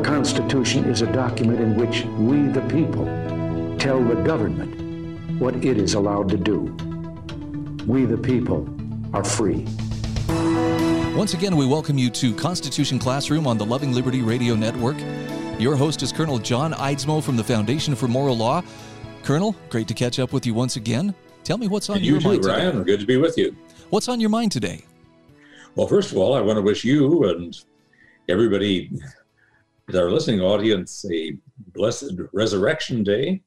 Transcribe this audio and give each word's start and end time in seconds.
Our 0.00 0.06
Constitution 0.06 0.86
is 0.86 1.02
a 1.02 1.12
document 1.12 1.60
in 1.60 1.76
which 1.76 2.04
we, 2.04 2.48
the 2.50 2.62
people, 2.70 3.04
tell 3.76 4.02
the 4.02 4.14
government 4.22 5.38
what 5.38 5.62
it 5.62 5.76
is 5.76 5.92
allowed 5.92 6.30
to 6.30 6.38
do. 6.38 6.74
We, 7.86 8.06
the 8.06 8.16
people, 8.16 8.66
are 9.12 9.22
free. 9.22 9.66
Once 11.14 11.34
again, 11.34 11.54
we 11.54 11.66
welcome 11.66 11.98
you 11.98 12.08
to 12.12 12.34
Constitution 12.34 12.98
Classroom 12.98 13.46
on 13.46 13.58
the 13.58 13.66
Loving 13.66 13.92
Liberty 13.92 14.22
Radio 14.22 14.54
Network. 14.54 14.96
Your 15.60 15.76
host 15.76 16.02
is 16.02 16.12
Colonel 16.12 16.38
John 16.38 16.72
Eidsmoe 16.72 17.22
from 17.22 17.36
the 17.36 17.44
Foundation 17.44 17.94
for 17.94 18.08
Moral 18.08 18.38
Law. 18.38 18.62
Colonel, 19.22 19.54
great 19.68 19.86
to 19.88 19.92
catch 19.92 20.18
up 20.18 20.32
with 20.32 20.46
you 20.46 20.54
once 20.54 20.76
again. 20.76 21.14
Tell 21.44 21.58
me 21.58 21.68
what's 21.68 21.90
on 21.90 21.96
and 21.96 22.06
your 22.06 22.14
you 22.14 22.20
too, 22.22 22.28
mind 22.28 22.42
today. 22.44 22.54
Ryan. 22.54 22.84
Good 22.84 23.00
to 23.00 23.06
be 23.06 23.18
with 23.18 23.36
you. 23.36 23.54
What's 23.90 24.08
on 24.08 24.18
your 24.18 24.30
mind 24.30 24.50
today? 24.50 24.82
Well, 25.74 25.86
first 25.86 26.10
of 26.10 26.16
all, 26.16 26.32
I 26.32 26.40
want 26.40 26.56
to 26.56 26.62
wish 26.62 26.84
you 26.84 27.24
and 27.24 27.54
everybody, 28.30 28.90
our 29.96 30.10
listening 30.10 30.40
audience, 30.40 31.04
a 31.12 31.36
blessed 31.72 32.14
Resurrection 32.32 33.02
Day. 33.02 33.42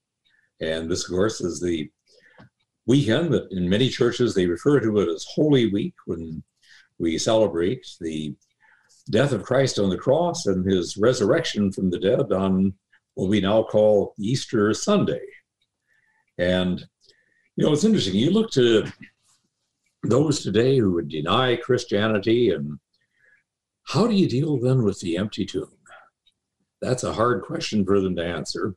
And 0.62 0.90
this, 0.90 1.06
of 1.06 1.12
course, 1.12 1.42
is 1.42 1.60
the 1.60 1.90
weekend 2.86 3.34
that 3.34 3.52
in 3.52 3.70
many 3.70 3.90
churches 3.90 4.34
they 4.34 4.46
refer 4.46 4.80
to 4.80 5.00
it 5.00 5.10
as 5.10 5.26
Holy 5.36 5.72
Week 5.72 5.94
when 6.06 6.44
we 7.00 7.18
celebrate 7.18 7.86
the 8.00 8.36
death 9.10 9.32
of 9.32 9.44
Christ 9.44 9.80
on 9.80 9.90
the 9.90 9.98
cross 9.98 10.46
and 10.46 10.66
his 10.66 10.98
resurrection 10.98 11.72
from 11.72 11.90
the 11.90 12.00
dead 12.00 12.32
on 12.32 12.74
what 13.16 13.30
we 13.30 13.42
now 13.42 13.64
call 13.64 14.14
Easter 14.18 14.74
Sunday. 14.74 15.22
And, 16.38 16.86
you 17.56 17.66
know, 17.66 17.74
it's 17.74 17.84
interesting. 17.84 18.16
You 18.16 18.32
look 18.32 18.52
to 18.52 18.86
those 20.04 20.42
today 20.42 20.78
who 20.78 20.92
would 20.94 21.10
deny 21.10 21.56
Christianity, 21.56 22.52
and 22.52 22.80
how 23.84 24.08
do 24.08 24.14
you 24.14 24.28
deal 24.28 24.60
then 24.60 24.84
with 24.84 25.00
the 25.00 25.18
empty 25.18 25.46
tomb? 25.46 25.70
That's 26.84 27.04
a 27.04 27.14
hard 27.14 27.44
question 27.44 27.86
for 27.86 28.02
them 28.02 28.16
to 28.18 28.26
answer. 28.26 28.76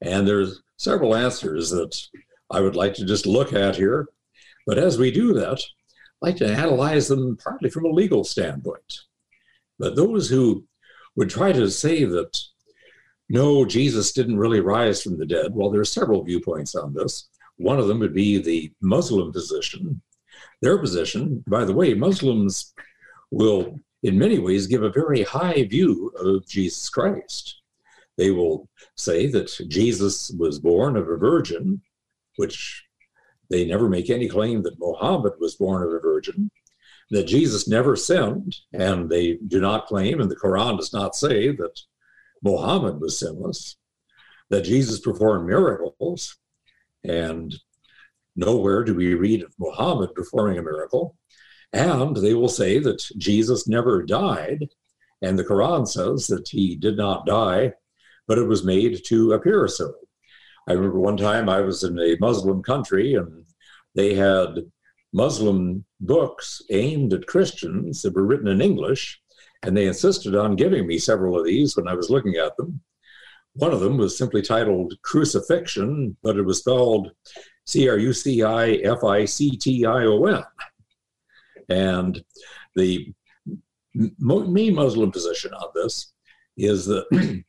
And 0.00 0.26
there's 0.26 0.60
several 0.76 1.14
answers 1.14 1.70
that 1.70 1.96
I 2.50 2.60
would 2.60 2.74
like 2.74 2.94
to 2.94 3.06
just 3.06 3.26
look 3.26 3.52
at 3.52 3.76
here. 3.76 4.08
But 4.66 4.78
as 4.78 4.98
we 4.98 5.10
do 5.10 5.32
that, 5.34 5.58
I'd 5.58 6.26
like 6.26 6.36
to 6.38 6.52
analyze 6.52 7.06
them 7.06 7.36
partly 7.36 7.70
from 7.70 7.84
a 7.84 7.90
legal 7.90 8.24
standpoint. 8.24 8.92
But 9.78 9.94
those 9.94 10.28
who 10.28 10.64
would 11.14 11.30
try 11.30 11.52
to 11.52 11.70
say 11.70 12.04
that 12.04 12.36
no, 13.28 13.64
Jesus 13.64 14.12
didn't 14.12 14.38
really 14.38 14.60
rise 14.60 15.02
from 15.02 15.18
the 15.18 15.26
dead, 15.26 15.54
well, 15.54 15.70
there 15.70 15.80
are 15.80 15.84
several 15.84 16.24
viewpoints 16.24 16.74
on 16.74 16.92
this. 16.92 17.28
One 17.56 17.78
of 17.78 17.86
them 17.86 18.00
would 18.00 18.14
be 18.14 18.40
the 18.40 18.72
Muslim 18.80 19.32
position. 19.32 20.00
Their 20.62 20.78
position, 20.78 21.44
by 21.46 21.64
the 21.64 21.74
way, 21.74 21.94
Muslims 21.94 22.72
will, 23.30 23.78
in 24.02 24.18
many 24.18 24.38
ways, 24.38 24.66
give 24.66 24.82
a 24.82 24.90
very 24.90 25.22
high 25.22 25.64
view 25.64 26.12
of 26.18 26.46
Jesus 26.46 26.88
Christ. 26.88 27.60
They 28.16 28.30
will 28.30 28.68
say 28.96 29.26
that 29.28 29.50
Jesus 29.68 30.30
was 30.38 30.58
born 30.58 30.96
of 30.96 31.08
a 31.08 31.16
virgin, 31.16 31.82
which 32.36 32.84
they 33.50 33.64
never 33.64 33.88
make 33.88 34.10
any 34.10 34.28
claim 34.28 34.62
that 34.62 34.78
Mohammed 34.78 35.34
was 35.38 35.56
born 35.56 35.82
of 35.82 35.92
a 35.92 36.00
virgin, 36.00 36.50
that 37.10 37.26
Jesus 37.26 37.68
never 37.68 37.96
sinned, 37.96 38.56
and 38.72 39.08
they 39.08 39.38
do 39.46 39.60
not 39.60 39.86
claim, 39.86 40.20
and 40.20 40.30
the 40.30 40.36
Quran 40.36 40.76
does 40.76 40.92
not 40.92 41.16
say 41.16 41.50
that 41.52 41.80
Mohammed 42.42 43.00
was 43.00 43.18
sinless, 43.18 43.76
that 44.50 44.62
Jesus 44.62 45.00
performed 45.00 45.46
miracles, 45.46 46.36
and 47.04 47.54
nowhere 48.36 48.84
do 48.84 48.94
we 48.94 49.14
read 49.14 49.42
of 49.42 49.54
Muhammad 49.58 50.14
performing 50.14 50.58
a 50.58 50.62
miracle. 50.62 51.16
And 51.72 52.16
they 52.16 52.34
will 52.34 52.48
say 52.48 52.78
that 52.78 53.02
Jesus 53.18 53.68
never 53.68 54.02
died, 54.02 54.68
and 55.22 55.38
the 55.38 55.44
Quran 55.44 55.86
says 55.86 56.26
that 56.28 56.48
he 56.48 56.76
did 56.76 56.96
not 56.96 57.26
die, 57.26 57.72
but 58.26 58.38
it 58.38 58.46
was 58.46 58.64
made 58.64 59.02
to 59.06 59.32
appear 59.32 59.68
so. 59.68 59.92
I 60.68 60.72
remember 60.72 60.98
one 60.98 61.16
time 61.16 61.48
I 61.48 61.60
was 61.60 61.84
in 61.84 61.98
a 61.98 62.16
Muslim 62.20 62.62
country 62.62 63.14
and 63.14 63.44
they 63.94 64.14
had 64.14 64.70
Muslim 65.12 65.84
books 66.00 66.62
aimed 66.70 67.12
at 67.14 67.26
Christians 67.26 68.02
that 68.02 68.14
were 68.14 68.26
written 68.26 68.48
in 68.48 68.60
English, 68.60 69.20
and 69.62 69.76
they 69.76 69.86
insisted 69.86 70.36
on 70.36 70.56
giving 70.56 70.86
me 70.86 70.98
several 70.98 71.38
of 71.38 71.44
these 71.44 71.76
when 71.76 71.88
I 71.88 71.94
was 71.94 72.10
looking 72.10 72.36
at 72.36 72.56
them. 72.56 72.80
One 73.54 73.72
of 73.72 73.80
them 73.80 73.96
was 73.96 74.16
simply 74.16 74.42
titled 74.42 74.94
Crucifixion, 75.02 76.16
but 76.22 76.36
it 76.36 76.42
was 76.42 76.58
spelled 76.60 77.10
C 77.66 77.88
R 77.88 77.98
U 77.98 78.12
C 78.12 78.42
I 78.42 78.72
F 78.84 79.02
I 79.04 79.24
C 79.24 79.56
T 79.56 79.84
I 79.84 80.04
O 80.04 80.24
N. 80.26 80.44
And 81.68 82.22
the 82.74 83.12
main 84.08 84.74
Muslim 84.74 85.10
position 85.10 85.52
on 85.52 85.70
this 85.74 86.12
is 86.56 86.86
that 86.86 87.04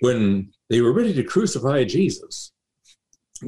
when 0.00 0.52
they 0.68 0.80
were 0.80 0.92
ready 0.92 1.14
to 1.14 1.24
crucify 1.24 1.84
Jesus, 1.84 2.52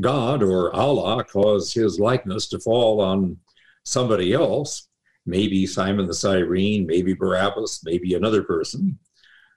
God 0.01 0.43
or 0.43 0.75
Allah 0.75 1.25
caused 1.25 1.75
his 1.75 1.99
likeness 1.99 2.49
to 2.49 2.59
fall 2.59 3.01
on 3.01 3.39
somebody 3.85 4.33
else, 4.33 4.89
maybe 5.27 5.67
Simon 5.67 6.07
the 6.07 6.15
Cyrene, 6.15 6.87
maybe 6.87 7.15
Barabbas, 7.15 7.83
maybe 7.85 8.15
another 8.15 8.43
person. 8.43 8.99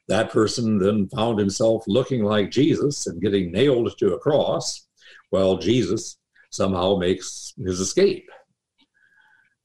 That 0.08 0.32
person 0.32 0.80
then 0.80 1.10
found 1.10 1.40
himself 1.40 1.84
looking 1.88 2.24
like 2.24 2.52
Jesus 2.52 3.08
and 3.08 3.22
getting 3.22 3.52
nailed 3.52 3.98
to 3.98 4.14
a 4.14 4.20
cross, 4.20 4.88
while 5.32 5.58
Jesus 5.58 6.18
somehow 6.52 6.96
makes 6.96 7.54
his 7.58 7.80
escape. 7.80 8.30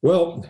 Well, 0.02 0.44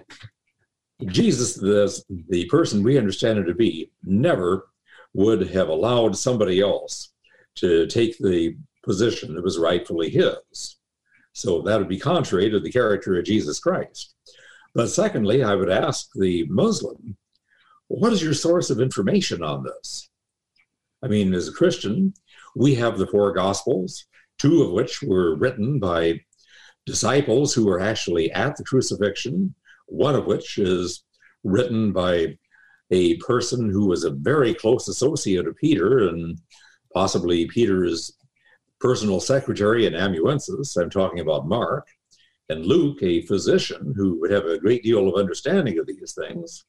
Jesus, 1.06 1.54
the, 1.54 2.02
the 2.28 2.46
person 2.46 2.82
we 2.82 2.98
understand 2.98 3.38
him 3.38 3.46
to 3.46 3.54
be, 3.54 3.90
never 4.02 4.68
would 5.14 5.48
have 5.50 5.68
allowed 5.68 6.16
somebody 6.16 6.60
else 6.60 7.12
to 7.56 7.86
take 7.86 8.16
the 8.18 8.56
position 8.82 9.34
that 9.34 9.44
was 9.44 9.58
rightfully 9.58 10.10
his. 10.10 10.78
So 11.34 11.62
that 11.62 11.78
would 11.78 11.88
be 11.88 11.98
contrary 11.98 12.50
to 12.50 12.60
the 12.60 12.72
character 12.72 13.18
of 13.18 13.24
Jesus 13.24 13.60
Christ. 13.60 14.14
But 14.74 14.88
secondly, 14.88 15.42
I 15.42 15.54
would 15.54 15.70
ask 15.70 16.08
the 16.14 16.46
Muslim, 16.48 17.16
what 17.88 18.12
is 18.12 18.22
your 18.22 18.34
source 18.34 18.70
of 18.70 18.80
information 18.80 19.42
on 19.42 19.64
this? 19.64 20.08
I 21.02 21.08
mean, 21.08 21.34
as 21.34 21.48
a 21.48 21.52
Christian, 21.52 22.14
we 22.56 22.74
have 22.76 22.96
the 22.96 23.06
four 23.06 23.32
Gospels, 23.32 24.06
two 24.38 24.62
of 24.62 24.72
which 24.72 25.02
were 25.02 25.36
written 25.36 25.78
by 25.78 26.20
disciples 26.87 27.54
who 27.54 27.66
were 27.66 27.81
actually 27.81 28.31
at 28.32 28.56
the 28.56 28.65
crucifixion, 28.65 29.54
one 29.87 30.15
of 30.15 30.26
which 30.26 30.59
is 30.59 31.04
written 31.44 31.93
by 31.93 32.37
a 32.91 33.16
person 33.19 33.70
who 33.70 33.87
was 33.87 34.04
a 34.04 34.10
very 34.10 34.54
close 34.54 34.88
associate 34.88 35.47
of 35.47 35.56
Peter 35.56 36.09
and 36.09 36.38
possibly 36.93 37.47
Peter's 37.47 38.12
personal 38.81 39.20
secretary 39.20 39.87
and 39.87 39.97
amanuensis. 39.97 40.76
I'm 40.76 40.91
talking 40.91 41.20
about 41.20 41.48
Mark. 41.48 41.87
And 42.48 42.66
Luke, 42.66 43.03
a 43.03 43.22
physician 43.22 43.94
who 43.97 44.20
would 44.20 44.31
have 44.31 44.44
a 44.44 44.59
great 44.59 44.82
deal 44.82 45.09
of 45.09 45.14
understanding 45.14 45.78
of 45.78 45.87
these 45.87 46.14
things. 46.14 46.64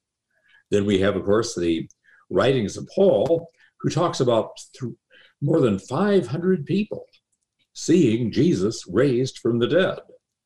Then 0.70 0.86
we 0.86 1.00
have, 1.00 1.16
of 1.16 1.26
course, 1.26 1.56
the 1.56 1.90
writings 2.30 2.78
of 2.78 2.88
Paul, 2.96 3.50
who 3.82 3.90
talks 3.90 4.22
about 4.22 4.52
th- 4.80 4.94
more 5.42 5.60
than 5.60 5.78
500 5.78 6.66
people 6.66 7.06
seeing 7.74 8.32
Jesus 8.32 8.86
raised 8.88 9.40
from 9.40 9.60
the 9.60 9.68
dead. 9.68 10.00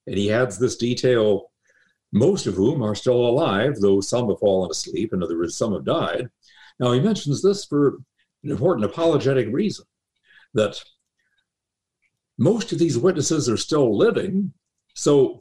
And 0.07 0.17
he 0.17 0.31
adds 0.31 0.57
this 0.57 0.77
detail, 0.77 1.51
most 2.11 2.47
of 2.47 2.55
whom 2.55 2.81
are 2.81 2.95
still 2.95 3.27
alive, 3.27 3.75
though 3.79 4.01
some 4.01 4.29
have 4.29 4.39
fallen 4.39 4.71
asleep. 4.71 5.13
In 5.13 5.21
other 5.21 5.37
words, 5.37 5.57
some 5.57 5.73
have 5.73 5.85
died. 5.85 6.29
Now, 6.79 6.93
he 6.93 6.99
mentions 6.99 7.41
this 7.41 7.65
for 7.65 7.97
an 8.43 8.51
important 8.51 8.85
apologetic 8.85 9.47
reason 9.51 9.85
that 10.53 10.81
most 12.37 12.71
of 12.71 12.79
these 12.79 12.97
witnesses 12.97 13.49
are 13.49 13.57
still 13.57 13.97
living. 13.97 14.53
So 14.95 15.39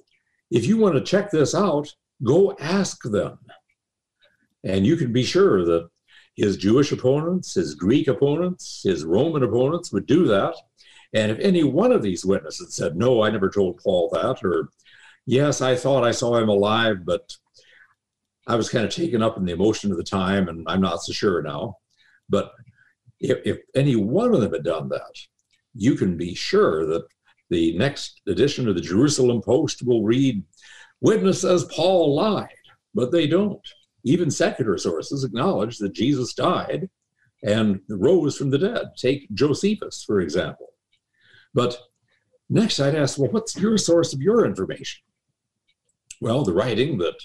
if 0.50 0.66
you 0.66 0.76
want 0.76 0.94
to 0.94 1.00
check 1.00 1.30
this 1.30 1.54
out, 1.54 1.92
go 2.22 2.56
ask 2.58 3.02
them. 3.02 3.38
And 4.64 4.86
you 4.86 4.96
can 4.96 5.12
be 5.12 5.22
sure 5.22 5.64
that 5.64 5.88
his 6.36 6.56
Jewish 6.56 6.92
opponents, 6.92 7.54
his 7.54 7.74
Greek 7.74 8.08
opponents, 8.08 8.82
his 8.84 9.04
Roman 9.04 9.42
opponents 9.42 9.92
would 9.92 10.06
do 10.06 10.26
that. 10.26 10.54
And 11.14 11.32
if 11.32 11.38
any 11.38 11.62
one 11.62 11.92
of 11.92 12.02
these 12.02 12.24
witnesses 12.24 12.74
said, 12.74 12.96
No, 12.96 13.22
I 13.22 13.30
never 13.30 13.50
told 13.50 13.80
Paul 13.82 14.10
that, 14.12 14.44
or 14.44 14.70
yes, 15.26 15.60
I 15.60 15.76
thought 15.76 16.04
I 16.04 16.10
saw 16.10 16.36
him 16.36 16.48
alive, 16.48 17.04
but 17.04 17.32
I 18.46 18.56
was 18.56 18.68
kind 18.68 18.84
of 18.84 18.94
taken 18.94 19.22
up 19.22 19.36
in 19.36 19.44
the 19.44 19.52
emotion 19.52 19.90
of 19.90 19.96
the 19.96 20.04
time, 20.04 20.48
and 20.48 20.64
I'm 20.68 20.80
not 20.80 21.02
so 21.02 21.12
sure 21.12 21.42
now. 21.42 21.76
But 22.28 22.52
if, 23.20 23.38
if 23.44 23.58
any 23.74 23.96
one 23.96 24.34
of 24.34 24.40
them 24.40 24.52
had 24.52 24.64
done 24.64 24.88
that, 24.90 25.16
you 25.74 25.94
can 25.94 26.16
be 26.16 26.34
sure 26.34 26.86
that 26.86 27.06
the 27.50 27.76
next 27.76 28.20
edition 28.26 28.68
of 28.68 28.74
the 28.74 28.80
Jerusalem 28.80 29.40
Post 29.42 29.86
will 29.86 30.04
read, 30.04 30.42
Witness 31.00 31.42
says 31.42 31.64
Paul 31.64 32.14
lied, 32.14 32.48
but 32.94 33.12
they 33.12 33.26
don't. 33.26 33.60
Even 34.04 34.30
secular 34.30 34.78
sources 34.78 35.24
acknowledge 35.24 35.78
that 35.78 35.92
Jesus 35.92 36.32
died 36.32 36.88
and 37.42 37.80
rose 37.88 38.36
from 38.36 38.50
the 38.50 38.58
dead. 38.58 38.86
Take 38.96 39.32
Josephus, 39.34 40.04
for 40.04 40.20
example. 40.20 40.68
But 41.56 41.78
next, 42.50 42.78
I'd 42.78 42.94
ask, 42.94 43.18
well, 43.18 43.30
what's 43.30 43.56
your 43.56 43.78
source 43.78 44.12
of 44.12 44.20
your 44.20 44.44
information? 44.44 45.02
Well, 46.20 46.44
the 46.44 46.52
writing 46.52 46.98
that 46.98 47.16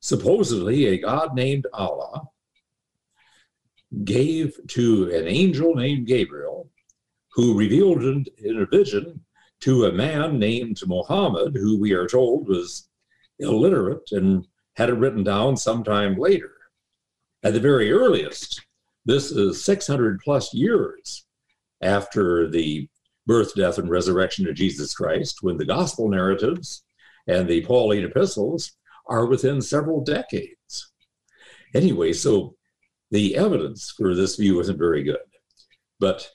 supposedly 0.00 0.86
a 0.86 0.98
God 0.98 1.34
named 1.34 1.66
Allah 1.72 2.28
gave 4.04 4.60
to 4.68 5.10
an 5.14 5.26
angel 5.26 5.74
named 5.74 6.06
Gabriel, 6.06 6.68
who 7.32 7.58
revealed 7.58 8.02
in, 8.02 8.26
in 8.44 8.60
a 8.60 8.66
vision 8.66 9.24
to 9.60 9.86
a 9.86 9.92
man 9.92 10.38
named 10.38 10.78
Muhammad, 10.86 11.56
who 11.56 11.80
we 11.80 11.92
are 11.92 12.06
told 12.06 12.48
was 12.48 12.90
illiterate 13.38 14.12
and 14.12 14.46
had 14.76 14.90
it 14.90 14.98
written 14.98 15.24
down 15.24 15.56
sometime 15.56 16.16
later. 16.18 16.52
At 17.42 17.54
the 17.54 17.60
very 17.60 17.90
earliest, 17.90 18.60
this 19.06 19.30
is 19.30 19.64
600 19.64 20.20
plus 20.20 20.52
years 20.52 21.24
after 21.80 22.50
the 22.50 22.88
birth, 23.26 23.54
death, 23.54 23.78
and 23.78 23.90
resurrection 23.90 24.48
of 24.48 24.54
Jesus 24.54 24.94
Christ, 24.94 25.38
when 25.42 25.56
the 25.56 25.64
gospel 25.64 26.08
narratives 26.08 26.84
and 27.26 27.48
the 27.48 27.64
Pauline 27.64 28.04
epistles 28.04 28.72
are 29.06 29.26
within 29.26 29.60
several 29.60 30.02
decades. 30.02 30.92
Anyway, 31.74 32.12
so 32.12 32.56
the 33.10 33.36
evidence 33.36 33.92
for 33.96 34.14
this 34.14 34.36
view 34.36 34.58
isn't 34.60 34.78
very 34.78 35.02
good. 35.02 35.18
But 36.00 36.28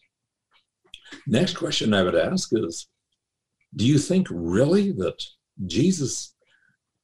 next 1.26 1.56
question 1.56 1.94
I 1.94 2.04
would 2.04 2.16
ask 2.16 2.50
is 2.54 2.88
Do 3.76 3.86
you 3.86 3.98
think 3.98 4.28
really 4.30 4.92
that 4.94 5.22
Jesus, 5.66 6.36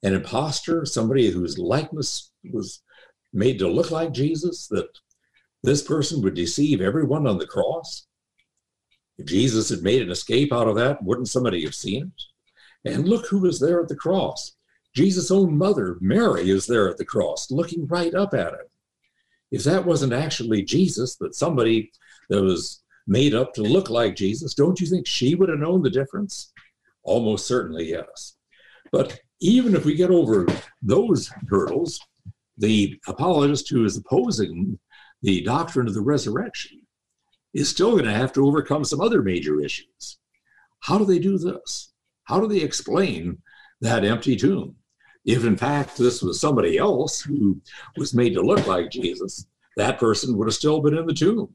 an 0.03 0.13
impostor, 0.13 0.86
somebody 0.86 1.29
whose 1.29 1.57
likeness 1.57 2.31
was 2.51 2.81
made 3.33 3.59
to 3.59 3.68
look 3.68 3.91
like 3.91 4.12
Jesus, 4.12 4.68
that 4.68 4.88
this 5.63 5.81
person 5.81 6.21
would 6.21 6.36
deceive 6.36 6.81
everyone 6.81 7.27
on 7.27 7.38
the 7.38 7.47
cross? 7.47 8.06
Jesus 9.25 9.69
had 9.69 9.81
made 9.81 10.01
an 10.01 10.11
escape 10.11 10.53
out 10.53 10.67
of 10.67 10.75
that, 10.75 11.03
wouldn't 11.03 11.29
somebody 11.29 11.63
have 11.63 11.75
seen 11.75 12.11
it? 12.85 12.91
And 12.91 13.07
look 13.07 13.27
who 13.27 13.39
was 13.39 13.59
there 13.59 13.81
at 13.81 13.87
the 13.87 13.95
cross. 13.95 14.55
Jesus' 14.95 15.31
own 15.31 15.57
mother, 15.57 15.97
Mary, 16.01 16.49
is 16.49 16.67
there 16.67 16.89
at 16.89 16.97
the 16.97 17.05
cross, 17.05 17.49
looking 17.49 17.87
right 17.87 18.13
up 18.13 18.33
at 18.33 18.53
him. 18.53 18.67
If 19.51 19.63
that 19.63 19.85
wasn't 19.85 20.13
actually 20.13 20.63
Jesus, 20.63 21.15
but 21.19 21.35
somebody 21.35 21.91
that 22.29 22.41
was 22.41 22.81
made 23.07 23.33
up 23.33 23.53
to 23.53 23.61
look 23.61 23.89
like 23.89 24.15
Jesus, 24.15 24.53
don't 24.53 24.79
you 24.79 24.87
think 24.87 25.07
she 25.07 25.35
would 25.35 25.49
have 25.49 25.59
known 25.59 25.81
the 25.81 25.89
difference? 25.89 26.51
Almost 27.03 27.47
certainly, 27.47 27.89
yes. 27.89 28.35
But 28.91 29.19
even 29.41 29.75
if 29.75 29.85
we 29.85 29.95
get 29.95 30.09
over 30.09 30.47
those 30.81 31.31
hurdles, 31.49 31.99
the 32.57 32.99
apologist 33.07 33.69
who 33.69 33.83
is 33.85 33.97
opposing 33.97 34.79
the 35.21 35.41
doctrine 35.41 35.87
of 35.87 35.93
the 35.93 36.01
resurrection 36.01 36.82
is 37.53 37.69
still 37.69 37.91
going 37.91 38.05
to 38.05 38.11
have 38.11 38.33
to 38.33 38.45
overcome 38.45 38.83
some 38.83 39.01
other 39.01 39.21
major 39.21 39.61
issues. 39.61 40.17
How 40.79 40.97
do 40.97 41.05
they 41.05 41.19
do 41.19 41.38
this? 41.38 41.91
How 42.25 42.39
do 42.39 42.47
they 42.47 42.61
explain 42.61 43.39
that 43.81 44.03
empty 44.03 44.35
tomb? 44.35 44.75
If 45.25 45.45
in 45.45 45.55
fact 45.55 45.97
this 45.97 46.21
was 46.21 46.39
somebody 46.39 46.77
else 46.77 47.21
who 47.21 47.61
was 47.95 48.13
made 48.13 48.33
to 48.33 48.41
look 48.41 48.67
like 48.67 48.91
Jesus, 48.91 49.45
that 49.77 50.00
person 50.00 50.38
would 50.38 50.47
have 50.47 50.55
still 50.55 50.81
been 50.81 50.97
in 50.97 51.05
the 51.05 51.13
tomb. 51.13 51.53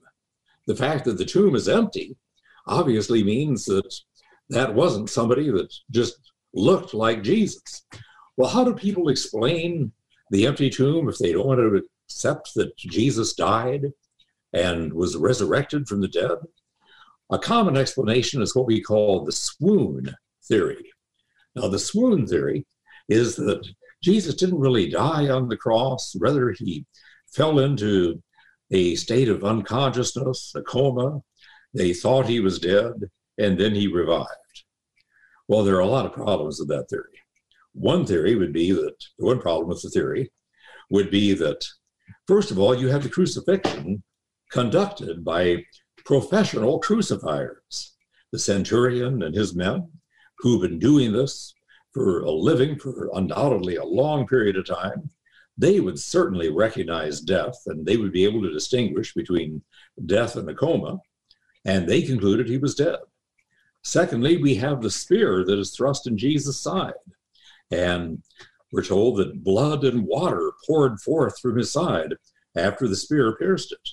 The 0.66 0.76
fact 0.76 1.04
that 1.04 1.18
the 1.18 1.24
tomb 1.24 1.54
is 1.54 1.68
empty 1.68 2.16
obviously 2.66 3.22
means 3.22 3.64
that 3.66 3.94
that 4.50 4.74
wasn't 4.74 5.10
somebody 5.10 5.50
that 5.50 5.72
just 5.90 6.32
looked 6.54 6.94
like 6.94 7.22
Jesus. 7.22 7.84
Well, 8.36 8.48
how 8.48 8.64
do 8.64 8.74
people 8.74 9.08
explain 9.08 9.92
the 10.30 10.46
empty 10.46 10.70
tomb 10.70 11.08
if 11.08 11.18
they 11.18 11.32
don't 11.32 11.46
want 11.46 11.60
to 11.60 11.82
accept 12.06 12.54
that 12.54 12.76
Jesus 12.76 13.34
died 13.34 13.92
and 14.58 14.92
was 14.92 15.16
resurrected 15.16 15.86
from 15.86 16.00
the 16.00 16.08
dead? 16.08 16.38
A 17.30 17.38
common 17.38 17.76
explanation 17.76 18.42
is 18.42 18.54
what 18.54 18.66
we 18.66 18.80
call 18.80 19.24
the 19.24 19.32
swoon 19.32 20.14
theory. 20.44 20.90
Now, 21.54 21.68
the 21.68 21.78
swoon 21.78 22.26
theory 22.26 22.66
is 23.08 23.36
that 23.36 23.66
Jesus 24.02 24.34
didn't 24.34 24.58
really 24.58 24.88
die 24.88 25.28
on 25.28 25.48
the 25.48 25.56
cross, 25.56 26.14
rather, 26.18 26.50
he 26.50 26.86
fell 27.32 27.58
into 27.58 28.22
a 28.70 28.94
state 28.96 29.28
of 29.28 29.44
unconsciousness, 29.44 30.52
a 30.54 30.62
coma. 30.62 31.20
They 31.74 31.92
thought 31.92 32.26
he 32.26 32.40
was 32.40 32.58
dead, 32.58 32.94
and 33.38 33.58
then 33.58 33.74
he 33.74 33.86
revived. 33.86 34.28
Well, 35.46 35.64
there 35.64 35.76
are 35.76 35.80
a 35.80 35.86
lot 35.86 36.06
of 36.06 36.12
problems 36.12 36.58
with 36.58 36.68
that 36.68 36.88
theory. 36.88 37.18
One 37.72 38.04
theory 38.06 38.34
would 38.34 38.52
be 38.52 38.72
that, 38.72 38.96
one 39.16 39.40
problem 39.40 39.68
with 39.68 39.82
the 39.82 39.90
theory 39.90 40.32
would 40.90 41.10
be 41.10 41.34
that, 41.34 41.64
first 42.26 42.50
of 42.50 42.58
all, 42.58 42.74
you 42.74 42.88
have 42.88 43.02
the 43.02 43.08
crucifixion 43.08 44.02
conducted 44.50 45.24
by 45.24 45.64
professional 46.04 46.78
crucifiers, 46.78 47.96
the 48.32 48.38
centurion 48.38 49.22
and 49.22 49.34
his 49.34 49.54
men, 49.54 49.90
who've 50.38 50.62
been 50.62 50.78
doing 50.78 51.12
this 51.12 51.52
for 51.92 52.20
a 52.20 52.30
living 52.30 52.78
for 52.78 53.10
undoubtedly 53.14 53.76
a 53.76 53.84
long 53.84 54.26
period 54.26 54.56
of 54.56 54.66
time, 54.66 55.10
they 55.56 55.80
would 55.80 55.98
certainly 55.98 56.48
recognize 56.50 57.20
death 57.20 57.60
and 57.66 57.84
they 57.84 57.96
would 57.96 58.12
be 58.12 58.24
able 58.24 58.40
to 58.42 58.52
distinguish 58.52 59.12
between 59.12 59.62
death 60.06 60.36
and 60.36 60.48
a 60.48 60.54
coma, 60.54 60.98
and 61.64 61.88
they 61.88 62.02
concluded 62.02 62.48
he 62.48 62.58
was 62.58 62.76
dead. 62.76 62.98
Secondly, 63.82 64.36
we 64.36 64.54
have 64.54 64.80
the 64.80 64.90
spear 64.90 65.44
that 65.44 65.58
is 65.58 65.74
thrust 65.74 66.06
in 66.06 66.16
Jesus' 66.16 66.60
side, 66.60 66.94
and 67.70 68.22
we're 68.72 68.84
told 68.84 69.18
that 69.18 69.42
blood 69.42 69.84
and 69.84 70.06
water 70.06 70.52
poured 70.66 71.00
forth 71.00 71.40
from 71.40 71.56
his 71.56 71.72
side 71.72 72.14
after 72.54 72.86
the 72.86 72.96
spear 72.96 73.34
pierced 73.36 73.72
it. 73.72 73.88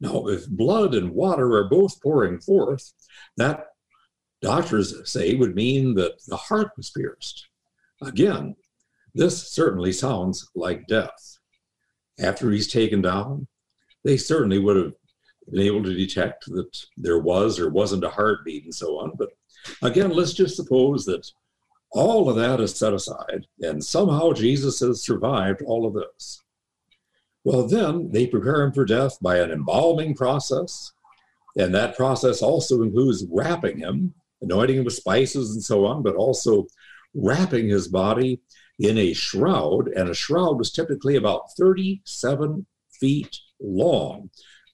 Now, 0.00 0.28
if 0.28 0.48
blood 0.48 0.94
and 0.94 1.10
water 1.10 1.54
are 1.56 1.68
both 1.68 2.00
pouring 2.00 2.40
forth, 2.40 2.92
that 3.36 3.66
doctors 4.40 4.94
say 5.10 5.34
would 5.34 5.54
mean 5.54 5.94
that 5.94 6.20
the 6.26 6.36
heart 6.36 6.70
was 6.76 6.90
pierced. 6.90 7.48
Again, 8.02 8.54
this 9.14 9.50
certainly 9.50 9.92
sounds 9.92 10.48
like 10.54 10.86
death. 10.86 11.38
After 12.20 12.50
he's 12.50 12.68
taken 12.68 13.02
down, 13.02 13.48
they 14.04 14.16
certainly 14.16 14.58
would 14.58 14.76
have 14.76 14.92
been 15.50 15.62
able 15.62 15.82
to 15.82 15.94
detect 15.94 16.46
that 16.46 16.76
there 16.96 17.18
was 17.18 17.58
or 17.58 17.70
wasn't 17.70 18.04
a 18.04 18.10
heartbeat 18.10 18.64
and 18.64 18.74
so 18.74 18.98
on. 18.98 19.12
But 19.18 19.30
again, 19.82 20.10
let's 20.10 20.34
just 20.34 20.56
suppose 20.56 21.04
that 21.06 21.28
all 21.90 22.28
of 22.28 22.36
that 22.36 22.60
is 22.60 22.74
set 22.74 22.92
aside 22.92 23.46
and 23.60 23.82
somehow 23.82 24.32
Jesus 24.32 24.80
has 24.80 25.02
survived 25.02 25.62
all 25.62 25.86
of 25.86 25.94
this. 25.94 26.42
Well, 27.48 27.66
then 27.66 28.10
they 28.12 28.26
prepare 28.26 28.60
him 28.60 28.72
for 28.72 28.84
death 28.84 29.16
by 29.22 29.38
an 29.38 29.50
embalming 29.50 30.14
process. 30.14 30.92
And 31.56 31.74
that 31.74 31.96
process 31.96 32.42
also 32.42 32.82
includes 32.82 33.24
wrapping 33.30 33.78
him, 33.78 34.12
anointing 34.42 34.76
him 34.76 34.84
with 34.84 34.92
spices 34.92 35.52
and 35.52 35.62
so 35.64 35.86
on, 35.86 36.02
but 36.02 36.14
also 36.14 36.66
wrapping 37.14 37.70
his 37.70 37.88
body 37.88 38.42
in 38.78 38.98
a 38.98 39.14
shroud, 39.14 39.88
and 39.88 40.10
a 40.10 40.14
shroud 40.14 40.58
was 40.58 40.70
typically 40.70 41.16
about 41.16 41.50
37 41.58 42.66
feet 43.00 43.34
long, 43.62 44.28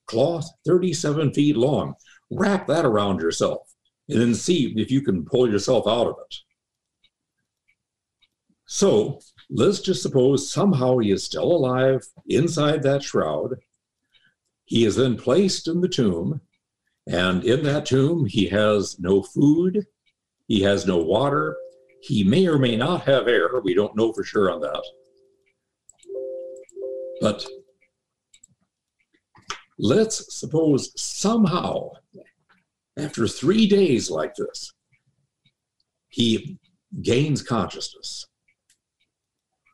cloth 0.09 0.51
37 0.67 1.33
feet 1.33 1.57
long. 1.57 1.95
Wrap 2.29 2.67
that 2.67 2.85
around 2.85 3.21
yourself 3.21 3.73
and 4.09 4.21
then 4.21 4.35
see 4.35 4.75
if 4.77 4.91
you 4.91 5.01
can 5.01 5.25
pull 5.25 5.49
yourself 5.49 5.87
out 5.87 6.09
of 6.09 6.17
it. 6.29 6.37
So 8.67 9.21
let's 9.51 9.81
just 9.81 10.03
suppose 10.03 10.51
somehow 10.51 10.99
he 10.99 11.11
is 11.11 11.25
still 11.25 11.45
alive 11.45 12.07
inside 12.27 12.83
that 12.83 13.03
shroud. 13.03 13.57
He 14.65 14.85
is 14.85 14.97
then 14.97 15.17
placed 15.17 15.69
in 15.69 15.81
the 15.81 15.89
tomb, 15.89 16.41
and 17.07 17.45
in 17.45 17.63
that 17.65 17.87
tomb, 17.87 18.25
he 18.25 18.49
has 18.49 18.99
no 18.99 19.23
food, 19.23 19.87
he 20.49 20.63
has 20.63 20.87
no 20.87 20.99
water, 20.99 21.57
he 22.01 22.25
may 22.25 22.47
or 22.47 22.59
may 22.59 22.77
not 22.77 23.03
have 23.03 23.29
air. 23.29 23.49
We 23.63 23.75
don't 23.75 23.97
know 23.97 24.13
for 24.13 24.25
sure 24.25 24.51
on 24.51 24.61
that. 24.61 24.83
But 27.21 27.47
let's 29.79 30.39
suppose 30.39 30.93
somehow, 31.01 31.91
after 32.99 33.27
three 33.27 33.67
days 33.67 34.11
like 34.11 34.35
this, 34.35 34.73
he 36.09 36.59
gains 37.03 37.43
consciousness. 37.43 38.27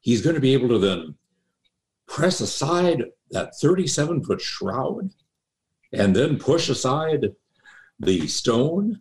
He's 0.00 0.22
going 0.22 0.34
to 0.34 0.40
be 0.40 0.54
able 0.54 0.68
to 0.68 0.78
then 0.78 1.14
press 2.06 2.40
aside 2.40 3.04
that 3.30 3.54
37 3.60 4.24
foot 4.24 4.40
shroud 4.40 5.10
and 5.92 6.14
then 6.14 6.38
push 6.38 6.68
aside 6.68 7.34
the 7.98 8.26
stone 8.26 9.00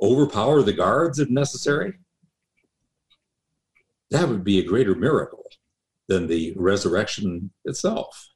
overpower 0.00 0.62
the 0.62 0.72
guards 0.72 1.18
if 1.18 1.30
necessary, 1.30 1.94
that 4.10 4.28
would 4.28 4.44
be 4.44 4.58
a 4.58 4.64
greater 4.64 4.94
miracle 4.94 5.46
than 6.08 6.26
the 6.26 6.52
resurrection 6.56 7.50
itself. 7.64 8.30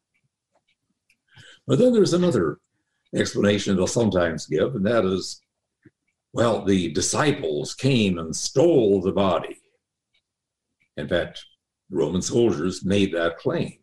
But 1.66 1.78
then 1.78 1.92
there's 1.92 2.14
another 2.14 2.58
explanation 3.14 3.76
they'll 3.76 3.86
sometimes 3.86 4.46
give, 4.46 4.74
and 4.74 4.86
that 4.86 5.04
is 5.04 5.42
well, 6.32 6.64
the 6.64 6.92
disciples 6.92 7.74
came 7.74 8.18
and 8.18 8.36
stole 8.36 9.00
the 9.00 9.12
body. 9.12 9.57
In 10.98 11.06
fact, 11.06 11.44
Roman 11.90 12.20
soldiers 12.20 12.84
made 12.84 13.14
that 13.14 13.38
claim. 13.38 13.78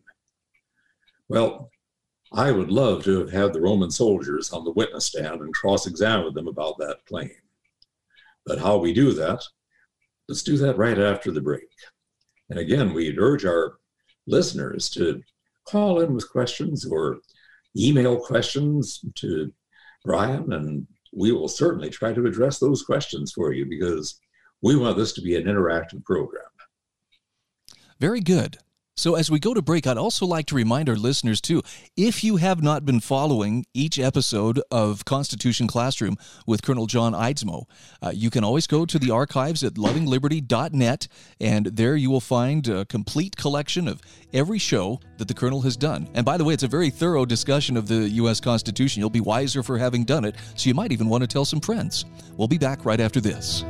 Well, 1.28 1.70
I 2.32 2.52
would 2.52 2.70
love 2.70 3.04
to 3.04 3.18
have 3.18 3.32
had 3.32 3.52
the 3.52 3.60
Roman 3.60 3.90
soldiers 3.90 4.52
on 4.52 4.64
the 4.64 4.72
witness 4.72 5.06
stand 5.06 5.40
and 5.40 5.54
cross 5.54 5.86
examine 5.86 6.34
them 6.34 6.46
about 6.46 6.76
that 6.78 6.98
claim. 7.08 7.30
But 8.44 8.58
how 8.58 8.76
we 8.76 8.92
do 8.92 9.12
that, 9.14 9.42
let's 10.28 10.42
do 10.42 10.58
that 10.58 10.76
right 10.76 10.98
after 10.98 11.32
the 11.32 11.40
break. 11.40 11.68
And 12.50 12.58
again, 12.58 12.92
we'd 12.92 13.18
urge 13.18 13.46
our 13.46 13.78
listeners 14.26 14.90
to 14.90 15.22
call 15.66 16.00
in 16.00 16.12
with 16.12 16.30
questions 16.30 16.84
or 16.84 17.20
email 17.76 18.20
questions 18.20 19.04
to 19.14 19.50
Brian, 20.04 20.52
and 20.52 20.86
we 21.14 21.32
will 21.32 21.48
certainly 21.48 21.88
try 21.88 22.12
to 22.12 22.26
address 22.26 22.58
those 22.58 22.82
questions 22.82 23.32
for 23.32 23.52
you 23.52 23.64
because 23.64 24.20
we 24.62 24.76
want 24.76 24.98
this 24.98 25.12
to 25.14 25.22
be 25.22 25.36
an 25.36 25.44
interactive 25.44 26.04
program. 26.04 26.44
Very 27.98 28.20
good. 28.20 28.58
So, 28.98 29.14
as 29.14 29.30
we 29.30 29.38
go 29.38 29.52
to 29.52 29.60
break, 29.60 29.86
I'd 29.86 29.98
also 29.98 30.24
like 30.24 30.46
to 30.46 30.54
remind 30.54 30.88
our 30.88 30.96
listeners, 30.96 31.42
too, 31.42 31.62
if 31.98 32.24
you 32.24 32.36
have 32.36 32.62
not 32.62 32.86
been 32.86 33.00
following 33.00 33.66
each 33.74 33.98
episode 33.98 34.58
of 34.70 35.04
Constitution 35.04 35.66
Classroom 35.66 36.16
with 36.46 36.62
Colonel 36.62 36.86
John 36.86 37.12
Eidsmoe, 37.12 37.64
uh, 38.02 38.12
you 38.14 38.30
can 38.30 38.42
always 38.42 38.66
go 38.66 38.86
to 38.86 38.98
the 38.98 39.10
archives 39.10 39.62
at 39.62 39.74
lovingliberty.net, 39.74 41.08
and 41.38 41.66
there 41.66 41.94
you 41.94 42.08
will 42.08 42.22
find 42.22 42.66
a 42.68 42.86
complete 42.86 43.36
collection 43.36 43.86
of 43.86 44.00
every 44.32 44.58
show 44.58 44.98
that 45.18 45.28
the 45.28 45.34
Colonel 45.34 45.60
has 45.60 45.76
done. 45.76 46.08
And 46.14 46.24
by 46.24 46.38
the 46.38 46.44
way, 46.44 46.54
it's 46.54 46.62
a 46.62 46.68
very 46.68 46.88
thorough 46.88 47.26
discussion 47.26 47.76
of 47.76 47.88
the 47.88 48.08
U.S. 48.08 48.40
Constitution. 48.40 49.00
You'll 49.00 49.10
be 49.10 49.20
wiser 49.20 49.62
for 49.62 49.76
having 49.76 50.04
done 50.04 50.24
it, 50.24 50.36
so 50.54 50.68
you 50.68 50.74
might 50.74 50.92
even 50.92 51.10
want 51.10 51.20
to 51.20 51.28
tell 51.28 51.44
some 51.44 51.60
friends. 51.60 52.06
We'll 52.38 52.48
be 52.48 52.56
back 52.56 52.86
right 52.86 53.00
after 53.00 53.20
this. 53.20 53.62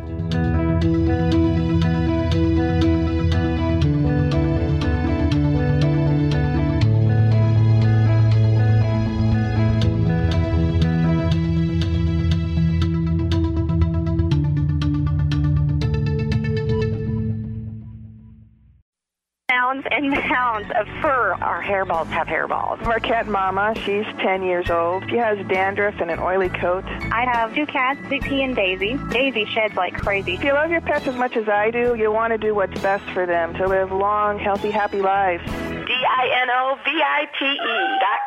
And 19.96 20.10
mounds 20.10 20.70
of 20.76 20.86
fur. 21.00 21.34
Our 21.40 21.62
hairballs 21.62 22.08
have 22.08 22.26
hairballs. 22.26 22.84
Our 22.86 23.00
cat 23.00 23.26
Mama, 23.26 23.72
she's 23.84 24.04
10 24.20 24.42
years 24.42 24.68
old. 24.70 25.08
She 25.08 25.16
has 25.16 25.38
dandruff 25.48 25.94
and 26.00 26.10
an 26.10 26.18
oily 26.18 26.50
coat. 26.50 26.84
I 27.12 27.24
have 27.24 27.54
two 27.54 27.64
cats, 27.66 28.00
Zippy 28.08 28.42
and 28.42 28.54
Daisy. 28.54 28.98
Daisy 29.10 29.46
sheds 29.46 29.74
like 29.74 29.94
crazy. 29.94 30.34
If 30.34 30.44
you 30.44 30.52
love 30.52 30.70
your 30.70 30.82
pets 30.82 31.06
as 31.06 31.16
much 31.16 31.36
as 31.36 31.48
I 31.48 31.70
do, 31.70 31.94
you 31.94 32.12
want 32.12 32.32
to 32.32 32.38
do 32.38 32.54
what's 32.54 32.78
best 32.80 33.04
for 33.10 33.26
them 33.26 33.54
to 33.54 33.66
live 33.66 33.92
long, 33.92 34.38
healthy, 34.38 34.70
happy 34.70 35.00
lives. 35.00 35.44
D-I-N-O-V-I-T-E 35.46 37.56
dot 37.56 37.62
com. 37.62 38.06
I 38.06 38.25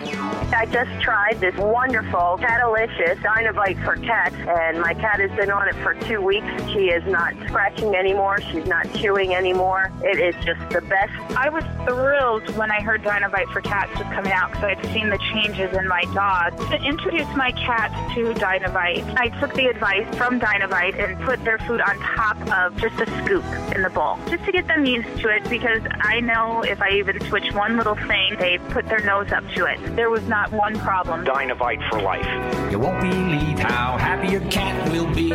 just 0.70 1.00
tried 1.00 1.40
this 1.40 1.56
wonderful 1.56 2.38
Catalicious 2.38 3.18
Dynovite 3.18 3.84
for 3.84 3.96
cats, 3.96 4.36
and 4.36 4.80
my 4.80 4.94
cat 4.94 5.20
has 5.20 5.30
been 5.32 5.50
on 5.50 5.68
it 5.68 5.74
for 5.76 5.94
two 5.94 6.20
weeks. 6.20 6.46
She 6.72 6.90
is 6.90 7.04
not 7.10 7.34
scratching 7.46 7.94
anymore. 7.94 8.40
She's 8.40 8.66
not 8.66 8.92
chewing 8.94 9.34
anymore. 9.34 9.90
It 10.02 10.18
is 10.18 10.34
just 10.44 10.60
the 10.70 10.80
best. 10.82 11.12
I 11.36 11.48
was 11.48 11.64
thrilled 11.86 12.56
when 12.56 12.70
I 12.70 12.80
heard 12.80 13.02
Dynovite 13.02 13.52
for 13.52 13.60
cats 13.60 13.90
was 13.98 14.06
coming 14.14 14.32
out 14.32 14.50
because 14.50 14.64
I'd 14.64 14.84
seen 14.92 15.10
the 15.10 15.18
changes 15.32 15.76
in 15.76 15.88
my 15.88 16.02
dog. 16.14 16.56
To 16.70 16.76
introduce 16.82 17.28
my 17.36 17.52
cats 17.52 17.94
to 18.14 18.32
Dynovite, 18.34 19.04
I 19.18 19.28
took 19.40 19.54
the 19.54 19.66
advice 19.66 20.06
from 20.16 20.40
Dynovite 20.40 21.02
and 21.02 21.20
put 21.22 21.42
their 21.44 21.58
food 21.58 21.80
on 21.80 21.98
top 21.98 22.38
of 22.52 22.76
just 22.76 23.00
a 23.00 23.06
scoop 23.24 23.44
in 23.74 23.82
the 23.82 23.90
bowl, 23.90 24.18
just 24.28 24.44
to 24.44 24.52
get 24.52 24.66
them 24.66 24.84
used 24.84 25.20
to 25.20 25.28
it 25.28 25.48
because 25.50 25.82
I 26.00 26.20
know 26.20 26.62
if 26.62 26.80
I 26.80 26.90
even 26.92 27.20
switch 27.28 27.52
one 27.52 27.76
little 27.76 27.96
thing, 27.96 28.36
they 28.38 28.58
put 28.70 28.86
their 28.86 29.00
nose 29.00 29.32
up 29.32 29.44
to 29.56 29.66
it. 29.66 29.69
There 29.96 30.10
was 30.10 30.26
not 30.28 30.52
one 30.52 30.78
problem. 30.78 31.24
Dynovite 31.24 31.88
for 31.90 32.00
life. 32.00 32.24
You 32.70 32.78
won't 32.78 33.00
believe 33.00 33.58
how 33.58 33.96
happy 33.98 34.28
your 34.28 34.42
cat 34.50 34.88
will 34.90 35.12
be. 35.14 35.30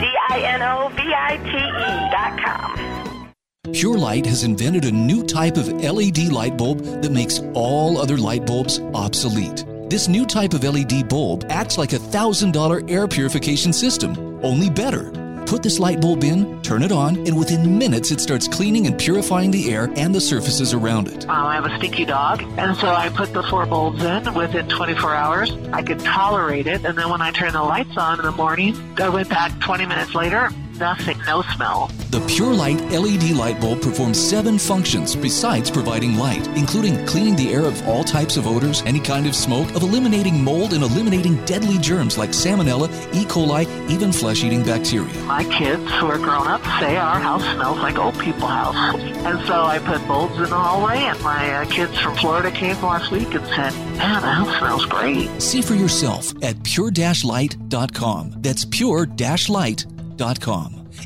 D-I-N-O-V-I-T-E 0.00 2.10
dot 2.10 2.38
com. 2.40 3.28
Pure 3.72 3.98
Light 3.98 4.26
has 4.26 4.42
invented 4.44 4.84
a 4.84 4.92
new 4.92 5.24
type 5.24 5.56
of 5.56 5.68
LED 5.68 6.32
light 6.32 6.58
bulb 6.58 6.80
that 7.02 7.12
makes 7.12 7.40
all 7.54 7.98
other 7.98 8.18
light 8.18 8.44
bulbs 8.44 8.80
obsolete. 8.92 9.64
This 9.88 10.08
new 10.08 10.26
type 10.26 10.52
of 10.52 10.64
LED 10.64 11.08
bulb 11.08 11.46
acts 11.48 11.78
like 11.78 11.92
a 11.92 11.98
$1,000 11.98 12.90
air 12.90 13.06
purification 13.06 13.72
system, 13.72 14.40
only 14.42 14.68
better. 14.68 15.21
Put 15.52 15.62
this 15.62 15.78
light 15.78 16.00
bulb 16.00 16.24
in, 16.24 16.62
turn 16.62 16.82
it 16.82 16.92
on, 16.92 17.14
and 17.26 17.36
within 17.36 17.76
minutes 17.76 18.10
it 18.10 18.22
starts 18.22 18.48
cleaning 18.48 18.86
and 18.86 18.98
purifying 18.98 19.50
the 19.50 19.70
air 19.70 19.92
and 19.96 20.14
the 20.14 20.20
surfaces 20.20 20.72
around 20.72 21.08
it. 21.08 21.28
Um, 21.28 21.46
I 21.46 21.56
have 21.56 21.66
a 21.66 21.76
stinky 21.76 22.06
dog, 22.06 22.42
and 22.56 22.74
so 22.78 22.88
I 22.88 23.10
put 23.10 23.34
the 23.34 23.42
four 23.42 23.66
bulbs 23.66 24.02
in 24.02 24.32
within 24.32 24.66
24 24.70 25.14
hours. 25.14 25.52
I 25.74 25.82
could 25.82 26.00
tolerate 26.00 26.66
it, 26.66 26.86
and 26.86 26.96
then 26.96 27.10
when 27.10 27.20
I 27.20 27.32
turned 27.32 27.54
the 27.54 27.62
lights 27.62 27.98
on 27.98 28.18
in 28.18 28.24
the 28.24 28.32
morning, 28.32 28.74
I 28.98 29.10
went 29.10 29.28
back 29.28 29.52
20 29.60 29.84
minutes 29.84 30.14
later, 30.14 30.48
nothing, 30.82 31.16
no 31.26 31.42
smell. 31.54 31.90
The 32.10 32.20
Pure 32.26 32.54
Light 32.54 32.80
LED 32.90 33.30
light 33.30 33.60
bulb 33.60 33.80
performs 33.80 34.18
seven 34.20 34.58
functions 34.58 35.14
besides 35.14 35.70
providing 35.70 36.16
light, 36.16 36.44
including 36.58 37.06
cleaning 37.06 37.36
the 37.36 37.52
air 37.52 37.64
of 37.64 37.86
all 37.86 38.02
types 38.02 38.36
of 38.36 38.48
odors, 38.48 38.82
any 38.84 38.98
kind 38.98 39.28
of 39.28 39.36
smoke, 39.36 39.70
of 39.76 39.82
eliminating 39.84 40.42
mold, 40.42 40.72
and 40.72 40.82
eliminating 40.82 41.42
deadly 41.44 41.78
germs 41.78 42.18
like 42.18 42.30
salmonella, 42.30 42.88
E. 43.14 43.24
coli, 43.24 43.64
even 43.88 44.10
flesh 44.12 44.42
eating 44.42 44.64
bacteria. 44.64 45.14
My 45.24 45.44
kids 45.44 45.88
who 45.92 46.06
are 46.06 46.18
grown 46.18 46.48
up 46.48 46.62
say 46.80 46.96
our 46.96 47.20
house 47.20 47.44
smells 47.54 47.78
like 47.78 47.96
old 47.96 48.18
people 48.18 48.48
house. 48.48 48.76
And 49.24 49.46
so 49.46 49.62
I 49.62 49.78
put 49.78 50.06
bulbs 50.08 50.36
in 50.36 50.50
the 50.50 50.58
hallway, 50.66 50.98
and 50.98 51.20
my 51.22 51.62
uh, 51.62 51.64
kids 51.66 51.96
from 52.00 52.16
Florida 52.16 52.50
came 52.50 52.76
last 52.82 53.12
week 53.12 53.32
and 53.32 53.46
said, 53.46 53.72
man, 53.98 54.20
the 54.20 54.32
house 54.32 54.58
smells 54.58 54.84
great. 54.86 55.30
See 55.40 55.62
for 55.62 55.74
yourself 55.74 56.32
at 56.42 56.60
pure-light.com. 56.64 58.34
That's 58.38 58.64
pure-light.com. 58.64 59.91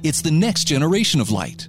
It's 0.03 0.23
the 0.23 0.31
next 0.31 0.65
generation 0.65 1.21
of 1.21 1.31
light. 1.31 1.69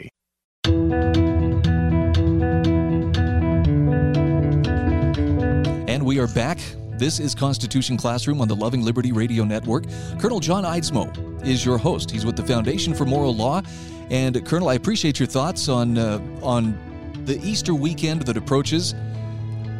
Are 6.21 6.27
back. 6.27 6.59
This 6.99 7.19
is 7.19 7.33
Constitution 7.33 7.97
Classroom 7.97 8.41
on 8.41 8.47
the 8.47 8.55
Loving 8.55 8.83
Liberty 8.83 9.11
Radio 9.11 9.43
Network. 9.43 9.85
Colonel 10.19 10.39
John 10.39 10.63
Eidsmoe 10.63 11.43
is 11.43 11.65
your 11.65 11.79
host. 11.79 12.11
He's 12.11 12.27
with 12.27 12.35
the 12.35 12.43
Foundation 12.43 12.93
for 12.93 13.05
Moral 13.05 13.35
Law. 13.35 13.63
And 14.11 14.45
Colonel, 14.45 14.69
I 14.69 14.75
appreciate 14.75 15.19
your 15.19 15.27
thoughts 15.27 15.67
on 15.67 15.97
uh, 15.97 16.19
on 16.43 16.77
the 17.25 17.39
Easter 17.41 17.73
weekend 17.73 18.21
that 18.23 18.37
approaches. 18.37 18.93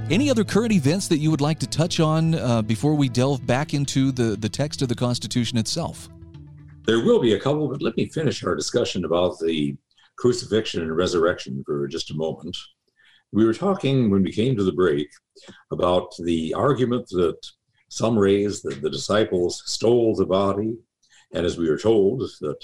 Any 0.10 0.32
other 0.32 0.44
current 0.44 0.72
events 0.72 1.08
that 1.10 1.20
you 1.20 1.30
would 1.30 1.42
like 1.42 1.60
to 1.60 1.68
touch 1.68 2.00
on 2.00 2.34
uh, 2.34 2.64
before 2.64 2.96
we 2.96 3.08
delve 3.08 3.46
back 3.46 3.76
into 3.76 4.12
the, 4.12 4.36
the 4.36 4.50
text 4.50 4.82
of 4.82 4.90
the 4.90 4.96
Constitution 4.96 5.60
itself? 5.60 6.10
There 6.88 7.06
will 7.06 7.22
be 7.22 7.34
a 7.34 7.40
couple, 7.40 7.68
but 7.68 7.84
let 7.84 7.96
me 7.98 8.08
finish 8.08 8.44
our 8.44 8.56
discussion 8.56 9.06
about 9.06 9.38
the 9.40 9.78
crucifixion 10.18 10.82
and 10.82 10.98
resurrection 10.98 11.62
for 11.68 11.88
just 11.88 12.10
a 12.10 12.16
moment. 12.16 12.58
We 13.32 13.46
were 13.46 13.54
talking 13.54 14.10
when 14.10 14.24
we 14.24 14.32
came 14.32 14.56
to 14.58 14.64
the 14.64 14.74
break 14.74 15.08
about 15.72 16.14
the 16.20 16.54
argument 16.54 17.08
that 17.10 17.38
some 17.90 18.18
raised 18.18 18.64
that 18.64 18.82
the 18.82 18.90
disciples 18.90 19.64
stole 19.66 20.16
the 20.16 20.26
body, 20.26 20.78
and 21.34 21.46
as 21.46 21.58
we 21.58 21.70
were 21.70 21.78
told, 21.78 22.22
that 22.42 22.64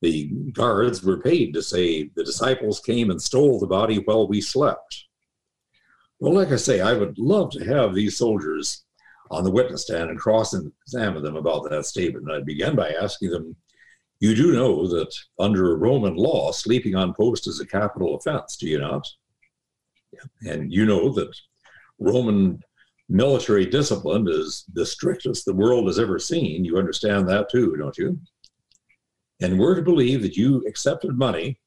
the 0.00 0.26
guards 0.52 1.02
were 1.02 1.20
paid 1.20 1.54
to 1.54 1.62
say 1.62 2.10
the 2.14 2.24
disciples 2.24 2.80
came 2.80 3.10
and 3.10 3.20
stole 3.20 3.58
the 3.58 3.66
body 3.66 3.98
while 4.04 4.28
we 4.28 4.40
slept. 4.40 5.06
Well, 6.20 6.34
like 6.34 6.52
I 6.52 6.56
say, 6.56 6.80
I 6.80 6.94
would 6.94 7.18
love 7.18 7.50
to 7.52 7.64
have 7.64 7.94
these 7.94 8.16
soldiers 8.16 8.84
on 9.30 9.44
the 9.44 9.50
witness 9.50 9.82
stand 9.82 10.10
and 10.10 10.18
cross 10.18 10.54
examine 10.54 11.22
them 11.22 11.36
about 11.36 11.68
that 11.68 11.84
statement. 11.84 12.28
And 12.28 12.36
I 12.36 12.44
began 12.44 12.76
by 12.76 12.90
asking 12.90 13.30
them, 13.30 13.56
You 14.20 14.34
do 14.34 14.52
know 14.52 14.86
that 14.88 15.14
under 15.38 15.76
Roman 15.76 16.14
law, 16.14 16.52
sleeping 16.52 16.94
on 16.94 17.14
post 17.14 17.46
is 17.46 17.60
a 17.60 17.66
capital 17.66 18.16
offense, 18.16 18.56
do 18.56 18.68
you 18.68 18.78
not? 18.78 19.06
And 20.42 20.72
you 20.72 20.86
know 20.86 21.12
that 21.14 21.34
Roman 21.98 22.62
military 23.08 23.66
discipline 23.66 24.26
is 24.28 24.64
the 24.72 24.84
strictest 24.84 25.44
the 25.44 25.54
world 25.54 25.86
has 25.86 25.98
ever 25.98 26.18
seen. 26.18 26.64
You 26.64 26.78
understand 26.78 27.28
that 27.28 27.48
too, 27.50 27.76
don't 27.76 27.96
you? 27.96 28.18
And 29.40 29.58
we're 29.58 29.74
to 29.74 29.82
believe 29.82 30.22
that 30.22 30.36
you 30.36 30.64
accepted 30.66 31.16
money 31.16 31.58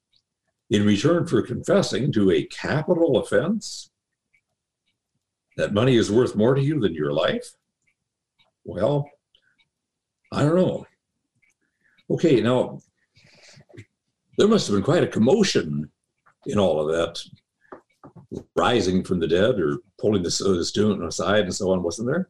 in 0.69 0.85
return 0.85 1.25
for 1.25 1.41
confessing 1.41 2.11
to 2.13 2.31
a 2.31 2.43
capital 2.45 3.17
offense? 3.17 3.89
That 5.57 5.73
money 5.73 5.95
is 5.95 6.11
worth 6.11 6.35
more 6.35 6.55
to 6.55 6.61
you 6.61 6.79
than 6.79 6.93
your 6.93 7.11
life? 7.11 7.51
Well, 8.63 9.09
I 10.31 10.43
don't 10.43 10.55
know. 10.55 10.85
Okay, 12.11 12.41
now 12.41 12.79
there 14.37 14.47
must 14.47 14.67
have 14.67 14.75
been 14.75 14.83
quite 14.83 15.03
a 15.03 15.07
commotion 15.07 15.91
in 16.45 16.57
all 16.57 16.79
of 16.79 16.95
that 16.95 17.21
rising 18.55 19.03
from 19.03 19.19
the 19.19 19.27
dead 19.27 19.59
or 19.59 19.77
pulling 19.99 20.23
the, 20.23 20.29
the 20.29 20.65
student 20.65 21.03
aside 21.03 21.43
and 21.43 21.55
so 21.55 21.71
on, 21.71 21.83
wasn't 21.83 22.07
there? 22.07 22.29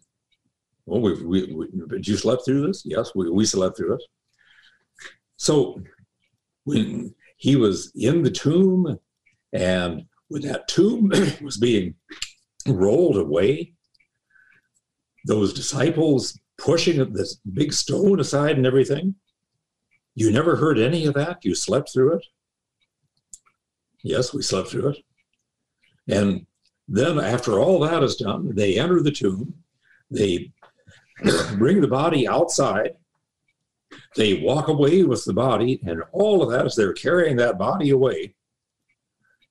Well, 0.86 1.01
we, 1.01 1.24
we, 1.24 1.53
we, 1.53 1.68
did 1.88 2.08
you 2.08 2.18
slept 2.18 2.46
through 2.46 2.65
this? 2.68 2.84
Yes, 2.86 3.12
we, 3.13 3.29
we 3.29 3.46
slept 3.46 3.77
through 3.77 3.96
it. 3.96 4.03
So 5.38 5.82
when 6.63 7.13
he 7.38 7.56
was 7.56 7.91
in 7.96 8.24
the 8.24 8.32
tomb, 8.32 8.98
and 9.53 10.06
when 10.27 10.41
that 10.44 10.68
tomb 10.68 11.12
was 11.41 11.58
being 11.58 11.96
rolled 12.68 13.18
away, 13.18 13.74
those 15.25 15.53
disciples 15.53 16.39
pushing 16.58 17.13
this 17.13 17.39
big 17.53 17.74
stone 17.74 18.20
aside 18.20 18.58
and 18.58 18.65
everything, 18.65 19.15
you 20.15 20.32
never 20.32 20.56
heard 20.56 20.79
any 20.79 21.06
of 21.06 21.13
that? 21.13 21.46
You 21.46 21.56
slept 21.56 21.94
through 21.94 22.18
it? 22.18 22.25
Yes, 24.03 24.34
we 24.34 24.41
slept 24.41 24.70
through 24.70 24.89
it. 24.89 24.98
And 26.10 26.46
then, 26.88 27.20
after 27.20 27.60
all 27.60 27.80
that 27.80 28.04
is 28.04 28.16
done, 28.16 28.56
they 28.56 28.80
enter 28.80 29.01
the 29.01 29.12
tomb, 29.12 29.54
they 30.10 30.51
bring 31.58 31.82
the 31.82 31.88
body 31.88 32.28
outside, 32.28 32.96
they 34.16 34.42
walk 34.42 34.68
away 34.68 35.04
with 35.04 35.24
the 35.24 35.34
body, 35.34 35.80
and 35.86 36.01
all 36.12 36.42
of 36.42 36.50
that 36.51 36.66
as 36.66 36.75
they're 36.75 36.94
carrying 36.94 37.38
that 37.38 37.60
body 37.60 37.92
away. 37.92 38.36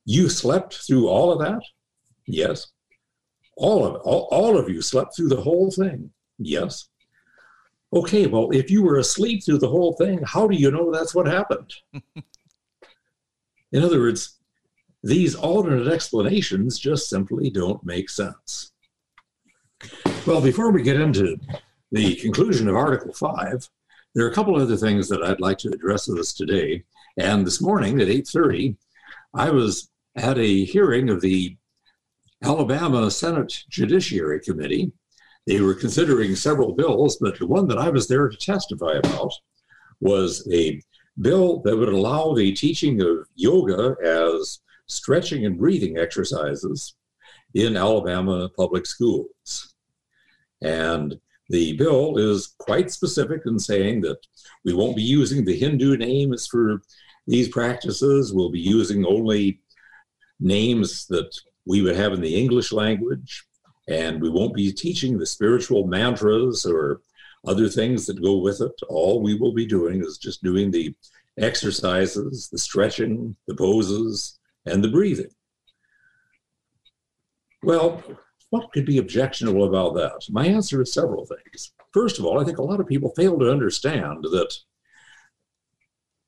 You 0.05 0.29
slept 0.29 0.75
through 0.87 1.09
all 1.09 1.31
of 1.33 1.39
that? 1.41 1.63
Yes. 2.27 2.69
All 3.57 3.85
of. 3.85 3.97
All, 4.03 4.29
all 4.31 4.59
of 4.59 4.69
you 4.69 4.83
slept 4.83 5.15
through 5.15 5.29
the 5.29 5.41
whole 5.41 5.71
thing? 5.71 6.11
Yes. 6.39 6.89
Okay, 7.93 8.27
well, 8.27 8.51
if 8.51 8.71
you 8.71 8.83
were 8.83 8.99
asleep 8.99 9.45
through 9.45 9.59
the 9.59 9.69
whole 9.69 9.95
thing, 9.95 10.21
how 10.25 10.47
do 10.47 10.57
you 10.57 10.71
know 10.71 10.93
that's 10.93 11.15
what 11.15 11.27
happened? 11.27 11.73
In 13.73 13.83
other 13.83 14.01
words, 14.01 14.38
these 15.03 15.35
alternate 15.35 15.93
explanations 15.93 16.79
just 16.79 17.09
simply 17.09 17.51
don't 17.51 17.85
make 17.85 18.11
sense. 18.11 18.73
Well, 20.27 20.41
before 20.41 20.71
we 20.71 20.83
get 20.83 21.01
into 21.01 21.39
the 21.93 22.17
conclusion 22.17 22.69
of 22.69 22.77
Article 22.77 23.13
5, 23.13 23.69
there 24.15 24.27
are 24.27 24.31
a 24.31 24.35
couple 24.35 24.57
other 24.57 24.77
things 24.77 25.09
that 25.09 25.23
I'd 25.23 25.41
like 25.41 25.59
to 25.59 25.69
address 25.69 26.09
with 26.09 26.19
us 26.19 26.33
today. 26.33 26.85
And 27.17 27.47
this 27.47 27.63
morning 27.63 28.01
at 28.01 28.09
8:30, 28.09 28.77
I 29.35 29.51
was 29.51 29.89
at 30.17 30.39
a 30.39 30.65
hearing 30.65 31.11
of 31.11 31.21
the 31.21 31.57
Alabama 32.43 33.11
Senate 33.11 33.65
Judiciary 33.69 34.41
Committee. 34.41 34.93
They 35.47 35.61
were 35.61 35.75
considering 35.75 36.35
several 36.35 36.73
bills, 36.73 37.17
but 37.17 37.39
the 37.39 37.47
one 37.47 37.69
that 37.69 37.79
I 37.79 37.89
was 37.89 38.09
there 38.09 38.29
to 38.29 38.37
testify 38.37 38.93
about 38.93 39.33
was 40.01 40.47
a 40.53 40.81
bill 41.21 41.61
that 41.61 41.77
would 41.77 41.89
allow 41.89 42.35
the 42.35 42.53
teaching 42.53 43.01
of 43.01 43.29
yoga 43.35 43.97
as 44.05 44.61
stretching 44.89 45.47
and 45.47 45.59
breathing 45.59 45.99
exercises 45.99 46.95
in 47.55 47.77
Alabama 47.77 48.49
public 48.57 48.87
schools. 48.87 49.75
And 50.63 51.19
the 51.51 51.77
bill 51.77 52.19
is 52.19 52.55
quite 52.59 52.91
specific 52.91 53.43
in 53.47 53.59
saying 53.59 54.03
that 54.03 54.19
we 54.65 54.75
won't 54.75 54.97
be 54.97 55.03
using 55.03 55.45
the 55.45 55.59
Hindu 55.59 55.97
names 55.97 56.47
for 56.47 56.83
these 57.27 57.49
practices. 57.49 58.35
We'll 58.35 58.51
be 58.51 58.61
using 58.61 59.05
only 59.07 59.61
names 60.41 61.07
that 61.07 61.31
we 61.67 61.83
would 61.83 61.97
have 61.97 62.13
in 62.13 62.21
the 62.21 62.35
English 62.35 62.73
language. 62.73 63.45
And 63.89 64.21
we 64.21 64.29
won't 64.29 64.55
be 64.55 64.73
teaching 64.73 65.17
the 65.17 65.27
spiritual 65.27 65.87
mantras 65.87 66.67
or 66.67 67.01
other 67.47 67.69
things 67.69 68.05
that 68.07 68.23
go 68.23 68.39
with 68.39 68.61
it. 68.61 68.73
All 68.89 69.23
we 69.23 69.35
will 69.35 69.55
be 69.55 69.67
doing 69.67 70.05
is 70.05 70.19
just 70.19 70.43
doing 70.43 70.71
the 70.71 70.95
exercises, 71.39 72.49
the 72.51 72.59
stretching, 72.59 73.35
the 73.47 73.55
poses, 73.55 74.38
and 74.67 74.83
the 74.83 74.89
breathing. 74.89 75.31
Well, 77.63 78.03
what 78.51 78.73
could 78.73 78.87
be 78.87 78.99
objectionable 78.99 79.65
about 79.65 79.95
that? 79.95 80.27
My 80.31 80.47
answer 80.47 80.81
is 80.81 80.93
several 80.93 81.27
things. 81.27 81.73
First 81.93 82.19
of 82.19 82.25
all, 82.25 82.41
I 82.41 82.45
think 82.45 82.59
a 82.59 82.63
lot 82.63 82.81
of 82.81 82.87
people 82.87 83.13
fail 83.17 83.39
to 83.39 83.51
understand 83.51 84.25
that 84.25 84.55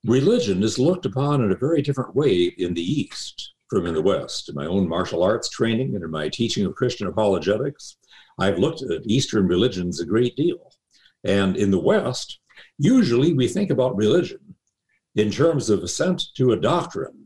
religion 0.05 0.63
is 0.63 0.79
looked 0.79 1.07
upon 1.07 1.43
in 1.43 1.53
a 1.53 1.57
very 1.57 1.83
different 1.83 2.15
way 2.15 2.55
in 2.59 2.75
the 2.75 2.83
East 2.83 3.53
from 3.69 3.87
in 3.87 3.95
the 3.95 4.03
West. 4.03 4.49
In 4.49 4.55
my 4.55 4.67
own 4.67 4.89
martial 4.89 5.23
arts 5.23 5.49
training 5.49 5.95
and 5.95 6.05
in 6.05 6.11
my 6.11 6.29
teaching 6.29 6.67
of 6.67 6.75
Christian 6.75 7.07
apologetics, 7.07 7.97
I've 8.39 8.59
looked 8.59 8.83
at 8.83 9.07
Eastern 9.07 9.47
religions 9.47 10.01
a 10.01 10.07
great 10.07 10.37
deal. 10.37 10.73
And 11.25 11.57
in 11.57 11.71
the 11.71 11.79
West, 11.79 12.41
usually 12.79 13.33
we 13.33 13.47
think 13.47 13.71
about 13.71 13.97
religion 13.97 14.57
in 15.15 15.31
terms 15.31 15.71
of 15.71 15.83
assent 15.83 16.23
to 16.37 16.53
a 16.53 16.61
doctrine, 16.61 17.20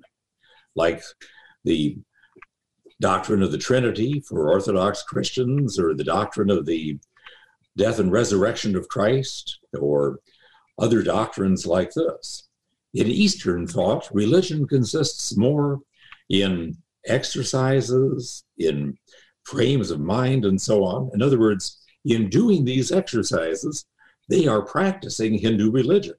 like 0.75 1.03
the 1.65 1.99
doctrine 3.01 3.43
of 3.43 3.53
the 3.53 3.59
Trinity 3.59 4.21
for 4.21 4.51
Orthodox 4.51 5.03
Christians, 5.03 5.79
or 5.79 5.95
the 5.95 6.05
doctrine 6.05 6.51
of 6.51 6.67
the 6.67 6.99
death 7.77 7.99
and 7.99 8.13
resurrection 8.13 8.77
of 8.77 8.89
Christ, 8.89 9.59
or 9.79 10.21
other 10.79 11.03
doctrines 11.03 11.67
like 11.67 11.93
this. 11.93 12.49
In 12.95 13.09
Eastern 13.09 13.67
thought, 13.67 14.09
religion 14.13 14.67
consists 14.67 15.37
more 15.37 15.81
in 16.29 16.77
exercises, 17.07 18.45
in 18.59 18.97
frames 19.43 19.91
of 19.91 20.01
mind, 20.01 20.45
and 20.45 20.61
so 20.61 20.85
on. 20.85 21.11
In 21.13 21.21
other 21.21 21.39
words, 21.39 21.81
in 22.05 22.29
doing 22.29 22.65
these 22.65 22.93
exercises, 22.93 23.87
they 24.29 24.47
are 24.47 24.63
practicing 24.63 25.39
Hindu 25.39 25.71
religion. 25.71 26.15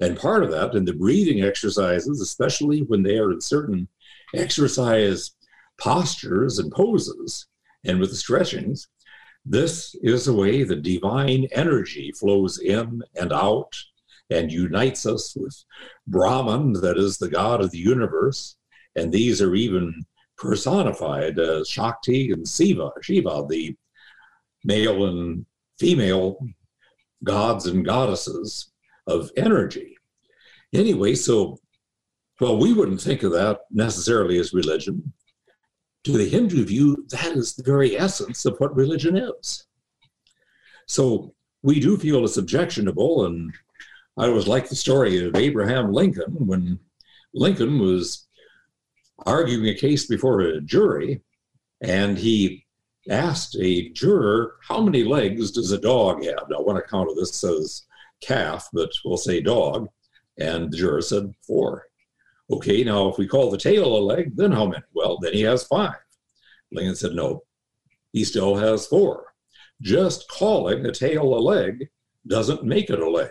And 0.00 0.18
part 0.18 0.42
of 0.42 0.50
that 0.50 0.74
in 0.74 0.84
the 0.84 0.94
breathing 0.94 1.42
exercises, 1.42 2.20
especially 2.20 2.80
when 2.80 3.02
they 3.02 3.18
are 3.18 3.32
in 3.32 3.40
certain 3.40 3.86
exercise 4.34 5.32
postures 5.78 6.58
and 6.58 6.72
poses 6.72 7.46
and 7.84 8.00
with 8.00 8.10
the 8.10 8.16
stretchings, 8.16 8.88
this 9.44 9.94
is 10.02 10.24
the 10.24 10.34
way 10.34 10.62
the 10.62 10.76
divine 10.76 11.48
energy 11.52 12.12
flows 12.12 12.58
in 12.58 13.02
and 13.18 13.32
out 13.32 13.74
and 14.30 14.52
unites 14.52 15.06
us 15.06 15.34
with 15.34 15.64
Brahman, 16.06 16.74
that 16.74 16.98
is 16.98 17.18
the 17.18 17.28
God 17.28 17.60
of 17.60 17.70
the 17.70 17.78
universe. 17.78 18.56
And 18.96 19.10
these 19.10 19.42
are 19.42 19.54
even 19.54 20.04
personified 20.36 21.38
as 21.38 21.68
Shakti 21.68 22.30
and 22.30 22.46
Siva, 22.46 22.90
Shiva, 23.02 23.44
the 23.48 23.74
male 24.64 25.06
and 25.06 25.46
female 25.78 26.38
gods 27.24 27.66
and 27.66 27.84
goddesses 27.84 28.70
of 29.06 29.30
energy. 29.36 29.96
Anyway, 30.72 31.14
so, 31.14 31.58
well, 32.40 32.58
we 32.58 32.72
wouldn't 32.72 33.00
think 33.00 33.22
of 33.22 33.32
that 33.32 33.60
necessarily 33.70 34.38
as 34.38 34.52
religion 34.52 35.12
to 36.04 36.12
the 36.12 36.28
Hindu 36.28 36.64
view, 36.64 37.06
that 37.10 37.36
is 37.36 37.54
the 37.54 37.62
very 37.62 37.98
essence 37.98 38.44
of 38.44 38.56
what 38.58 38.74
religion 38.74 39.16
is. 39.16 39.66
So 40.86 41.34
we 41.62 41.78
do 41.78 41.96
feel 41.96 42.24
it's 42.24 42.36
objectionable. 42.36 43.26
And 43.26 43.52
I 44.16 44.26
always 44.26 44.48
like 44.48 44.68
the 44.68 44.76
story 44.76 45.26
of 45.26 45.36
Abraham 45.36 45.92
Lincoln 45.92 46.34
when 46.46 46.78
Lincoln 47.34 47.78
was 47.78 48.26
arguing 49.26 49.66
a 49.68 49.74
case 49.74 50.06
before 50.06 50.40
a 50.40 50.60
jury 50.60 51.20
and 51.82 52.16
he 52.16 52.66
asked 53.10 53.56
a 53.60 53.90
juror, 53.90 54.56
How 54.66 54.80
many 54.80 55.04
legs 55.04 55.50
does 55.50 55.72
a 55.72 55.78
dog 55.78 56.24
have? 56.24 56.44
Now, 56.48 56.62
one 56.62 56.76
account 56.76 57.10
of 57.10 57.16
this 57.16 57.34
says 57.34 57.84
calf, 58.20 58.68
but 58.72 58.90
we'll 59.04 59.16
say 59.16 59.40
dog. 59.40 59.88
And 60.38 60.70
the 60.70 60.76
juror 60.76 61.02
said, 61.02 61.34
Four. 61.46 61.86
Okay, 62.50 62.82
now 62.82 63.08
if 63.08 63.16
we 63.16 63.28
call 63.28 63.50
the 63.50 63.58
tail 63.58 63.96
a 63.96 64.00
leg, 64.00 64.36
then 64.36 64.50
how 64.50 64.66
many? 64.66 64.82
Well, 64.92 65.18
then 65.20 65.32
he 65.32 65.42
has 65.42 65.64
five. 65.64 65.94
Lincoln 66.72 66.96
said, 66.96 67.12
no, 67.12 67.42
he 68.12 68.24
still 68.24 68.56
has 68.56 68.86
four. 68.86 69.34
Just 69.80 70.28
calling 70.28 70.84
a 70.84 70.92
tail 70.92 71.22
a 71.22 71.38
leg 71.38 71.88
doesn't 72.26 72.64
make 72.64 72.90
it 72.90 73.00
a 73.00 73.08
leg. 73.08 73.30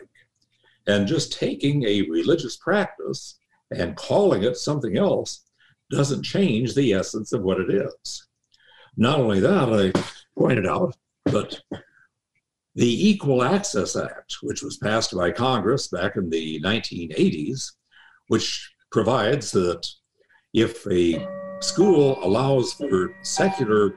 And 0.88 1.08
just 1.08 1.34
taking 1.34 1.84
a 1.84 2.04
religious 2.04 2.58
practice 2.58 3.38
and 3.72 3.96
calling 3.96 4.44
it 4.44 4.58
something 4.58 4.98
else 4.98 5.44
doesn't 5.92 6.24
change 6.24 6.74
the 6.74 6.94
essence 6.94 7.34
of 7.34 7.44
what 7.44 7.60
it 7.60 7.70
is. 7.70 8.28
Not 8.98 9.20
only 9.20 9.40
that, 9.42 9.94
I 9.96 10.00
pointed 10.38 10.66
out, 10.66 10.96
but 11.26 11.62
the 12.76 13.10
Equal 13.10 13.44
Access 13.44 13.96
Act, 13.96 14.38
which 14.42 14.62
was 14.62 14.78
passed 14.78 15.16
by 15.16 15.32
Congress 15.32 15.88
back 15.88 16.16
in 16.16 16.30
the 16.30 16.62
1980s, 16.62 17.72
which 18.28 18.72
provides 18.92 19.52
that 19.52 19.86
if 20.54 20.86
a 20.88 21.28
school 21.62 22.24
allows 22.24 22.74
for 22.74 23.14
secular 23.22 23.96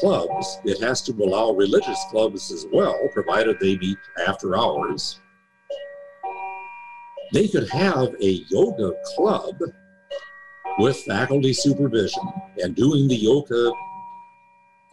clubs, 0.00 0.58
it 0.64 0.80
has 0.82 1.02
to 1.02 1.12
allow 1.12 1.52
religious 1.52 2.02
clubs 2.10 2.50
as 2.50 2.66
well, 2.72 2.98
provided 3.12 3.58
they 3.60 3.76
meet 3.78 3.98
after 4.26 4.56
hours. 4.56 5.20
They 7.32 7.48
could 7.48 7.68
have 7.70 8.14
a 8.20 8.44
yoga 8.48 8.92
club 9.14 9.56
with 10.78 10.96
faculty 10.98 11.52
supervision 11.52 12.22
and 12.58 12.74
doing 12.74 13.08
the 13.08 13.16
yoga 13.16 13.72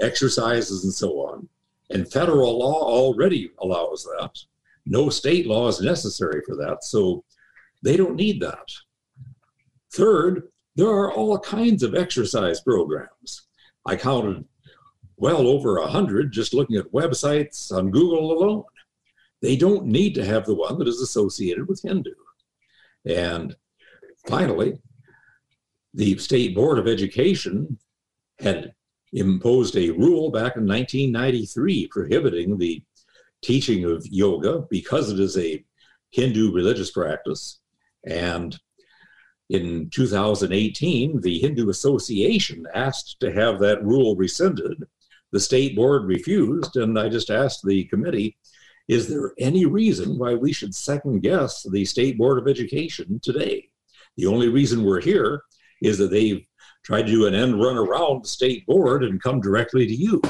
exercises 0.01 0.83
and 0.83 0.93
so 0.93 1.09
on. 1.19 1.47
And 1.89 2.11
federal 2.11 2.57
law 2.59 2.83
already 2.83 3.51
allows 3.59 4.03
that. 4.03 4.31
No 4.85 5.09
state 5.09 5.45
law 5.47 5.67
is 5.67 5.81
necessary 5.81 6.41
for 6.45 6.55
that. 6.55 6.83
So 6.83 7.23
they 7.83 7.97
don't 7.97 8.15
need 8.15 8.41
that. 8.41 8.67
Third, 9.93 10.49
there 10.75 10.87
are 10.87 11.11
all 11.11 11.37
kinds 11.39 11.83
of 11.83 11.95
exercise 11.95 12.61
programs. 12.61 13.47
I 13.85 13.95
counted 13.95 14.45
well 15.17 15.47
over 15.47 15.77
a 15.77 15.87
hundred 15.87 16.31
just 16.31 16.53
looking 16.53 16.77
at 16.77 16.91
websites 16.91 17.71
on 17.71 17.91
Google 17.91 18.31
alone. 18.31 18.63
They 19.41 19.55
don't 19.55 19.85
need 19.85 20.15
to 20.15 20.25
have 20.25 20.45
the 20.45 20.55
one 20.55 20.79
that 20.79 20.87
is 20.87 21.01
associated 21.01 21.67
with 21.67 21.81
Hindu. 21.81 22.13
And 23.05 23.55
finally, 24.27 24.79
the 25.93 26.17
State 26.17 26.55
Board 26.55 26.79
of 26.79 26.87
Education 26.87 27.77
had 28.39 28.73
imposed 29.13 29.75
a 29.77 29.91
rule 29.91 30.31
back 30.31 30.57
in 30.57 30.67
1993 30.67 31.87
prohibiting 31.87 32.57
the 32.57 32.83
teaching 33.43 33.85
of 33.85 34.05
yoga 34.07 34.63
because 34.69 35.11
it 35.11 35.19
is 35.19 35.37
a 35.37 35.63
Hindu 36.11 36.51
religious 36.51 36.91
practice. 36.91 37.59
And 38.05 38.57
in 39.49 39.89
2018, 39.89 41.21
the 41.21 41.39
Hindu 41.39 41.69
Association 41.69 42.65
asked 42.73 43.17
to 43.19 43.31
have 43.31 43.59
that 43.59 43.83
rule 43.83 44.15
rescinded. 44.15 44.83
The 45.31 45.39
state 45.39 45.75
board 45.75 46.05
refused, 46.05 46.77
and 46.77 46.97
I 46.97 47.09
just 47.09 47.29
asked 47.29 47.61
the 47.63 47.85
committee 47.85 48.37
is 48.87 49.07
there 49.07 49.33
any 49.39 49.65
reason 49.65 50.17
why 50.17 50.33
we 50.33 50.51
should 50.51 50.75
second 50.75 51.21
guess 51.21 51.63
the 51.71 51.85
State 51.85 52.17
Board 52.17 52.37
of 52.37 52.49
Education 52.49 53.19
today? 53.23 53.69
The 54.17 54.25
only 54.25 54.49
reason 54.49 54.83
we're 54.83 55.01
here 55.01 55.41
is 55.81 55.97
that 55.97 56.11
they've 56.11 56.45
tried 56.83 57.03
to 57.03 57.11
do 57.11 57.27
an 57.27 57.35
end 57.35 57.61
run 57.61 57.77
around 57.77 58.23
the 58.23 58.27
state 58.27 58.65
board 58.65 59.03
and 59.03 59.21
come 59.21 59.39
directly 59.39 59.87
to 59.87 59.95
you. 59.95 60.21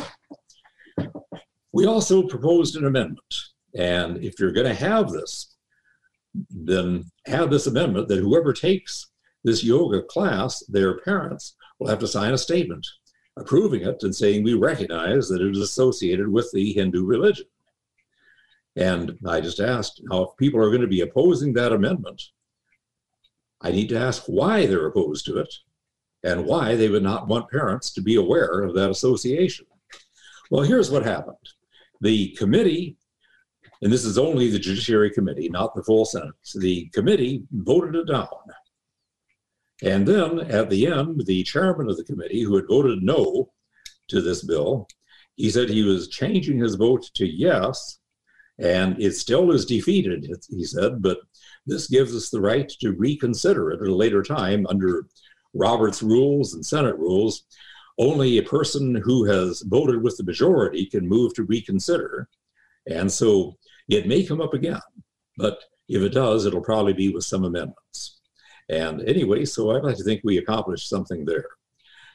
We 1.71 1.85
also 1.87 2.27
proposed 2.27 2.75
an 2.75 2.85
amendment. 2.85 3.35
And 3.75 4.23
if 4.23 4.39
you're 4.39 4.51
going 4.51 4.67
to 4.67 4.73
have 4.73 5.11
this, 5.11 5.55
then 6.49 7.05
have 7.25 7.49
this 7.49 7.67
amendment 7.67 8.07
that 8.07 8.19
whoever 8.19 8.53
takes 8.53 9.07
this 9.43 9.63
yoga 9.63 10.03
class, 10.03 10.63
their 10.67 10.99
parents 10.99 11.55
will 11.79 11.87
have 11.87 11.99
to 11.99 12.07
sign 12.07 12.33
a 12.33 12.37
statement 12.37 12.85
approving 13.35 13.81
it 13.81 14.03
and 14.03 14.15
saying 14.15 14.43
we 14.43 14.53
recognize 14.53 15.27
that 15.27 15.41
it 15.41 15.51
is 15.51 15.59
associated 15.59 16.27
with 16.27 16.49
the 16.53 16.71
Hindu 16.73 17.03
religion. 17.03 17.45
And 18.75 19.17
I 19.27 19.41
just 19.41 19.59
asked 19.59 20.01
now 20.03 20.23
if 20.23 20.37
people 20.37 20.59
are 20.59 20.69
going 20.69 20.81
to 20.81 20.87
be 20.87 21.01
opposing 21.01 21.53
that 21.53 21.71
amendment, 21.71 22.21
I 23.61 23.71
need 23.71 23.89
to 23.89 23.99
ask 23.99 24.23
why 24.25 24.65
they're 24.65 24.87
opposed 24.87 25.25
to 25.25 25.37
it 25.37 25.53
and 26.23 26.45
why 26.45 26.75
they 26.75 26.89
would 26.89 27.03
not 27.03 27.27
want 27.27 27.51
parents 27.51 27.91
to 27.93 28.01
be 28.01 28.15
aware 28.15 28.61
of 28.61 28.73
that 28.75 28.89
association. 28.89 29.65
Well, 30.49 30.63
here's 30.63 30.91
what 30.91 31.03
happened 31.03 31.37
the 32.01 32.29
committee, 32.37 32.97
and 33.81 33.91
this 33.91 34.03
is 34.03 34.17
only 34.17 34.49
the 34.49 34.59
Judiciary 34.59 35.11
Committee, 35.11 35.49
not 35.49 35.73
the 35.73 35.83
full 35.83 36.05
Senate, 36.05 36.33
the 36.55 36.89
committee 36.89 37.43
voted 37.51 37.95
it 37.95 38.07
down. 38.07 38.27
And 39.81 40.05
then 40.05 40.39
at 40.51 40.69
the 40.69 40.87
end, 40.87 41.25
the 41.25 41.43
chairman 41.43 41.89
of 41.89 41.97
the 41.97 42.03
committee, 42.03 42.41
who 42.41 42.55
had 42.55 42.67
voted 42.67 43.03
no 43.03 43.51
to 44.09 44.21
this 44.21 44.43
bill, 44.43 44.87
he 45.35 45.49
said 45.49 45.69
he 45.69 45.83
was 45.83 46.09
changing 46.09 46.59
his 46.59 46.75
vote 46.75 47.09
to 47.15 47.25
yes 47.25 47.99
and 48.59 49.01
it 49.01 49.15
still 49.15 49.51
is 49.51 49.65
defeated, 49.65 50.27
he 50.49 50.63
said, 50.63 51.01
but 51.01 51.19
this 51.65 51.87
gives 51.87 52.15
us 52.15 52.29
the 52.29 52.41
right 52.41 52.69
to 52.81 52.91
reconsider 52.91 53.71
it 53.71 53.81
at 53.81 53.87
a 53.87 53.95
later 53.95 54.21
time 54.21 54.67
under 54.67 55.07
Robert's 55.53 56.01
rules 56.01 56.53
and 56.53 56.65
Senate 56.65 56.97
rules. 56.97 57.43
Only 57.97 58.37
a 58.37 58.43
person 58.43 58.95
who 58.95 59.25
has 59.25 59.61
voted 59.61 60.01
with 60.01 60.17
the 60.17 60.23
majority 60.23 60.85
can 60.85 61.07
move 61.07 61.33
to 61.35 61.43
reconsider. 61.43 62.27
And 62.87 63.11
so 63.11 63.57
it 63.87 64.07
may 64.07 64.23
come 64.23 64.41
up 64.41 64.53
again, 64.53 64.81
but 65.37 65.59
if 65.87 66.01
it 66.01 66.13
does, 66.13 66.45
it'll 66.45 66.61
probably 66.61 66.93
be 66.93 67.13
with 67.13 67.23
some 67.23 67.43
amendments. 67.43 68.19
And 68.69 69.01
anyway, 69.07 69.45
so 69.45 69.71
I'd 69.71 69.83
like 69.83 69.97
to 69.97 70.03
think 70.03 70.21
we 70.23 70.37
accomplished 70.37 70.89
something 70.89 71.25
there. 71.25 71.45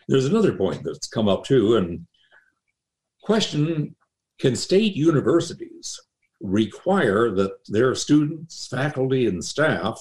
There's 0.08 0.26
another 0.26 0.54
point 0.54 0.82
that's 0.82 1.06
come 1.06 1.28
up 1.28 1.44
too, 1.44 1.76
and 1.76 2.06
question 3.22 3.94
can 4.40 4.56
state 4.56 4.96
universities 4.96 6.00
require 6.40 7.30
that 7.32 7.52
their 7.68 7.94
students, 7.94 8.66
faculty, 8.68 9.26
and 9.26 9.44
staff 9.44 10.00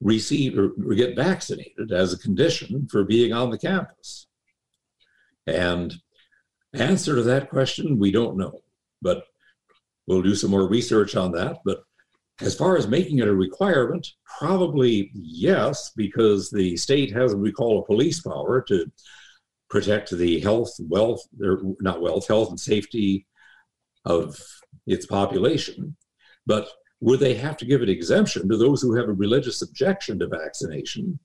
receive 0.00 0.58
or 0.58 0.94
get 0.94 1.16
vaccinated 1.16 1.92
as 1.92 2.12
a 2.12 2.18
condition 2.18 2.86
for 2.90 3.04
being 3.04 3.32
on 3.32 3.50
the 3.50 3.58
campus? 3.58 4.26
And 5.46 5.94
answer 6.74 7.14
to 7.14 7.22
that 7.22 7.50
question, 7.50 7.98
we 7.98 8.10
don't 8.10 8.36
know, 8.36 8.60
but 9.00 9.24
we'll 10.06 10.22
do 10.22 10.34
some 10.34 10.50
more 10.50 10.68
research 10.68 11.16
on 11.16 11.32
that. 11.32 11.58
But 11.64 11.82
as 12.40 12.54
far 12.54 12.76
as 12.76 12.86
making 12.86 13.18
it 13.20 13.28
a 13.28 13.34
requirement, 13.34 14.06
probably 14.38 15.10
yes, 15.14 15.92
because 15.96 16.50
the 16.50 16.76
state 16.76 17.12
has 17.12 17.32
what 17.32 17.42
we 17.42 17.52
call 17.52 17.80
a 17.80 17.86
police 17.86 18.20
power 18.20 18.60
to 18.68 18.90
protect 19.70 20.10
the 20.10 20.40
health, 20.40 20.74
wealth, 20.80 21.26
or 21.42 21.62
not 21.80 22.02
wealth, 22.02 22.28
health 22.28 22.50
and 22.50 22.60
safety 22.60 23.26
of 24.04 24.38
its 24.86 25.06
population. 25.06 25.96
But 26.46 26.68
would 27.00 27.20
they 27.20 27.34
have 27.34 27.56
to 27.58 27.66
give 27.66 27.82
an 27.82 27.88
exemption 27.88 28.48
to 28.48 28.56
those 28.56 28.80
who 28.80 28.94
have 28.94 29.08
a 29.08 29.12
religious 29.12 29.62
objection 29.62 30.18
to 30.18 30.26
vaccination 30.26 31.18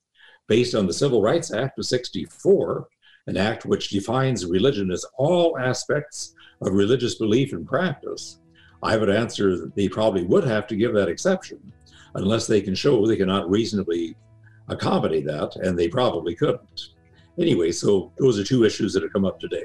based 0.48 0.74
on 0.74 0.86
the 0.86 0.92
Civil 0.92 1.22
Rights 1.22 1.52
Act 1.52 1.78
of 1.78 1.86
64, 1.86 2.86
an 3.26 3.36
act 3.36 3.64
which 3.64 3.88
defines 3.88 4.44
religion 4.44 4.90
as 4.90 5.06
all 5.16 5.58
aspects 5.58 6.34
of 6.60 6.74
religious 6.74 7.14
belief 7.16 7.52
and 7.52 7.66
practice? 7.66 8.40
I 8.82 8.96
would 8.96 9.10
answer 9.10 9.56
that 9.58 9.74
they 9.74 9.88
probably 9.88 10.24
would 10.24 10.44
have 10.44 10.66
to 10.66 10.76
give 10.76 10.92
that 10.94 11.08
exception 11.08 11.72
unless 12.14 12.46
they 12.46 12.60
can 12.60 12.74
show 12.74 13.06
they 13.06 13.16
cannot 13.16 13.48
reasonably 13.48 14.16
accommodate 14.68 15.26
that, 15.26 15.56
and 15.56 15.78
they 15.78 15.88
probably 15.88 16.34
couldn't. 16.34 16.88
Anyway, 17.38 17.72
so 17.72 18.12
those 18.18 18.38
are 18.38 18.44
two 18.44 18.64
issues 18.64 18.92
that 18.92 19.02
have 19.02 19.12
come 19.12 19.24
up 19.24 19.40
today. 19.40 19.64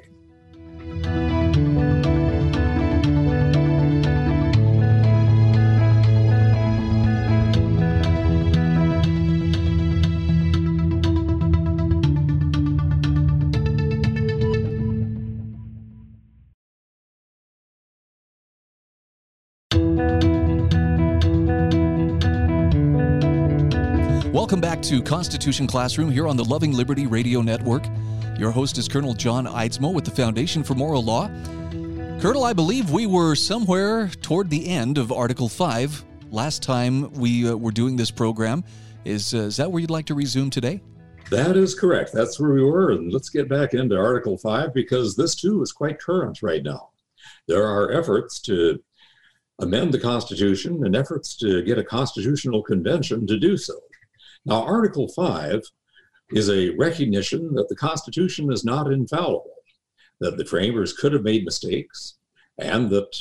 To 24.87 25.01
Constitution 25.01 25.67
Classroom 25.67 26.09
here 26.09 26.29
on 26.29 26.37
the 26.37 26.45
Loving 26.45 26.71
Liberty 26.71 27.07
Radio 27.07 27.41
Network. 27.41 27.83
Your 28.39 28.51
host 28.51 28.77
is 28.77 28.87
Colonel 28.87 29.13
John 29.13 29.45
Eidsmoe 29.45 29.93
with 29.93 30.05
the 30.05 30.11
Foundation 30.11 30.63
for 30.63 30.75
Moral 30.75 31.03
Law. 31.03 31.27
Colonel, 32.21 32.45
I 32.45 32.53
believe 32.53 32.89
we 32.89 33.05
were 33.05 33.35
somewhere 33.35 34.07
toward 34.21 34.49
the 34.49 34.65
end 34.65 34.97
of 34.97 35.11
Article 35.11 35.49
5 35.49 36.05
last 36.31 36.63
time 36.63 37.11
we 37.15 37.49
uh, 37.49 37.53
were 37.53 37.73
doing 37.73 37.97
this 37.97 38.09
program. 38.09 38.63
Is, 39.03 39.33
uh, 39.33 39.39
is 39.39 39.57
that 39.57 39.69
where 39.69 39.81
you'd 39.81 39.89
like 39.89 40.05
to 40.05 40.15
resume 40.15 40.49
today? 40.49 40.79
That 41.31 41.57
is 41.57 41.75
correct. 41.75 42.13
That's 42.13 42.39
where 42.39 42.53
we 42.53 42.63
were. 42.63 42.91
And 42.91 43.11
let's 43.11 43.27
get 43.27 43.49
back 43.49 43.73
into 43.73 43.97
Article 43.97 44.37
5 44.37 44.73
because 44.73 45.17
this 45.17 45.35
too 45.35 45.61
is 45.61 45.73
quite 45.73 45.99
current 45.99 46.41
right 46.41 46.63
now. 46.63 46.91
There 47.45 47.67
are 47.67 47.91
efforts 47.91 48.39
to 48.43 48.81
amend 49.59 49.93
the 49.93 49.99
Constitution 49.99 50.85
and 50.85 50.95
efforts 50.95 51.35
to 51.39 51.61
get 51.63 51.77
a 51.77 51.83
constitutional 51.83 52.63
convention 52.63 53.27
to 53.27 53.37
do 53.37 53.57
so. 53.57 53.73
Now, 54.45 54.63
Article 54.63 55.07
5 55.09 55.61
is 56.31 56.49
a 56.49 56.69
recognition 56.71 57.53
that 57.55 57.69
the 57.69 57.75
Constitution 57.75 58.51
is 58.51 58.65
not 58.65 58.91
infallible, 58.91 59.55
that 60.19 60.37
the 60.37 60.45
framers 60.45 60.93
could 60.93 61.13
have 61.13 61.23
made 61.23 61.45
mistakes, 61.45 62.17
and 62.57 62.89
that 62.89 63.15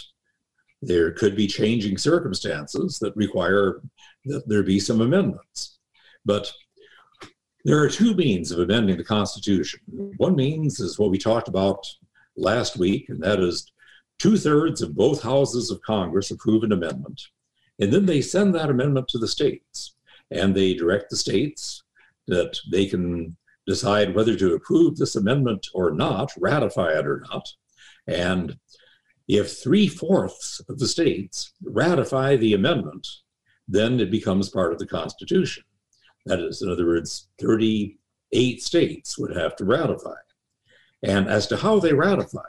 there 0.83 1.13
could 1.13 1.37
be 1.37 1.47
changing 1.47 1.99
circumstances 1.99 2.99
that 2.99 3.17
require 3.17 3.81
that 4.27 4.49
there 4.49 4.63
be 4.63 4.81
some 4.81 5.01
amendments. 5.01 5.79
But 6.25 6.53
there 7.65 7.79
are 7.79 7.89
two 7.89 8.15
means 8.15 8.51
of 8.51 8.61
amending 8.61 8.97
the 8.97 9.05
Constitution. 9.05 9.81
One 10.19 10.37
means 10.37 10.81
is 10.81 10.99
what 10.99 11.11
we 11.11 11.19
talked 11.19 11.49
about 11.49 11.85
last 12.37 12.77
week, 12.77 13.09
and 13.09 13.23
that 13.23 13.41
is 13.41 13.71
two 14.19 14.37
thirds 14.37 14.83
of 14.83 14.95
both 14.95 15.23
houses 15.23 15.71
of 15.71 15.83
Congress 15.83 16.31
approve 16.31 16.63
an 16.63 16.73
amendment, 16.73 17.21
and 17.81 17.93
then 17.93 18.07
they 18.07 18.21
send 18.21 18.55
that 18.55 18.71
amendment 18.71 19.09
to 19.09 19.19
the 19.19 19.29
states 19.29 19.96
and 20.31 20.55
they 20.55 20.75
direct 20.75 21.11
the 21.11 21.17
states 21.17 21.83
that 22.27 22.59
they 22.71 22.87
can 22.87 23.37
decide 23.67 24.15
whether 24.15 24.37
to 24.37 24.55
approve 24.55 24.97
this 24.97 25.17
amendment 25.17 25.67
or 25.75 25.91
not, 25.91 26.33
ratify 26.39 26.93
it 26.99 27.07
or 27.07 27.23
not. 27.31 27.49
And 28.07 28.57
if 29.29 29.59
three 29.59 29.89
fourths 29.89 30.61
of 30.69 30.79
the 30.79 30.87
states 30.87 31.53
ratify 31.65 32.37
the 32.37 32.55
amendment, 32.55 33.07
then 33.67 33.99
it 33.99 34.11
becomes 34.11 34.49
part 34.49 34.73
of 34.73 34.79
the 34.79 34.87
Constitution. 34.87 35.65
That 36.27 36.41
is, 36.41 36.63
in 36.63 36.71
other 36.71 36.87
words, 36.87 37.29
38 37.41 38.63
states 38.63 39.19
would 39.19 39.37
have 39.37 39.57
to 39.57 39.65
ratify. 39.65 40.15
And 41.03 41.29
as 41.29 41.47
to 41.49 41.57
how 41.57 41.79
they 41.79 41.93
ratify, 41.93 42.49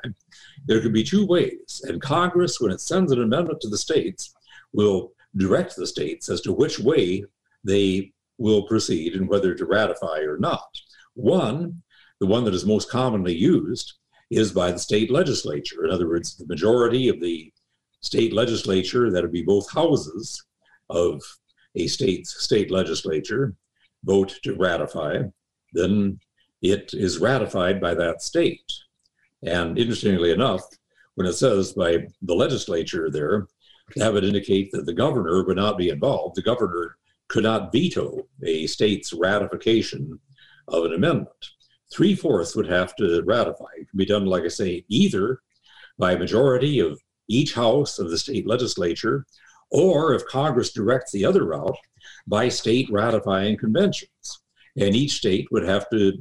there 0.66 0.82
could 0.82 0.94
be 0.94 1.04
two 1.04 1.26
ways. 1.26 1.82
And 1.84 2.02
Congress, 2.02 2.60
when 2.60 2.72
it 2.72 2.82
sends 2.82 3.12
an 3.12 3.22
amendment 3.22 3.62
to 3.62 3.70
the 3.70 3.78
states, 3.78 4.34
will 4.74 5.14
direct 5.36 5.76
the 5.76 5.88
states 5.88 6.30
as 6.30 6.42
to 6.42 6.54
which 6.54 6.80
way 6.80 7.24
they 7.68 8.12
will 8.38 8.64
proceed 8.64 9.14
and 9.14 9.28
whether 9.28 9.54
to 9.54 9.66
ratify 9.66 10.20
or 10.22 10.38
not. 10.38 10.68
One, 11.14 11.84
the 12.20 12.28
one 12.28 12.44
that 12.46 12.54
is 12.54 12.66
most 12.66 12.90
commonly 12.90 13.36
used, 13.36 13.94
is 14.30 14.52
by 14.52 14.72
the 14.72 14.80
state 14.80 15.12
legislature. 15.12 15.86
In 15.86 15.92
other 15.92 16.08
words, 16.08 16.36
the 16.36 16.48
majority 16.48 17.10
of 17.10 17.20
the 17.22 17.52
state 18.02 18.34
legislature, 18.34 19.12
that 19.12 19.22
would 19.22 19.32
be 19.32 19.44
both 19.44 19.72
houses 19.72 20.44
of 20.90 21.22
a 21.76 21.88
state's 21.88 22.44
state 22.44 22.72
legislature, 22.72 23.54
vote 24.04 24.40
to 24.44 24.56
ratify, 24.56 25.20
then 25.74 26.20
it 26.62 26.94
is 26.94 27.20
ratified 27.20 27.80
by 27.80 27.94
that 27.94 28.22
state. 28.22 28.72
And 29.44 29.78
interestingly 29.78 30.32
enough, 30.32 30.62
when 31.16 31.28
it 31.28 31.34
says 31.34 31.74
by 31.74 32.08
the 32.22 32.36
legislature 32.36 33.10
there, 33.12 33.48
that 33.96 34.14
would 34.14 34.24
indicate 34.24 34.72
that 34.72 34.86
the 34.86 34.94
governor 34.94 35.44
would 35.44 35.58
not 35.58 35.78
be 35.78 35.90
involved. 35.90 36.36
The 36.36 36.42
governor 36.42 36.98
could 37.30 37.44
not 37.44 37.72
veto 37.72 38.28
a 38.44 38.68
state's 38.68 39.14
ratification 39.14 40.20
of 40.68 40.86
an 40.86 40.94
amendment. 40.94 41.30
Three 41.92 42.16
fourths 42.16 42.56
would 42.56 42.68
have 42.68 42.96
to 42.98 43.22
ratify. 43.26 43.66
It 43.78 43.90
can 43.90 43.98
be 43.98 44.06
done, 44.06 44.26
like 44.26 44.44
I 44.44 44.50
say, 44.50 44.86
either 44.90 45.40
by 45.98 46.14
a 46.14 46.20
majority 46.20 46.80
of 46.80 47.00
each 47.30 47.54
house 47.54 48.00
of 48.00 48.10
the 48.10 48.18
state 48.18 48.48
legislature, 48.48 49.26
or 49.72 50.14
if 50.14 50.26
Congress 50.28 50.72
directs 50.72 51.12
the 51.12 51.26
other 51.26 51.46
route, 51.46 51.78
by 52.28 52.50
state 52.50 52.90
ratifying 52.92 53.58
conventions. 53.58 54.42
And 54.78 54.96
each 54.96 55.14
state 55.14 55.48
would 55.52 55.64
have 55.64 55.90
to, 55.90 56.14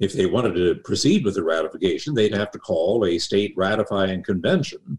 if 0.00 0.12
they 0.12 0.26
wanted 0.26 0.54
to 0.54 0.76
proceed 0.84 1.24
with 1.24 1.34
the 1.34 1.42
ratification, 1.42 2.14
they'd 2.14 2.34
have 2.34 2.50
to 2.52 2.58
call 2.58 3.04
a 3.04 3.18
state 3.18 3.52
ratifying 3.56 4.22
convention 4.22 4.98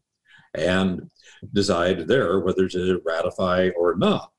and 0.54 1.10
decide 1.54 2.08
there 2.08 2.40
whether 2.40 2.68
to 2.68 3.02
ratify 3.06 3.70
or 3.78 3.96
not. 3.96 4.32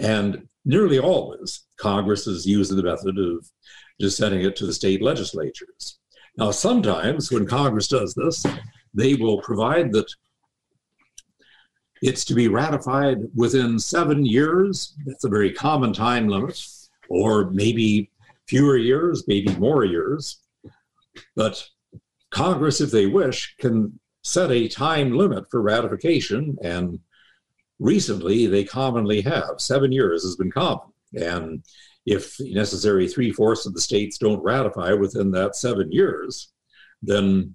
And 0.00 0.48
nearly 0.64 0.98
always, 0.98 1.62
Congress 1.76 2.26
is 2.26 2.46
using 2.46 2.76
the 2.76 2.82
method 2.82 3.18
of 3.18 3.46
just 4.00 4.16
sending 4.16 4.42
it 4.42 4.56
to 4.56 4.66
the 4.66 4.72
state 4.72 5.02
legislatures. 5.02 5.98
Now, 6.36 6.50
sometimes 6.50 7.30
when 7.30 7.46
Congress 7.46 7.88
does 7.88 8.14
this, 8.14 8.44
they 8.94 9.14
will 9.14 9.42
provide 9.42 9.92
that 9.92 10.10
it's 12.02 12.24
to 12.24 12.34
be 12.34 12.48
ratified 12.48 13.18
within 13.34 13.78
seven 13.78 14.24
years. 14.24 14.96
That's 15.04 15.24
a 15.24 15.28
very 15.28 15.52
common 15.52 15.92
time 15.92 16.28
limit, 16.28 16.58
or 17.10 17.50
maybe 17.50 18.10
fewer 18.48 18.78
years, 18.78 19.24
maybe 19.28 19.54
more 19.56 19.84
years. 19.84 20.38
But 21.36 21.62
Congress, 22.30 22.80
if 22.80 22.90
they 22.90 23.06
wish, 23.06 23.54
can 23.58 24.00
set 24.22 24.50
a 24.50 24.68
time 24.68 25.12
limit 25.12 25.44
for 25.50 25.60
ratification. 25.60 26.56
And 26.62 27.00
recently, 27.80 28.46
they 28.46 28.62
commonly 28.62 29.22
have. 29.22 29.54
Seven 29.58 29.90
years 29.90 30.22
has 30.22 30.36
been 30.36 30.52
common. 30.52 30.92
And 31.14 31.64
if 32.06 32.36
necessary 32.38 33.08
three 33.08 33.32
fourths 33.32 33.66
of 33.66 33.74
the 33.74 33.80
states 33.80 34.18
don't 34.18 34.42
ratify 34.42 34.92
within 34.92 35.32
that 35.32 35.56
seven 35.56 35.90
years, 35.90 36.52
then 37.02 37.54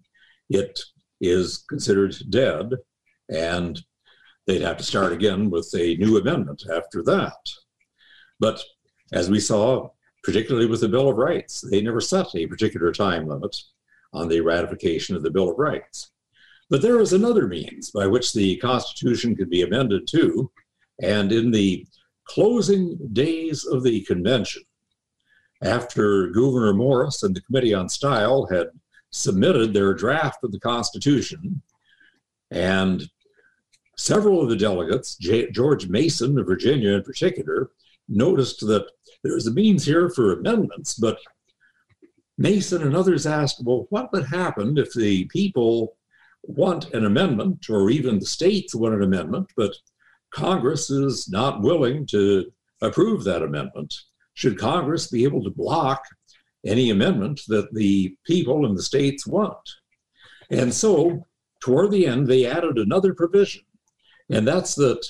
it 0.50 0.82
is 1.22 1.64
considered 1.70 2.16
dead. 2.30 2.74
And 3.30 3.82
they'd 4.46 4.62
have 4.62 4.78
to 4.78 4.84
start 4.84 5.14
again 5.14 5.50
with 5.50 5.72
a 5.76 5.96
new 5.96 6.18
amendment 6.18 6.64
after 6.72 7.02
that. 7.04 7.38
But 8.40 8.62
as 9.14 9.30
we 9.30 9.40
saw, 9.40 9.90
particularly 10.24 10.68
with 10.68 10.82
the 10.82 10.90
Bill 10.90 11.10
of 11.10 11.18
Rights, 11.18 11.62
they 11.62 11.82
never 11.82 12.02
set 12.02 12.36
a 12.36 12.48
particular 12.48 12.92
time 12.92 13.28
limit 13.28 13.56
on 14.14 14.28
the 14.28 14.42
ratification 14.42 15.16
of 15.16 15.24
the 15.24 15.32
Bill 15.32 15.52
of 15.52 15.58
Rights. 15.58 16.12
But 16.70 16.82
there 16.82 17.00
is 17.00 17.14
another 17.14 17.48
means 17.48 17.92
by 17.92 18.08
which 18.08 18.34
the 18.34 18.58
Constitution 18.58 19.36
could 19.36 19.50
be 19.50 19.62
amended 19.62 20.08
too. 20.08 20.52
And 21.02 21.32
in 21.32 21.52
the 21.52 21.86
closing 22.26 22.98
days 23.14 23.66
of 23.66 23.84
the 23.84 24.02
convention, 24.02 24.64
after 25.64 26.30
Gouverneur 26.30 26.74
Morris 26.74 27.24
and 27.24 27.36
the 27.36 27.42
Committee 27.42 27.74
on 27.74 27.90
Style 27.90 28.48
had 28.52 28.68
submitted 29.12 29.74
their 29.74 29.94
draft 29.94 30.44
of 30.44 30.52
the 30.52 30.60
Constitution, 30.60 31.62
and 32.52 33.10
several 33.98 34.42
of 34.42 34.50
the 34.50 34.56
delegates, 34.56 35.16
J- 35.16 35.52
George 35.52 35.88
Mason 35.88 36.38
of 36.38 36.46
Virginia 36.46 36.92
in 36.92 37.04
particular, 37.04 37.70
noticed 38.08 38.60
that 38.68 38.88
there's 39.24 39.48
a 39.48 39.54
means 39.54 39.86
here 39.86 40.10
for 40.10 40.34
amendments, 40.34 40.96
but 40.96 41.20
Mason 42.38 42.84
and 42.84 42.96
others 42.96 43.26
asked, 43.26 43.64
well, 43.64 43.88
what 43.90 44.12
would 44.12 44.26
happen 44.26 44.78
if 44.78 44.94
the 44.94 45.26
people 45.26 45.96
want 46.48 46.94
an 46.94 47.06
amendment, 47.06 47.70
or 47.70 47.90
even 47.90 48.20
the 48.20 48.26
states 48.26 48.76
want 48.76 48.96
an 48.96 49.04
amendment, 49.04 49.48
but 49.56 49.74
Congress 50.32 50.90
is 50.90 51.30
not 51.30 51.62
willing 51.62 52.06
to 52.08 52.52
approve 52.82 53.24
that 53.24 53.42
amendment? 53.42 53.94
Should 54.34 54.58
Congress 54.58 55.08
be 55.08 55.24
able 55.24 55.44
to 55.44 55.50
block 55.50 56.04
any 56.66 56.90
amendment 56.90 57.42
that 57.48 57.74
the 57.74 58.16
people 58.26 58.66
in 58.66 58.76
the 58.76 58.84
states 58.84 59.26
want? 59.26 59.70
And 60.50 60.74
so, 60.74 61.26
toward 61.62 61.92
the 61.92 62.06
end, 62.06 62.28
they 62.28 62.46
added 62.46 62.78
another 62.78 63.14
provision 63.14 63.64
and 64.30 64.48
that's 64.48 64.76
that 64.76 65.06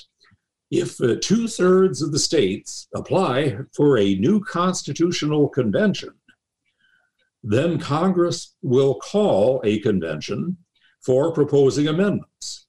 if 0.70 1.00
uh, 1.00 1.16
two 1.20 1.48
thirds 1.48 2.02
of 2.02 2.12
the 2.12 2.18
states 2.18 2.88
apply 2.94 3.58
for 3.74 3.98
a 3.98 4.16
new 4.16 4.40
constitutional 4.40 5.48
convention, 5.48 6.10
then 7.42 7.78
Congress 7.78 8.54
will 8.62 8.96
call 8.96 9.60
a 9.64 9.78
convention 9.80 10.56
for 11.06 11.32
proposing 11.32 11.86
amendments. 11.86 12.66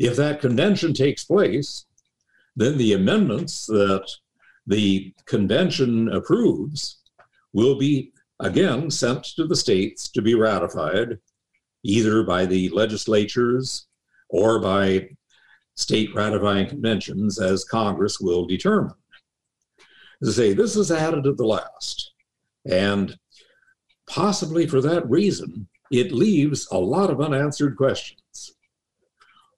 If 0.00 0.16
that 0.16 0.40
convention 0.40 0.92
takes 0.92 1.24
place, 1.24 1.86
then 2.56 2.76
the 2.76 2.94
amendments 2.94 3.66
that 3.66 4.10
the 4.66 5.14
convention 5.24 6.08
approves 6.08 7.00
will 7.52 7.78
be 7.78 8.12
again 8.40 8.90
sent 8.90 9.24
to 9.36 9.46
the 9.46 9.54
states 9.54 10.10
to 10.10 10.20
be 10.20 10.34
ratified 10.34 11.18
either 11.84 12.24
by 12.24 12.44
the 12.44 12.68
legislatures 12.70 13.86
or 14.28 14.60
by 14.60 15.08
state 15.76 16.12
ratifying 16.16 16.68
conventions 16.68 17.38
as 17.40 17.64
Congress 17.64 18.18
will 18.18 18.44
determine. 18.44 18.94
To 20.24 20.32
say 20.32 20.52
this 20.52 20.74
is 20.74 20.90
added 20.90 21.28
at 21.28 21.36
the 21.36 21.46
last. 21.46 22.12
And 22.68 23.16
possibly 24.08 24.66
for 24.66 24.80
that 24.80 25.08
reason, 25.08 25.68
it 25.90 26.12
leaves 26.12 26.68
a 26.70 26.78
lot 26.78 27.10
of 27.10 27.20
unanswered 27.20 27.76
questions. 27.76 28.54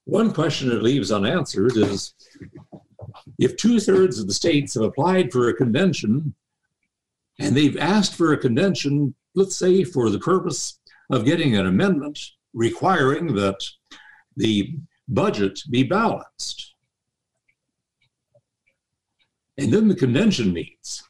One 0.04 0.32
question 0.32 0.70
it 0.70 0.82
leaves 0.82 1.12
unanswered 1.12 1.76
is 1.76 2.14
if 3.38 3.56
two 3.56 3.80
thirds 3.80 4.18
of 4.18 4.26
the 4.26 4.34
states 4.34 4.74
have 4.74 4.82
applied 4.82 5.32
for 5.32 5.48
a 5.48 5.54
convention 5.54 6.34
and 7.38 7.56
they've 7.56 7.78
asked 7.78 8.14
for 8.14 8.32
a 8.32 8.38
convention, 8.38 9.14
let's 9.34 9.56
say 9.56 9.84
for 9.84 10.10
the 10.10 10.18
purpose 10.18 10.78
of 11.10 11.24
getting 11.24 11.56
an 11.56 11.66
amendment 11.66 12.18
requiring 12.52 13.34
that 13.34 13.58
the 14.36 14.74
budget 15.08 15.60
be 15.70 15.82
balanced. 15.82 16.74
And 19.58 19.72
then 19.72 19.88
the 19.88 19.94
convention 19.94 20.52
meets. 20.52 21.02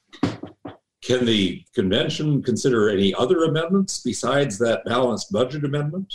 Can 1.11 1.27
the 1.27 1.65
convention 1.75 2.41
consider 2.41 2.89
any 2.89 3.13
other 3.13 3.43
amendments 3.43 3.99
besides 3.99 4.59
that 4.59 4.85
balanced 4.85 5.33
budget 5.33 5.65
amendment? 5.65 6.15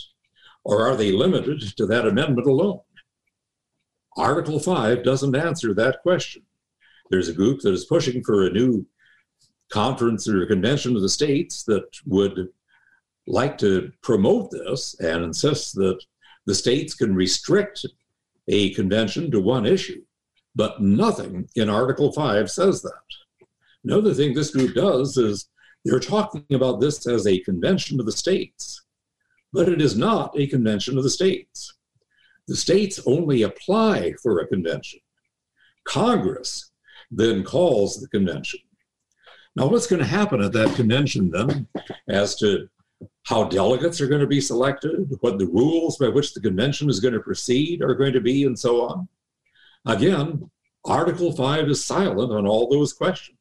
Or 0.63 0.87
are 0.87 0.95
they 0.95 1.11
limited 1.11 1.75
to 1.75 1.85
that 1.87 2.07
amendment 2.07 2.47
alone? 2.47 2.79
Article 4.15 4.57
5 4.57 5.03
doesn't 5.03 5.35
answer 5.35 5.73
that 5.73 6.01
question. 6.01 6.43
There's 7.09 7.27
a 7.27 7.33
group 7.33 7.59
that 7.63 7.73
is 7.73 7.83
pushing 7.83 8.23
for 8.23 8.47
a 8.47 8.53
new 8.53 8.85
conference 9.69 10.29
or 10.29 10.45
convention 10.45 10.95
of 10.95 11.01
the 11.01 11.09
states 11.09 11.63
that 11.63 11.89
would 12.05 12.47
like 13.27 13.57
to 13.57 13.91
promote 14.01 14.49
this 14.49 14.95
and 15.01 15.25
insist 15.25 15.75
that 15.75 15.99
the 16.45 16.55
states 16.55 16.93
can 16.95 17.13
restrict 17.13 17.85
a 18.47 18.73
convention 18.75 19.29
to 19.31 19.41
one 19.41 19.65
issue, 19.65 20.03
but 20.55 20.81
nothing 20.81 21.49
in 21.57 21.69
Article 21.69 22.13
5 22.13 22.49
says 22.49 22.81
that. 22.81 23.14
Another 23.85 24.13
thing 24.13 24.33
this 24.33 24.49
group 24.49 24.73
does 24.73 25.15
is 25.15 25.47
they're 25.83 25.99
talking 25.99 26.43
about 26.51 26.81
this 26.81 27.05
as 27.05 27.27
a 27.27 27.39
convention 27.41 27.99
of 27.99 28.07
the 28.07 28.11
states, 28.11 28.81
but 29.53 29.69
it 29.69 29.79
is 29.79 29.95
not 29.95 30.37
a 30.37 30.47
convention 30.47 30.97
of 30.97 31.03
the 31.03 31.09
states. 31.09 31.71
The 32.47 32.55
states 32.55 32.99
only 33.05 33.43
apply 33.43 34.13
for 34.23 34.39
a 34.39 34.47
convention. 34.47 34.99
Congress 35.87 36.71
then 37.11 37.43
calls 37.43 38.01
the 38.01 38.07
convention. 38.07 38.59
Now, 39.55 39.67
what's 39.67 39.87
going 39.87 40.01
to 40.01 40.07
happen 40.07 40.41
at 40.41 40.51
that 40.53 40.75
convention 40.75 41.29
then 41.29 41.67
as 42.09 42.35
to 42.37 42.67
how 43.23 43.45
delegates 43.45 44.01
are 44.01 44.07
going 44.07 44.21
to 44.21 44.27
be 44.27 44.41
selected, 44.41 45.11
what 45.21 45.37
the 45.37 45.45
rules 45.45 45.97
by 45.97 46.09
which 46.09 46.33
the 46.33 46.41
convention 46.41 46.89
is 46.89 46.99
going 46.99 47.13
to 47.13 47.19
proceed 47.19 47.81
are 47.83 47.93
going 47.93 48.13
to 48.13 48.21
be, 48.21 48.45
and 48.45 48.57
so 48.57 48.81
on? 48.81 49.07
Again, 49.85 50.49
Article 50.83 51.31
5 51.31 51.69
is 51.69 51.85
silent 51.85 52.31
on 52.31 52.47
all 52.47 52.67
those 52.67 52.91
questions. 52.91 53.37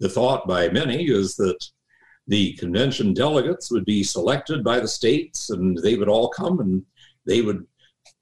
The 0.00 0.08
thought 0.08 0.48
by 0.48 0.68
many 0.70 1.04
is 1.04 1.36
that 1.36 1.62
the 2.26 2.54
convention 2.54 3.12
delegates 3.12 3.70
would 3.70 3.84
be 3.84 4.02
selected 4.02 4.64
by 4.64 4.80
the 4.80 4.88
states 4.88 5.50
and 5.50 5.76
they 5.78 5.96
would 5.96 6.08
all 6.08 6.30
come 6.30 6.60
and 6.60 6.84
they 7.26 7.42
would 7.42 7.66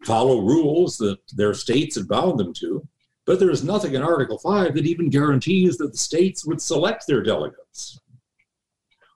follow 0.05 0.41
rules 0.41 0.97
that 0.99 1.19
their 1.35 1.55
states 1.55 1.97
had 1.97 2.09
bound 2.09 2.38
them 2.38 2.53
to. 2.55 2.87
But 3.27 3.38
there 3.38 3.51
is 3.51 3.62
nothing 3.62 3.95
in 3.95 4.03
Article 4.03 4.38
5 4.38 4.75
that 4.75 4.87
even 4.87 5.11
guarantees 5.11 5.77
that 5.79 5.93
the 5.93 5.99
states 5.99 6.47
would 6.47 6.61
select 6.61 7.07
their 7.07 7.23
delegates. 7.23 8.01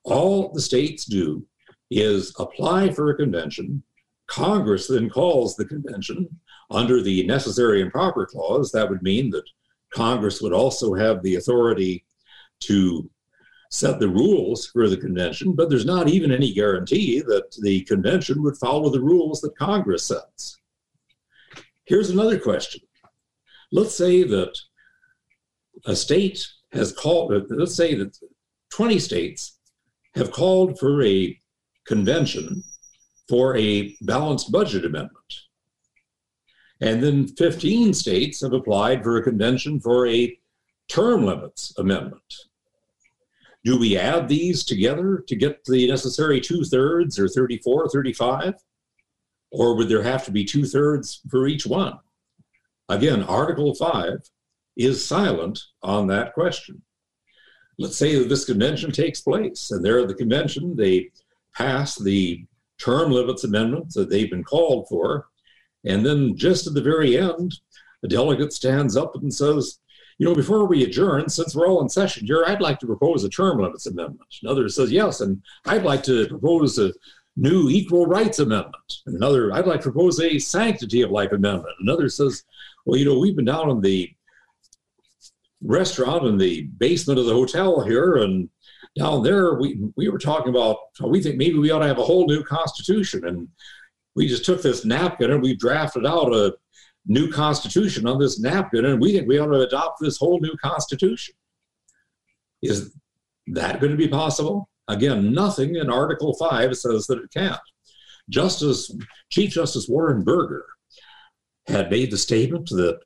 All 0.05 0.53
the 0.53 0.61
states 0.61 1.05
do 1.05 1.47
is 1.91 2.35
apply 2.39 2.91
for 2.91 3.11
a 3.11 3.17
convention. 3.17 3.83
Congress 4.27 4.89
then 4.89 5.09
calls 5.11 5.57
the 5.57 5.65
convention 5.65 6.29
under 6.71 7.03
the 7.03 7.27
necessary 7.27 7.83
and 7.83 7.91
proper 7.91 8.27
clause. 8.27 8.71
That 8.71 8.89
would 8.89 9.03
mean 9.03 9.31
that 9.31 9.45
Congress 9.95 10.41
would 10.41 10.53
also 10.53 10.95
have 10.95 11.23
the 11.23 11.37
authority 11.37 12.05
to 12.67 13.11
set 13.71 13.99
the 13.99 14.09
rules 14.09 14.67
for 14.67 14.89
the 14.89 14.97
convention, 14.97 15.55
but 15.55 15.71
there's 15.71 15.87
not 15.87 16.09
even 16.09 16.31
any 16.31 16.53
guarantee 16.53 17.21
that 17.21 17.57
the 17.63 17.81
convention 17.85 18.43
would 18.43 18.57
follow 18.59 18.91
the 18.91 19.01
rules 19.01 19.41
that 19.41 19.57
Congress 19.57 20.07
sets. 20.07 20.59
Here's 21.85 22.11
another 22.11 22.39
question. 22.39 22.83
Let's 23.73 23.97
say 23.97 24.25
that 24.25 24.53
a 25.87 25.97
state 25.97 26.47
has 26.73 26.93
called, 26.93 27.33
let's 27.51 27.75
say 27.75 27.95
that 27.95 28.17
20 28.73 28.99
states 28.99 29.59
have 30.15 30.31
called 30.31 30.79
for 30.79 31.03
a 31.03 31.39
convention 31.87 32.63
for 33.29 33.57
a 33.57 33.97
balanced 34.03 34.53
budget 34.53 34.85
amendment. 34.85 35.17
And 36.83 37.03
then 37.03 37.29
15 37.29 37.95
states 37.95 38.43
have 38.43 38.53
applied 38.53 39.03
for 39.03 39.17
a 39.17 39.23
convention 39.23 39.81
for 39.81 40.07
a 40.07 40.37
term 40.89 41.25
limits 41.25 41.73
amendment. 41.79 42.23
Do 43.65 43.79
we 43.79 43.97
add 43.97 44.29
these 44.29 44.65
together 44.65 45.25
to 45.29 45.37
get 45.37 45.65
the 45.65 45.87
necessary 45.87 46.41
two 46.41 46.65
thirds 46.65 47.19
or 47.19 47.29
34 47.29 47.85
or 47.85 47.89
35? 47.89 48.55
Or 49.53 49.77
would 49.77 49.89
there 49.89 50.03
have 50.03 50.25
to 50.25 50.33
be 50.33 50.45
two 50.45 50.65
thirds 50.65 51.21
for 51.31 51.47
each 51.47 51.67
one? 51.67 51.99
Again, 52.89 53.23
Article 53.23 53.75
5 53.75 54.19
is 54.77 55.07
silent 55.07 55.61
on 55.83 56.07
that 56.09 56.35
question. 56.35 56.83
Let's 57.79 57.97
say 57.97 58.19
that 58.19 58.29
this 58.29 58.45
convention 58.45 58.91
takes 58.91 59.21
place, 59.21 59.71
and 59.71 59.85
there 59.85 60.01
at 60.01 60.09
the 60.09 60.15
convention, 60.15 60.77
they 60.77 61.11
pass 61.55 61.97
the 61.97 62.45
term 62.79 63.13
limits 63.13 63.45
amendments 63.45 63.95
that 63.95 64.11
they've 64.11 64.31
been 64.31 64.45
called 64.45 64.89
for. 64.89 65.27
And 65.85 66.05
then 66.05 66.37
just 66.37 66.67
at 66.67 66.75
the 66.75 66.83
very 66.83 67.17
end, 67.17 67.55
a 68.03 68.09
delegate 68.09 68.53
stands 68.53 68.97
up 68.97 69.15
and 69.15 69.33
says, 69.33 69.79
you 70.19 70.27
know, 70.27 70.35
before 70.35 70.67
we 70.67 70.85
adjourn, 70.85 71.29
since 71.29 71.55
we're 71.55 71.67
all 71.67 71.83
in 71.83 71.89
session 71.89 72.27
here, 72.27 72.45
I'd 72.47 72.61
like 72.61 72.79
to 72.81 72.87
propose 72.87 73.25
a 73.25 73.29
term 73.29 73.59
limits 73.59 73.87
amendment. 73.87 74.29
Another 74.43 74.69
says, 74.69 74.93
yes, 74.93 75.21
and 75.21 75.43
I'd 75.67 75.85
like 75.85 76.03
to 76.05 76.29
propose 76.29 76.79
a 76.79 76.93
new 77.37 77.69
equal 77.69 78.07
rights 78.07 78.39
amendment. 78.39 78.93
And 79.07 79.17
another, 79.17 79.53
I'd 79.53 79.67
like 79.67 79.81
to 79.81 79.91
propose 79.91 80.21
a 80.21 80.39
sanctity 80.39 81.03
of 81.03 81.11
life 81.11 81.33
amendment. 81.33 81.75
Another 81.81 82.09
says, 82.09 82.45
well, 82.85 82.99
you 82.99 83.05
know, 83.05 83.19
we've 83.19 83.37
been 83.37 83.45
down 83.45 83.71
in 83.71 83.81
the 83.81 84.13
restaurant 85.63 86.27
in 86.27 86.37
the 86.37 86.63
basement 86.79 87.19
of 87.19 87.27
the 87.27 87.33
hotel 87.33 87.81
here, 87.81 88.17
and 88.17 88.49
down 88.99 89.23
there 89.23 89.55
we 89.55 89.81
we 89.97 90.09
were 90.09 90.19
talking 90.19 90.51
about 90.51 90.77
we 91.01 91.23
think 91.23 91.37
maybe 91.37 91.59
we 91.59 91.71
ought 91.71 91.79
to 91.79 91.87
have 91.87 91.99
a 91.99 92.05
whole 92.05 92.27
new 92.27 92.43
constitution, 92.43 93.27
and 93.27 93.49
we 94.15 94.27
just 94.27 94.45
took 94.45 94.63
this 94.63 94.85
napkin 94.85 95.31
and 95.31 95.43
we 95.43 95.55
drafted 95.55 96.05
out 96.05 96.35
a 96.35 96.55
new 97.07 97.31
constitution 97.31 98.07
on 98.07 98.19
this 98.19 98.41
napkin, 98.41 98.85
and 98.85 99.01
we 99.01 99.13
think 99.13 99.27
we 99.29 99.39
ought 99.39 99.47
to 99.47 99.61
adopt 99.61 100.01
this 100.01 100.19
whole 100.19 100.41
new 100.41 100.55
constitution. 100.63 101.35
Is 102.63 102.95
that 103.49 103.81
going 103.81 103.91
to 103.91 103.97
be 103.97 104.09
possible? 104.09 104.69
Again, 104.89 105.33
nothing 105.33 105.77
in 105.77 105.91
Article 105.91 106.35
5 106.35 106.77
says 106.77 107.07
that 107.07 107.19
it 107.19 107.31
can't. 107.33 107.61
Justice, 108.29 108.95
Chief 109.31 109.51
Justice 109.51 109.89
Warren 109.89 110.23
Burger 110.23 110.65
had 111.67 111.91
made 111.91 112.11
the 112.11 112.19
statement 112.19 112.69
that 112.71 113.01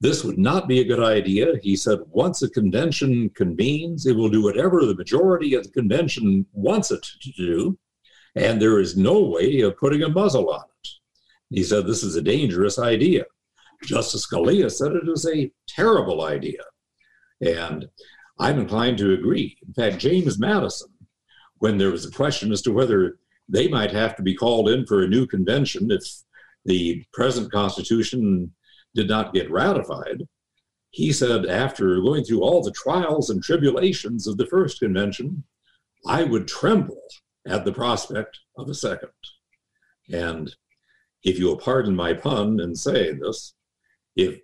this 0.00 0.24
would 0.24 0.38
not 0.38 0.68
be 0.68 0.80
a 0.80 0.84
good 0.84 1.02
idea. 1.02 1.54
He 1.62 1.76
said, 1.76 2.00
once 2.08 2.42
a 2.42 2.50
convention 2.50 3.30
convenes, 3.30 4.04
it 4.04 4.16
will 4.16 4.28
do 4.28 4.42
whatever 4.42 4.84
the 4.84 4.96
majority 4.96 5.54
of 5.54 5.62
the 5.62 5.70
convention 5.70 6.44
wants 6.52 6.90
it 6.90 7.06
to 7.22 7.32
do, 7.32 7.78
and 8.34 8.60
there 8.60 8.80
is 8.80 8.96
no 8.96 9.20
way 9.20 9.60
of 9.60 9.76
putting 9.76 10.02
a 10.02 10.08
muzzle 10.08 10.50
on 10.50 10.60
it. 10.60 10.71
He 11.52 11.62
said 11.62 11.86
this 11.86 12.02
is 12.02 12.16
a 12.16 12.22
dangerous 12.22 12.78
idea. 12.78 13.24
Justice 13.84 14.26
Scalia 14.26 14.70
said 14.70 14.92
it 14.92 15.08
is 15.08 15.26
a 15.26 15.50
terrible 15.68 16.22
idea. 16.22 16.62
And 17.40 17.86
I'm 18.38 18.58
inclined 18.58 18.98
to 18.98 19.12
agree. 19.12 19.58
In 19.66 19.74
fact, 19.74 19.98
James 19.98 20.38
Madison, 20.38 20.88
when 21.58 21.76
there 21.76 21.90
was 21.90 22.06
a 22.06 22.10
question 22.10 22.52
as 22.52 22.62
to 22.62 22.72
whether 22.72 23.18
they 23.48 23.68
might 23.68 23.90
have 23.90 24.16
to 24.16 24.22
be 24.22 24.34
called 24.34 24.68
in 24.68 24.86
for 24.86 25.02
a 25.02 25.08
new 25.08 25.26
convention 25.26 25.90
if 25.90 26.02
the 26.64 27.04
present 27.12 27.52
Constitution 27.52 28.52
did 28.94 29.08
not 29.08 29.34
get 29.34 29.50
ratified, 29.50 30.22
he 30.90 31.12
said, 31.12 31.46
after 31.46 32.00
going 32.00 32.24
through 32.24 32.42
all 32.42 32.62
the 32.62 32.72
trials 32.72 33.30
and 33.30 33.42
tribulations 33.42 34.26
of 34.26 34.36
the 34.36 34.46
first 34.46 34.78
convention, 34.78 35.44
I 36.06 36.22
would 36.22 36.48
tremble 36.48 37.02
at 37.46 37.64
the 37.64 37.72
prospect 37.72 38.38
of 38.56 38.68
a 38.68 38.74
second. 38.74 39.10
And 40.12 40.54
if 41.24 41.38
you'll 41.38 41.56
pardon 41.56 41.94
my 41.94 42.12
pun 42.12 42.60
in 42.60 42.74
saying 42.74 43.20
this, 43.20 43.54
if 44.16 44.40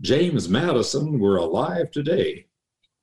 James 0.00 0.48
Madison 0.48 1.18
were 1.18 1.36
alive 1.36 1.90
today, 1.90 2.46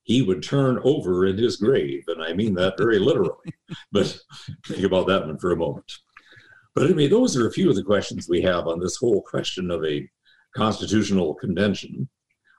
he 0.03 0.21
would 0.21 0.41
turn 0.41 0.79
over 0.83 1.25
in 1.25 1.37
his 1.37 1.57
grave. 1.57 2.03
And 2.07 2.23
I 2.23 2.33
mean 2.33 2.53
that 2.55 2.77
very 2.77 2.99
literally. 2.99 3.53
but 3.91 4.19
think 4.67 4.83
about 4.83 5.07
that 5.07 5.25
one 5.25 5.37
for 5.37 5.51
a 5.51 5.57
moment. 5.57 5.91
But 6.75 6.85
anyway, 6.85 7.07
those 7.07 7.35
are 7.37 7.47
a 7.47 7.51
few 7.51 7.69
of 7.69 7.75
the 7.75 7.83
questions 7.83 8.27
we 8.29 8.41
have 8.41 8.67
on 8.67 8.79
this 8.79 8.95
whole 8.95 9.21
question 9.21 9.71
of 9.71 9.83
a 9.85 10.09
constitutional 10.55 11.35
convention. 11.35 12.09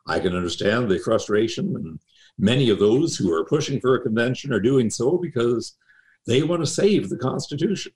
I 0.07 0.19
can 0.21 0.35
understand 0.35 0.89
the 0.89 0.99
frustration, 0.99 1.75
and 1.77 2.01
many 2.39 2.71
of 2.71 2.79
those 2.79 3.17
who 3.17 3.33
are 3.33 3.45
pushing 3.45 3.81
for 3.81 3.95
a 3.95 4.03
convention 4.03 4.53
are 4.53 4.61
doing 4.61 4.91
so 4.91 5.19
because 5.19 5.77
they 6.27 6.43
want 6.43 6.63
to 6.63 6.67
save 6.67 7.09
the 7.09 7.17
Constitution. 7.17 7.93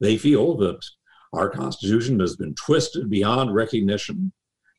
They 0.00 0.16
feel 0.16 0.56
that 0.58 0.84
our 1.32 1.48
Constitution 1.48 2.18
has 2.20 2.36
been 2.36 2.54
twisted 2.54 3.08
beyond 3.08 3.54
recognition, 3.54 4.32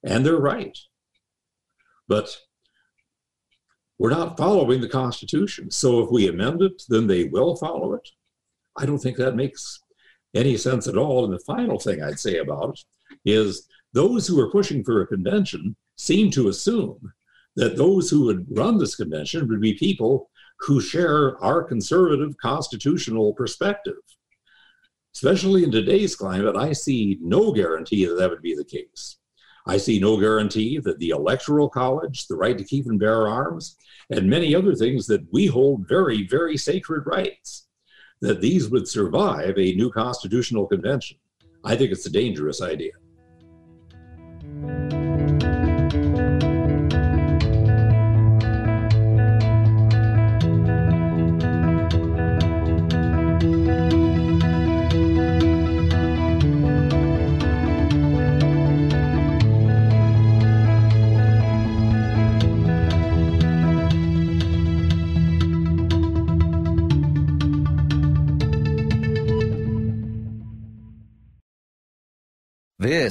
and 0.03 0.25
they're 0.25 0.37
right. 0.37 0.77
But 2.07 2.37
we're 3.97 4.09
not 4.09 4.37
following 4.37 4.81
the 4.81 4.89
Constitution. 4.89 5.71
So 5.71 6.01
if 6.01 6.11
we 6.11 6.27
amend 6.27 6.61
it, 6.61 6.81
then 6.89 7.07
they 7.07 7.25
will 7.25 7.55
follow 7.55 7.93
it. 7.93 8.09
I 8.77 8.85
don't 8.85 8.97
think 8.97 9.17
that 9.17 9.35
makes 9.35 9.79
any 10.33 10.57
sense 10.57 10.87
at 10.87 10.97
all. 10.97 11.23
And 11.23 11.33
the 11.33 11.39
final 11.39 11.79
thing 11.79 12.01
I'd 12.01 12.19
say 12.19 12.37
about 12.37 12.77
it 13.23 13.29
is 13.29 13.67
those 13.93 14.27
who 14.27 14.39
are 14.39 14.51
pushing 14.51 14.83
for 14.83 15.01
a 15.01 15.07
convention 15.07 15.75
seem 15.97 16.31
to 16.31 16.47
assume 16.47 17.13
that 17.55 17.77
those 17.77 18.09
who 18.09 18.25
would 18.25 18.47
run 18.57 18.77
this 18.77 18.95
convention 18.95 19.47
would 19.47 19.61
be 19.61 19.73
people 19.73 20.29
who 20.61 20.79
share 20.79 21.37
our 21.43 21.63
conservative 21.63 22.35
constitutional 22.37 23.33
perspective. 23.33 23.95
Especially 25.13 25.63
in 25.63 25.71
today's 25.71 26.15
climate, 26.15 26.55
I 26.55 26.73
see 26.73 27.17
no 27.21 27.51
guarantee 27.51 28.05
that 28.05 28.15
that 28.15 28.29
would 28.29 28.41
be 28.41 28.55
the 28.55 28.63
case. 28.63 29.17
I 29.67 29.77
see 29.77 29.99
no 29.99 30.17
guarantee 30.17 30.79
that 30.79 30.97
the 30.99 31.09
Electoral 31.09 31.69
College, 31.69 32.27
the 32.27 32.35
right 32.35 32.57
to 32.57 32.63
keep 32.63 32.87
and 32.87 32.99
bear 32.99 33.27
arms, 33.27 33.75
and 34.09 34.29
many 34.29 34.55
other 34.55 34.73
things 34.73 35.05
that 35.07 35.25
we 35.31 35.45
hold 35.45 35.87
very, 35.87 36.27
very 36.27 36.57
sacred 36.57 37.03
rights, 37.05 37.67
that 38.21 38.41
these 38.41 38.69
would 38.69 38.87
survive 38.87 39.57
a 39.57 39.73
new 39.73 39.91
constitutional 39.91 40.65
convention. 40.65 41.17
I 41.63 41.75
think 41.75 41.91
it's 41.91 42.05
a 42.05 42.11
dangerous 42.11 42.61
idea. 42.61 42.91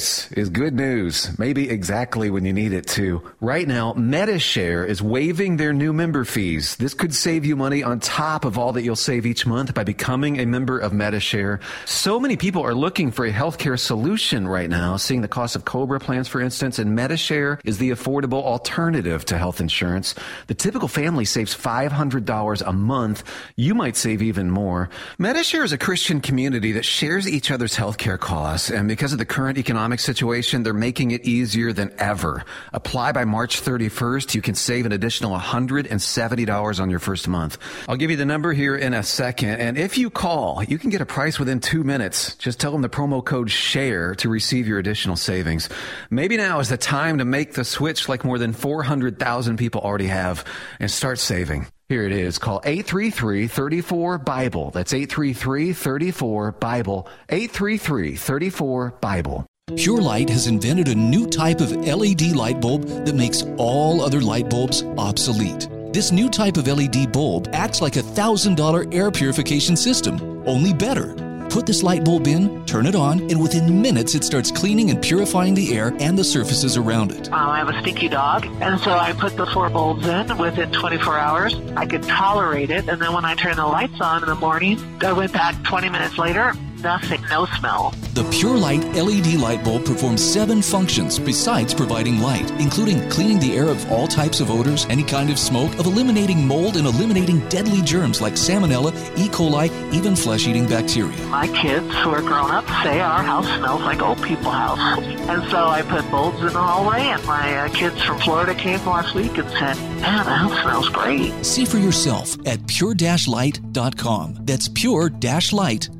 This 0.00 0.32
is 0.32 0.48
good 0.48 0.72
news, 0.72 1.38
maybe 1.38 1.68
exactly 1.68 2.30
when 2.30 2.46
you 2.46 2.54
need 2.54 2.72
it 2.72 2.86
to. 2.86 3.20
Right 3.38 3.68
now, 3.68 3.92
Medi-Share 3.92 4.82
is 4.82 5.02
waiving 5.02 5.58
their 5.58 5.74
new 5.74 5.92
member 5.92 6.24
fees. 6.24 6.76
This 6.76 6.94
could 6.94 7.14
save 7.14 7.44
you 7.44 7.54
money 7.54 7.82
on 7.82 8.00
top 8.00 8.46
of 8.46 8.56
all 8.56 8.72
that 8.72 8.82
you'll 8.82 8.96
save 8.96 9.26
each 9.26 9.44
month 9.44 9.74
by 9.74 9.84
becoming 9.84 10.40
a 10.40 10.46
member 10.46 10.78
of 10.78 10.94
Medi-Share. 10.94 11.60
So 11.84 12.18
many 12.18 12.38
people 12.38 12.64
are 12.64 12.72
looking 12.72 13.10
for 13.10 13.26
a 13.26 13.30
healthcare 13.30 13.78
solution 13.78 14.48
right 14.48 14.70
now, 14.70 14.96
seeing 14.96 15.20
the 15.20 15.28
cost 15.28 15.54
of 15.54 15.66
Cobra 15.66 16.00
plans, 16.00 16.28
for 16.28 16.40
instance, 16.40 16.78
and 16.78 16.94
Medi-Share 16.94 17.60
is 17.66 17.76
the 17.76 17.90
affordable 17.90 18.42
alternative 18.42 19.26
to 19.26 19.36
health 19.36 19.60
insurance. 19.60 20.14
The 20.46 20.54
typical 20.54 20.88
family 20.88 21.26
saves 21.26 21.54
$500 21.54 22.62
a 22.66 22.72
month. 22.72 23.22
You 23.56 23.74
might 23.74 23.96
save 23.96 24.22
even 24.22 24.50
more. 24.50 24.88
Medi-Share 25.18 25.64
is 25.64 25.74
a 25.74 25.78
Christian 25.78 26.22
community 26.22 26.72
that 26.72 26.86
shares 26.86 27.28
each 27.28 27.50
other's 27.50 27.76
healthcare 27.76 28.18
costs, 28.18 28.70
and 28.70 28.88
because 28.88 29.12
of 29.12 29.18
the 29.18 29.26
current 29.26 29.58
economic 29.58 29.89
situation, 29.98 30.62
they're 30.62 30.72
making 30.72 31.10
it 31.10 31.24
easier 31.24 31.72
than 31.72 31.92
ever. 31.98 32.44
Apply 32.72 33.10
by 33.12 33.24
March 33.24 33.62
31st. 33.62 34.34
You 34.34 34.42
can 34.42 34.54
save 34.54 34.86
an 34.86 34.92
additional 34.92 35.36
$170 35.38 36.80
on 36.80 36.90
your 36.90 37.00
first 37.00 37.28
month. 37.28 37.58
I'll 37.88 37.96
give 37.96 38.10
you 38.10 38.16
the 38.16 38.24
number 38.24 38.52
here 38.52 38.76
in 38.76 38.94
a 38.94 39.02
second. 39.02 39.60
And 39.60 39.76
if 39.78 39.98
you 39.98 40.10
call, 40.10 40.62
you 40.62 40.78
can 40.78 40.90
get 40.90 41.00
a 41.00 41.06
price 41.06 41.38
within 41.38 41.60
two 41.60 41.84
minutes. 41.84 42.34
Just 42.36 42.60
tell 42.60 42.72
them 42.72 42.82
the 42.82 42.88
promo 42.88 43.24
code 43.24 43.50
SHARE 43.50 44.14
to 44.16 44.28
receive 44.28 44.68
your 44.68 44.78
additional 44.78 45.16
savings. 45.16 45.68
Maybe 46.10 46.36
now 46.36 46.60
is 46.60 46.68
the 46.68 46.76
time 46.76 47.18
to 47.18 47.24
make 47.24 47.54
the 47.54 47.64
switch 47.64 48.08
like 48.08 48.24
more 48.24 48.38
than 48.38 48.52
400,000 48.52 49.56
people 49.56 49.80
already 49.80 50.06
have 50.06 50.44
and 50.78 50.90
start 50.90 51.18
saving. 51.18 51.66
Here 51.88 52.04
it 52.04 52.12
is. 52.12 52.38
Call 52.38 52.60
833-34-BIBLE. 52.60 54.70
That's 54.70 54.92
833-34-BIBLE. 54.92 57.08
833-34-BIBLE. 57.28 59.46
Pure 59.76 60.00
Light 60.00 60.28
has 60.28 60.46
invented 60.46 60.88
a 60.88 60.94
new 60.94 61.26
type 61.26 61.60
of 61.60 61.70
LED 61.72 62.32
light 62.32 62.60
bulb 62.60 62.86
that 63.04 63.14
makes 63.14 63.44
all 63.56 64.00
other 64.00 64.20
light 64.20 64.50
bulbs 64.50 64.82
obsolete. 64.98 65.68
This 65.92 66.12
new 66.12 66.28
type 66.28 66.56
of 66.56 66.66
LED 66.66 67.12
bulb 67.12 67.48
acts 67.52 67.80
like 67.80 67.96
a 67.96 68.02
$1,000 68.02 68.94
air 68.94 69.10
purification 69.10 69.76
system, 69.76 70.42
only 70.46 70.72
better. 70.72 71.14
Put 71.50 71.66
this 71.66 71.82
light 71.82 72.04
bulb 72.04 72.28
in, 72.28 72.64
turn 72.64 72.86
it 72.86 72.94
on, 72.94 73.20
and 73.30 73.42
within 73.42 73.82
minutes 73.82 74.14
it 74.14 74.22
starts 74.22 74.52
cleaning 74.52 74.90
and 74.90 75.02
purifying 75.02 75.54
the 75.54 75.76
air 75.76 75.92
and 75.98 76.16
the 76.16 76.22
surfaces 76.22 76.76
around 76.76 77.10
it. 77.10 77.26
Um, 77.32 77.50
I 77.50 77.58
have 77.58 77.68
a 77.68 77.80
stinky 77.80 78.08
dog, 78.08 78.46
and 78.60 78.78
so 78.80 78.92
I 78.92 79.12
put 79.12 79.36
the 79.36 79.46
four 79.46 79.68
bulbs 79.68 80.06
in 80.06 80.38
within 80.38 80.70
24 80.70 81.18
hours. 81.18 81.54
I 81.76 81.86
could 81.86 82.04
tolerate 82.04 82.70
it, 82.70 82.88
and 82.88 83.02
then 83.02 83.12
when 83.12 83.24
I 83.24 83.34
turned 83.34 83.58
the 83.58 83.66
lights 83.66 84.00
on 84.00 84.22
in 84.22 84.28
the 84.28 84.36
morning, 84.36 84.78
I 85.00 85.12
went 85.12 85.32
back 85.32 85.60
20 85.64 85.88
minutes 85.88 86.18
later, 86.18 86.54
nothing, 86.82 87.22
no 87.30 87.46
smell. 87.58 87.94
The 88.14 88.28
Pure 88.30 88.56
Light 88.56 88.84
LED 88.94 89.34
light 89.34 89.62
bulb 89.64 89.84
performs 89.84 90.22
seven 90.22 90.62
functions 90.62 91.18
besides 91.18 91.72
providing 91.72 92.20
light, 92.20 92.50
including 92.60 93.08
cleaning 93.08 93.38
the 93.38 93.54
air 93.56 93.68
of 93.68 93.90
all 93.90 94.08
types 94.08 94.40
of 94.40 94.50
odors, 94.50 94.86
any 94.90 95.02
kind 95.02 95.30
of 95.30 95.38
smoke, 95.38 95.72
of 95.78 95.86
eliminating 95.86 96.46
mold 96.46 96.76
and 96.76 96.86
eliminating 96.86 97.46
deadly 97.48 97.82
germs 97.82 98.20
like 98.20 98.34
salmonella, 98.34 98.92
E. 99.16 99.28
coli, 99.28 99.70
even 99.92 100.16
flesh-eating 100.16 100.66
bacteria. 100.66 101.16
My 101.26 101.46
kids 101.48 101.86
who 101.96 102.10
are 102.10 102.22
grown 102.22 102.50
up 102.50 102.66
say 102.82 103.00
our 103.00 103.22
house 103.22 103.46
smells 103.58 103.82
like 103.82 104.02
old 104.02 104.22
people 104.22 104.50
house. 104.50 104.80
And 105.28 105.48
so 105.50 105.68
I 105.68 105.82
put 105.82 106.10
bulbs 106.10 106.40
in 106.40 106.46
the 106.46 106.60
hallway 106.60 107.00
and 107.00 107.24
my 107.26 107.58
uh, 107.58 107.68
kids 107.68 108.02
from 108.02 108.18
Florida 108.18 108.54
came 108.54 108.84
last 108.86 109.14
week 109.14 109.38
and 109.38 109.48
said, 109.50 109.76
man, 110.00 110.24
the 110.24 110.32
house 110.32 110.60
smells 110.62 110.88
great. 110.88 111.32
See 111.44 111.64
for 111.64 111.78
yourself 111.78 112.36
at 112.46 112.66
pure-light.com. 112.66 114.38
That's 114.40 114.68
pure-light.com. 114.68 115.99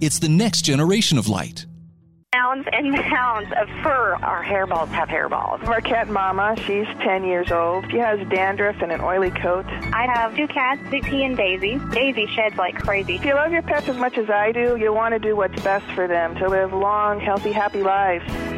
It's 0.00 0.18
the 0.18 0.28
next 0.28 0.62
generation 0.62 1.18
of 1.18 1.28
light. 1.28 1.66
Mounds 2.34 2.68
and 2.72 2.92
mounds 2.92 3.50
of 3.56 3.68
fur. 3.82 4.16
Our 4.22 4.44
hairballs 4.44 4.88
have 4.88 5.08
hairballs. 5.08 5.66
Our 5.66 5.80
cat 5.80 6.08
Mama, 6.08 6.56
she's 6.66 6.86
10 7.00 7.24
years 7.24 7.50
old. 7.50 7.90
She 7.90 7.96
has 7.96 8.20
dandruff 8.28 8.76
and 8.82 8.92
an 8.92 9.00
oily 9.00 9.30
coat. 9.30 9.64
I 9.66 10.06
have 10.06 10.36
two 10.36 10.46
cats, 10.46 10.82
Dixie 10.90 11.24
and 11.24 11.36
Daisy. 11.36 11.80
Daisy 11.90 12.26
sheds 12.26 12.56
like 12.56 12.74
crazy. 12.74 13.14
If 13.14 13.24
you 13.24 13.34
love 13.34 13.50
your 13.50 13.62
pets 13.62 13.88
as 13.88 13.96
much 13.96 14.18
as 14.18 14.28
I 14.28 14.52
do, 14.52 14.76
you'll 14.76 14.94
want 14.94 15.14
to 15.14 15.18
do 15.18 15.36
what's 15.36 15.60
best 15.62 15.86
for 15.92 16.06
them 16.06 16.34
to 16.36 16.48
live 16.48 16.74
long, 16.74 17.18
healthy, 17.18 17.50
happy 17.50 17.82
lives. 17.82 18.30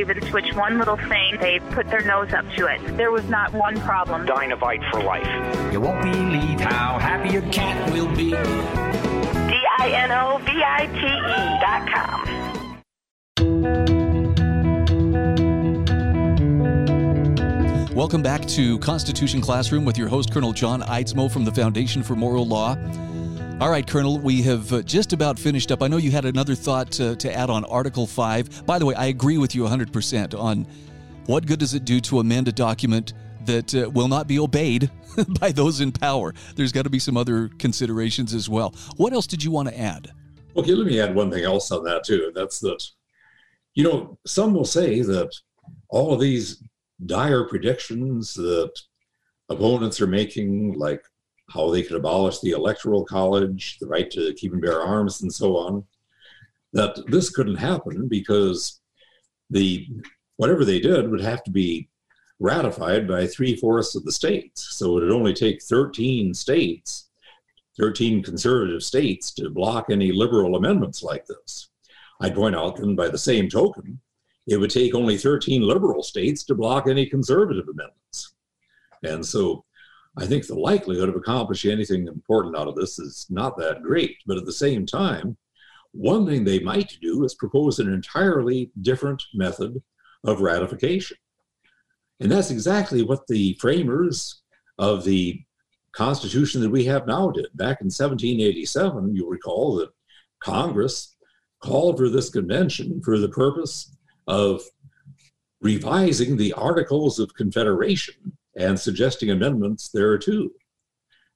even 0.00 0.20
switch 0.28 0.54
one 0.54 0.78
little 0.78 0.96
thing, 0.96 1.38
they 1.40 1.60
put 1.70 1.88
their 1.88 2.04
nose 2.04 2.32
up 2.32 2.44
to 2.56 2.66
it. 2.66 2.80
There 2.96 3.10
was 3.10 3.28
not 3.28 3.52
one 3.52 3.80
problem. 3.80 4.26
Dinovite 4.26 4.90
for 4.90 5.02
life. 5.02 5.26
You 5.72 5.80
won't 5.80 6.02
believe 6.02 6.60
how 6.60 6.98
happy 6.98 7.30
your 7.30 7.42
cat 7.52 7.92
will 7.92 8.08
be. 8.14 8.30
D-I-N-O-V-I-T-E 9.50 11.00
dot 11.60 11.88
com. 11.92 12.32
Welcome 17.94 18.22
back 18.22 18.46
to 18.46 18.78
Constitution 18.78 19.42
Classroom 19.42 19.84
with 19.84 19.98
your 19.98 20.08
host, 20.08 20.32
Colonel 20.32 20.54
John 20.54 20.80
Eidsmoe 20.80 21.30
from 21.30 21.44
the 21.44 21.52
Foundation 21.52 22.02
for 22.02 22.16
Moral 22.16 22.46
Law. 22.46 22.76
All 23.62 23.70
right, 23.70 23.86
Colonel, 23.86 24.18
we 24.18 24.42
have 24.42 24.72
uh, 24.72 24.82
just 24.82 25.12
about 25.12 25.38
finished 25.38 25.70
up. 25.70 25.84
I 25.84 25.86
know 25.86 25.96
you 25.96 26.10
had 26.10 26.24
another 26.24 26.56
thought 26.56 26.90
to, 26.92 27.14
to 27.14 27.32
add 27.32 27.48
on 27.48 27.64
Article 27.66 28.08
5. 28.08 28.66
By 28.66 28.76
the 28.76 28.84
way, 28.84 28.96
I 28.96 29.04
agree 29.04 29.38
with 29.38 29.54
you 29.54 29.62
100% 29.62 30.36
on 30.36 30.66
what 31.26 31.46
good 31.46 31.60
does 31.60 31.72
it 31.72 31.84
do 31.84 32.00
to 32.00 32.18
amend 32.18 32.48
a 32.48 32.52
document 32.52 33.12
that 33.44 33.72
uh, 33.72 33.88
will 33.90 34.08
not 34.08 34.26
be 34.26 34.40
obeyed 34.40 34.90
by 35.40 35.52
those 35.52 35.80
in 35.80 35.92
power? 35.92 36.34
There's 36.56 36.72
got 36.72 36.82
to 36.82 36.90
be 36.90 36.98
some 36.98 37.16
other 37.16 37.50
considerations 37.60 38.34
as 38.34 38.48
well. 38.48 38.74
What 38.96 39.12
else 39.12 39.28
did 39.28 39.44
you 39.44 39.52
want 39.52 39.68
to 39.68 39.78
add? 39.78 40.10
Okay, 40.56 40.72
let 40.72 40.88
me 40.88 40.98
add 40.98 41.14
one 41.14 41.30
thing 41.30 41.44
else 41.44 41.70
on 41.70 41.84
that 41.84 42.02
too. 42.02 42.32
That's 42.34 42.58
that, 42.58 42.84
you 43.74 43.84
know, 43.84 44.18
some 44.26 44.54
will 44.54 44.64
say 44.64 45.02
that 45.02 45.32
all 45.88 46.12
of 46.12 46.18
these 46.18 46.60
dire 47.06 47.44
predictions 47.44 48.34
that 48.34 48.72
opponents 49.48 50.00
are 50.00 50.08
making, 50.08 50.72
like 50.72 51.04
how 51.52 51.70
they 51.70 51.82
could 51.82 51.96
abolish 51.96 52.40
the 52.40 52.50
electoral 52.50 53.04
college, 53.04 53.78
the 53.78 53.86
right 53.86 54.10
to 54.10 54.32
keep 54.34 54.52
and 54.52 54.62
bear 54.62 54.80
arms, 54.80 55.22
and 55.22 55.32
so 55.32 55.56
on, 55.56 55.84
that 56.72 56.96
this 57.08 57.30
couldn't 57.30 57.56
happen 57.56 58.08
because 58.08 58.80
the 59.50 59.86
whatever 60.36 60.64
they 60.64 60.80
did 60.80 61.10
would 61.10 61.20
have 61.20 61.44
to 61.44 61.50
be 61.50 61.88
ratified 62.40 63.06
by 63.06 63.26
three 63.26 63.54
fourths 63.54 63.94
of 63.94 64.04
the 64.04 64.12
states. 64.12 64.76
So 64.76 64.98
it 64.98 65.02
would 65.02 65.12
only 65.12 65.34
take 65.34 65.62
13 65.62 66.34
states, 66.34 67.10
13 67.78 68.22
conservative 68.22 68.82
states, 68.82 69.32
to 69.34 69.50
block 69.50 69.86
any 69.90 70.10
liberal 70.10 70.56
amendments 70.56 71.02
like 71.02 71.26
this. 71.26 71.68
I'd 72.20 72.34
point 72.34 72.56
out 72.56 72.76
then 72.76 72.96
by 72.96 73.08
the 73.08 73.18
same 73.18 73.48
token, 73.48 74.00
it 74.46 74.56
would 74.56 74.70
take 74.70 74.94
only 74.94 75.16
13 75.16 75.62
liberal 75.62 76.02
states 76.02 76.42
to 76.44 76.54
block 76.54 76.88
any 76.88 77.06
conservative 77.06 77.68
amendments. 77.68 78.34
And 79.04 79.24
so 79.24 79.64
I 80.18 80.26
think 80.26 80.46
the 80.46 80.54
likelihood 80.54 81.08
of 81.08 81.16
accomplishing 81.16 81.72
anything 81.72 82.06
important 82.06 82.56
out 82.56 82.68
of 82.68 82.76
this 82.76 82.98
is 82.98 83.26
not 83.30 83.56
that 83.58 83.82
great. 83.82 84.16
But 84.26 84.36
at 84.36 84.44
the 84.44 84.52
same 84.52 84.84
time, 84.84 85.36
one 85.92 86.26
thing 86.26 86.44
they 86.44 86.60
might 86.60 86.98
do 87.00 87.24
is 87.24 87.34
propose 87.34 87.78
an 87.78 87.92
entirely 87.92 88.70
different 88.82 89.22
method 89.34 89.82
of 90.24 90.40
ratification. 90.40 91.16
And 92.20 92.30
that's 92.30 92.50
exactly 92.50 93.02
what 93.02 93.26
the 93.26 93.56
framers 93.60 94.42
of 94.78 95.04
the 95.04 95.42
Constitution 95.92 96.60
that 96.62 96.70
we 96.70 96.84
have 96.84 97.06
now 97.06 97.30
did. 97.30 97.46
Back 97.54 97.80
in 97.80 97.86
1787, 97.86 99.14
you'll 99.14 99.28
recall 99.28 99.76
that 99.76 99.90
Congress 100.42 101.16
called 101.62 101.98
for 101.98 102.08
this 102.08 102.30
convention 102.30 103.00
for 103.04 103.18
the 103.18 103.28
purpose 103.28 103.96
of 104.26 104.62
revising 105.60 106.36
the 106.36 106.52
Articles 106.54 107.18
of 107.18 107.34
Confederation 107.34 108.36
and 108.56 108.78
suggesting 108.78 109.30
amendments 109.30 109.88
there 109.88 110.18
too. 110.18 110.52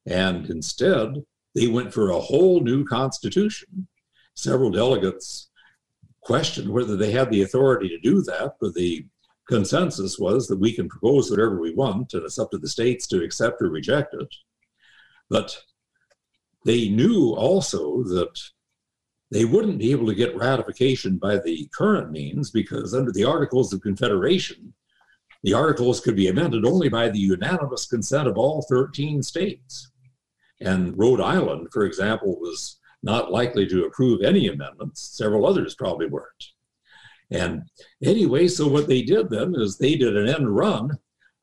And 0.07 0.49
instead, 0.51 1.25
they 1.55 1.67
went 1.67 1.93
for 1.93 2.11
a 2.11 2.21
whole 2.21 2.61
new 2.61 2.85
constitution. 2.85 3.89
Several 4.35 4.71
delegates 4.71 5.49
questioned 6.21 6.69
whether 6.69 6.97
they 6.97 7.11
had 7.11 7.31
the 7.31 7.43
authority 7.43 7.89
to 7.89 7.99
do 7.99 8.23
that, 8.23 8.57
but 8.61 8.75
the 8.75 9.07
consensus 9.49 10.19
was 10.19 10.49
that 10.49 10.59
we 10.59 10.73
can 10.73 10.89
propose 10.89 11.31
whatever 11.31 11.61
we 11.61 11.73
want, 11.73 12.13
and 12.13 12.25
it's 12.25 12.39
up 12.39 12.51
to 12.51 12.59
the 12.59 12.69
states 12.69 13.07
to 13.07 13.23
accept 13.23 13.63
or 13.63 13.71
reject 13.71 14.15
it. 14.15 14.35
But 15.31 15.57
they 16.65 16.89
knew 16.89 17.33
also 17.35 18.03
that 18.05 18.39
they 19.31 19.45
wouldn't 19.45 19.79
be 19.79 19.93
able 19.93 20.07
to 20.07 20.15
get 20.15 20.37
ratification 20.37 21.17
by 21.17 21.39
the 21.39 21.69
current 21.77 22.11
means 22.11 22.51
because 22.51 22.95
under 22.95 23.13
the 23.13 23.25
Articles 23.25 23.73
of 23.73 23.81
Confederation, 23.81 24.73
the 25.43 25.55
articles 25.55 26.01
could 26.01 26.17
be 26.17 26.29
amended 26.29 26.65
only 26.65 26.89
by 26.89 27.09
the 27.09 27.19
unanimous 27.19 27.87
consent 27.87 28.29
of 28.29 28.37
all 28.37 28.63
13 28.69 29.23
states. 29.23 29.91
And 30.61 30.97
Rhode 30.99 31.21
Island, 31.21 31.69
for 31.73 31.85
example, 31.85 32.39
was 32.41 32.79
not 33.03 33.31
likely 33.31 33.67
to 33.69 33.85
approve 33.85 34.23
any 34.23 34.49
amendments. 34.49 35.17
Several 35.17 35.47
others 35.47 35.75
probably 35.75 36.07
weren't. 36.07 36.45
And 37.31 37.63
anyway, 38.03 38.49
so 38.49 38.67
what 38.67 38.89
they 38.89 39.03
did 39.03 39.31
then 39.31 39.55
is 39.57 39.77
they 39.77 39.97
did 39.97 40.17
an 40.17 40.29
end 40.29 40.55
run 40.55 40.91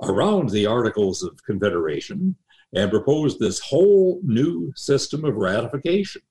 around 0.02 0.50
the 0.50 0.66
Articles 0.66 1.24
of 1.24 1.44
Confederation 1.46 2.36
and 2.74 2.90
proposed 2.90 3.40
this 3.40 3.60
whole 3.60 4.20
new 4.24 4.72
system 4.76 5.24
of 5.26 5.36
ratification 5.36 6.22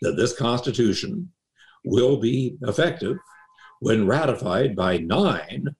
that 0.00 0.16
this 0.16 0.36
Constitution 0.36 1.30
will 1.84 2.16
be 2.16 2.56
effective 2.62 3.16
when 3.80 4.06
ratified 4.06 4.74
by 4.74 4.96
nine, 4.98 5.74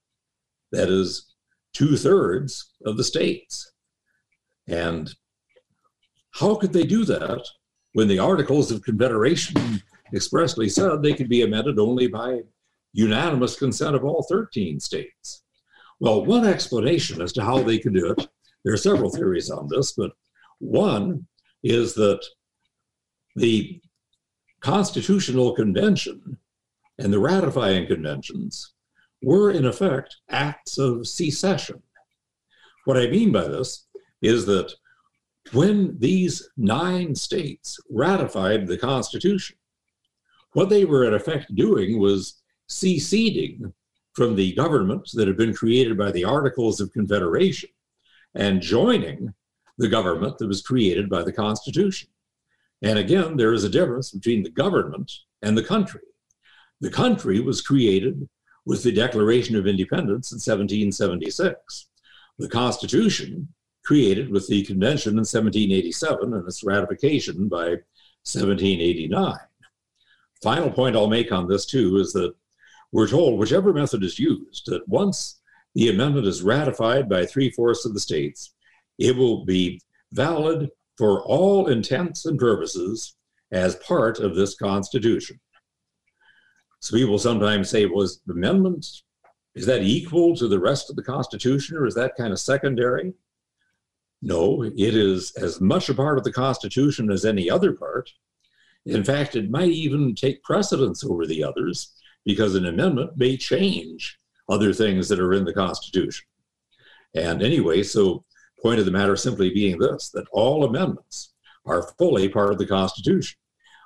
that 0.74 0.88
is, 0.88 1.34
two 1.72 1.96
thirds 1.96 2.72
of 2.86 2.96
the 2.96 3.04
states. 3.04 3.72
And 4.68 5.12
how 6.32 6.54
could 6.54 6.72
they 6.72 6.84
do 6.84 7.04
that 7.04 7.46
when 7.92 8.08
the 8.08 8.18
Articles 8.18 8.70
of 8.70 8.82
Confederation 8.82 9.82
expressly 10.14 10.68
said 10.68 11.02
they 11.02 11.14
could 11.14 11.28
be 11.28 11.42
amended 11.42 11.78
only 11.78 12.06
by 12.06 12.40
unanimous 12.92 13.58
consent 13.58 13.96
of 13.96 14.04
all 14.04 14.24
13 14.28 14.80
states? 14.80 15.42
Well, 16.00 16.24
one 16.24 16.46
explanation 16.46 17.20
as 17.20 17.32
to 17.34 17.44
how 17.44 17.62
they 17.62 17.78
could 17.78 17.94
do 17.94 18.12
it, 18.12 18.28
there 18.64 18.74
are 18.74 18.78
several 18.78 19.10
theories 19.10 19.50
on 19.50 19.68
this, 19.68 19.92
but 19.92 20.12
one 20.58 21.26
is 21.62 21.94
that 21.94 22.24
the 23.36 23.80
Constitutional 24.60 25.54
Convention 25.54 26.38
and 26.98 27.12
the 27.12 27.18
ratifying 27.18 27.86
conventions 27.86 28.73
were, 29.24 29.50
in 29.50 29.64
effect, 29.64 30.16
acts 30.28 30.78
of 30.78 31.06
secession. 31.06 31.82
What 32.84 32.96
I 32.96 33.06
mean 33.08 33.32
by 33.32 33.48
this 33.48 33.86
is 34.22 34.46
that 34.46 34.72
when 35.52 35.98
these 35.98 36.48
nine 36.56 37.14
states 37.14 37.78
ratified 37.90 38.66
the 38.66 38.78
Constitution, 38.78 39.56
what 40.52 40.68
they 40.68 40.84
were 40.84 41.04
in 41.04 41.14
effect 41.14 41.54
doing 41.54 41.98
was 41.98 42.42
seceding 42.68 43.72
from 44.14 44.36
the 44.36 44.54
government 44.54 45.10
that 45.14 45.26
had 45.26 45.36
been 45.36 45.54
created 45.54 45.98
by 45.98 46.10
the 46.12 46.24
Articles 46.24 46.80
of 46.80 46.92
Confederation 46.92 47.70
and 48.34 48.60
joining 48.60 49.34
the 49.78 49.88
government 49.88 50.38
that 50.38 50.46
was 50.46 50.62
created 50.62 51.10
by 51.10 51.22
the 51.22 51.32
Constitution. 51.32 52.08
And 52.82 52.98
again, 52.98 53.36
there 53.36 53.52
is 53.52 53.64
a 53.64 53.68
difference 53.68 54.10
between 54.12 54.42
the 54.42 54.50
government 54.50 55.10
and 55.42 55.56
the 55.56 55.64
country. 55.64 56.02
The 56.80 56.90
country 56.90 57.40
was 57.40 57.60
created 57.60 58.28
with 58.66 58.82
the 58.82 58.92
Declaration 58.92 59.56
of 59.56 59.66
Independence 59.66 60.32
in 60.32 60.36
1776. 60.36 61.88
The 62.38 62.48
Constitution 62.48 63.48
created 63.84 64.30
with 64.30 64.48
the 64.48 64.64
convention 64.64 65.12
in 65.12 65.18
1787 65.18 66.32
and 66.32 66.46
its 66.46 66.64
ratification 66.64 67.48
by 67.48 67.76
1789. 68.24 69.36
Final 70.42 70.70
point 70.70 70.96
I'll 70.96 71.08
make 71.08 71.32
on 71.32 71.46
this 71.46 71.66
too 71.66 71.96
is 71.98 72.12
that 72.14 72.34
we're 72.92 73.08
told 73.08 73.38
whichever 73.38 73.72
method 73.72 74.02
is 74.02 74.18
used, 74.18 74.66
that 74.66 74.88
once 74.88 75.40
the 75.74 75.90
amendment 75.90 76.26
is 76.26 76.42
ratified 76.42 77.08
by 77.08 77.26
three 77.26 77.50
fourths 77.50 77.84
of 77.84 77.92
the 77.92 78.00
states, 78.00 78.54
it 78.98 79.16
will 79.16 79.44
be 79.44 79.80
valid 80.12 80.70
for 80.96 81.22
all 81.24 81.66
intents 81.66 82.24
and 82.24 82.38
purposes 82.38 83.16
as 83.52 83.76
part 83.76 84.20
of 84.20 84.34
this 84.34 84.54
Constitution. 84.54 85.38
So 86.84 86.98
people 86.98 87.18
sometimes 87.18 87.70
say, 87.70 87.86
was 87.86 88.20
the 88.26 88.34
amendment, 88.34 88.86
is 89.54 89.64
that 89.64 89.80
equal 89.80 90.36
to 90.36 90.46
the 90.46 90.58
rest 90.58 90.90
of 90.90 90.96
the 90.96 91.02
Constitution 91.02 91.78
or 91.78 91.86
is 91.86 91.94
that 91.94 92.14
kind 92.14 92.30
of 92.30 92.38
secondary? 92.38 93.14
No, 94.20 94.62
it 94.62 94.74
is 94.76 95.32
as 95.36 95.62
much 95.62 95.88
a 95.88 95.94
part 95.94 96.18
of 96.18 96.24
the 96.24 96.32
Constitution 96.32 97.10
as 97.10 97.24
any 97.24 97.48
other 97.48 97.72
part. 97.72 98.10
In 98.84 99.02
fact, 99.02 99.34
it 99.34 99.50
might 99.50 99.70
even 99.70 100.14
take 100.14 100.42
precedence 100.42 101.02
over 101.02 101.24
the 101.24 101.42
others 101.42 101.94
because 102.26 102.54
an 102.54 102.66
amendment 102.66 103.12
may 103.16 103.38
change 103.38 104.18
other 104.50 104.74
things 104.74 105.08
that 105.08 105.20
are 105.20 105.32
in 105.32 105.46
the 105.46 105.54
Constitution. 105.54 106.26
And 107.14 107.42
anyway, 107.42 107.82
so 107.82 108.26
point 108.62 108.78
of 108.78 108.84
the 108.84 108.92
matter 108.92 109.16
simply 109.16 109.48
being 109.54 109.78
this 109.78 110.10
that 110.10 110.28
all 110.32 110.64
amendments 110.64 111.32
are 111.64 111.94
fully 111.96 112.28
part 112.28 112.52
of 112.52 112.58
the 112.58 112.66
Constitution. 112.66 113.38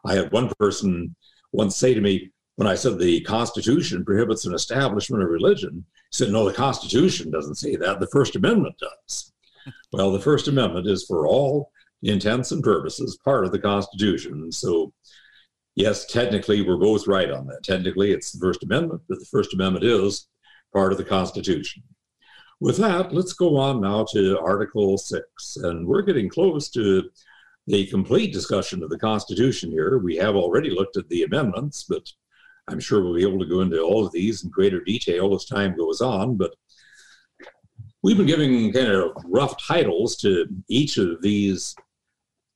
I 0.04 0.16
had 0.16 0.32
one 0.32 0.50
person 0.58 1.14
once 1.52 1.76
say 1.76 1.94
to 1.94 2.00
me, 2.00 2.32
when 2.58 2.66
I 2.66 2.74
said 2.74 2.98
the 2.98 3.20
Constitution 3.20 4.04
prohibits 4.04 4.44
an 4.44 4.52
establishment 4.52 5.22
of 5.22 5.30
religion, 5.30 5.84
he 5.94 6.16
said, 6.16 6.32
No, 6.32 6.44
the 6.44 6.52
Constitution 6.52 7.30
doesn't 7.30 7.54
say 7.54 7.76
that. 7.76 8.00
The 8.00 8.08
First 8.08 8.34
Amendment 8.34 8.74
does. 8.80 9.32
well, 9.92 10.10
the 10.10 10.18
First 10.18 10.48
Amendment 10.48 10.88
is 10.88 11.04
for 11.04 11.28
all 11.28 11.70
intents 12.02 12.50
and 12.50 12.60
purposes 12.60 13.16
part 13.24 13.44
of 13.44 13.52
the 13.52 13.60
Constitution. 13.60 14.50
So, 14.50 14.92
yes, 15.76 16.06
technically, 16.06 16.62
we're 16.62 16.78
both 16.78 17.06
right 17.06 17.30
on 17.30 17.46
that. 17.46 17.62
Technically, 17.62 18.10
it's 18.10 18.32
the 18.32 18.40
First 18.40 18.64
Amendment, 18.64 19.02
but 19.08 19.20
the 19.20 19.26
First 19.26 19.54
Amendment 19.54 19.84
is 19.84 20.26
part 20.72 20.90
of 20.90 20.98
the 20.98 21.04
Constitution. 21.04 21.84
With 22.58 22.78
that, 22.78 23.14
let's 23.14 23.34
go 23.34 23.56
on 23.56 23.80
now 23.80 24.04
to 24.14 24.36
Article 24.40 24.98
6. 24.98 25.56
And 25.58 25.86
we're 25.86 26.02
getting 26.02 26.28
close 26.28 26.70
to 26.70 27.08
the 27.68 27.86
complete 27.86 28.32
discussion 28.32 28.82
of 28.82 28.90
the 28.90 28.98
Constitution 28.98 29.70
here. 29.70 29.98
We 29.98 30.16
have 30.16 30.34
already 30.34 30.70
looked 30.70 30.96
at 30.96 31.08
the 31.08 31.22
amendments, 31.22 31.84
but 31.88 32.02
I'm 32.68 32.80
sure 32.80 33.02
we'll 33.02 33.14
be 33.14 33.22
able 33.22 33.38
to 33.38 33.46
go 33.46 33.60
into 33.60 33.80
all 33.80 34.04
of 34.04 34.12
these 34.12 34.44
in 34.44 34.50
greater 34.50 34.80
detail 34.80 35.34
as 35.34 35.44
time 35.44 35.76
goes 35.76 36.00
on. 36.00 36.36
But 36.36 36.54
we've 38.02 38.16
been 38.16 38.26
giving 38.26 38.72
kind 38.72 38.88
of 38.88 39.12
rough 39.24 39.60
titles 39.62 40.16
to 40.18 40.46
each 40.68 40.98
of 40.98 41.20
these 41.22 41.74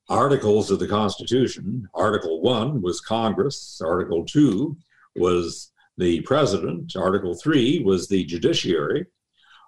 articles 0.08 0.70
of 0.70 0.78
the 0.78 0.88
Constitution. 0.88 1.88
Article 1.94 2.40
1 2.40 2.82
was 2.82 3.00
Congress, 3.00 3.80
Article 3.84 4.24
2 4.24 4.76
was 5.16 5.72
the 5.98 6.20
President, 6.22 6.94
Article 6.96 7.34
3 7.34 7.82
was 7.84 8.08
the 8.08 8.24
Judiciary. 8.24 9.06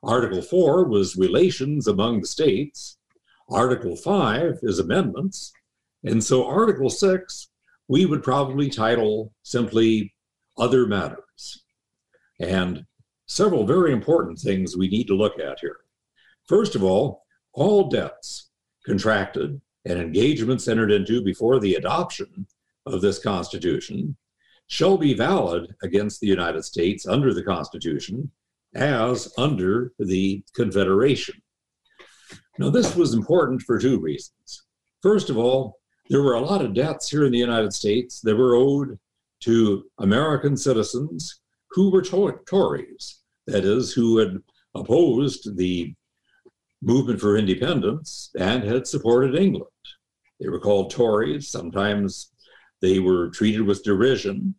Article 0.02 0.42
4 0.42 0.84
was 0.84 1.16
relations 1.16 1.86
among 1.86 2.20
the 2.20 2.26
states. 2.26 2.98
Article 3.48 3.96
5 3.96 4.58
is 4.62 4.78
amendments. 4.78 5.52
And 6.02 6.22
so 6.22 6.46
Article 6.46 6.90
6, 6.90 7.48
we 7.88 8.06
would 8.06 8.22
probably 8.22 8.68
title 8.68 9.32
simply 9.42 10.13
Other 10.56 10.86
Matters. 10.86 11.64
And 12.40 12.84
several 13.26 13.66
very 13.66 13.92
important 13.92 14.38
things 14.38 14.76
we 14.76 14.88
need 14.88 15.06
to 15.06 15.16
look 15.16 15.38
at 15.38 15.60
here. 15.60 15.78
First 16.46 16.74
of 16.74 16.82
all, 16.82 17.24
all 17.52 17.88
debts 17.88 18.50
contracted 18.84 19.60
and 19.84 19.98
engagements 19.98 20.68
entered 20.68 20.90
into 20.90 21.22
before 21.22 21.60
the 21.60 21.74
adoption 21.74 22.46
of 22.86 23.00
this 23.00 23.18
Constitution 23.18 24.16
shall 24.66 24.96
be 24.96 25.14
valid 25.14 25.74
against 25.82 26.20
the 26.20 26.26
United 26.26 26.64
States 26.64 27.06
under 27.06 27.32
the 27.32 27.42
Constitution 27.42 28.30
as 28.74 29.32
under 29.36 29.92
the 29.98 30.42
Confederation. 30.54 31.40
Now, 32.58 32.70
this 32.70 32.96
was 32.96 33.14
important 33.14 33.62
for 33.62 33.78
two 33.78 34.00
reasons. 34.00 34.64
First 35.02 35.30
of 35.30 35.36
all, 35.36 35.80
there 36.08 36.22
were 36.22 36.34
a 36.34 36.40
lot 36.40 36.62
of 36.62 36.74
debts 36.74 37.08
here 37.08 37.24
in 37.24 37.32
the 37.32 37.38
United 37.38 37.72
States 37.72 38.20
that 38.20 38.36
were 38.36 38.54
owed 38.54 38.98
to 39.44 39.84
American 39.98 40.56
citizens 40.56 41.40
who 41.70 41.90
were 41.90 42.02
to- 42.02 42.40
Tories, 42.46 43.20
that 43.46 43.64
is, 43.64 43.92
who 43.92 44.18
had 44.18 44.38
opposed 44.74 45.56
the 45.56 45.94
movement 46.82 47.20
for 47.20 47.36
independence 47.36 48.30
and 48.38 48.62
had 48.62 48.86
supported 48.86 49.34
England. 49.34 49.66
They 50.40 50.48
were 50.48 50.60
called 50.60 50.90
Tories. 50.90 51.50
Sometimes 51.50 52.32
they 52.80 52.98
were 52.98 53.30
treated 53.30 53.62
with 53.62 53.84
derision, 53.84 54.54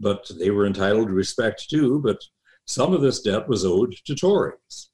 but 0.00 0.30
they 0.38 0.50
were 0.50 0.66
entitled 0.66 1.08
to 1.08 1.14
respect 1.14 1.68
too. 1.68 2.00
But 2.02 2.20
some 2.66 2.92
of 2.92 3.00
this 3.00 3.20
debt 3.22 3.48
was 3.48 3.64
owed 3.64 3.94
to 4.06 4.14
Tories. 4.14 4.90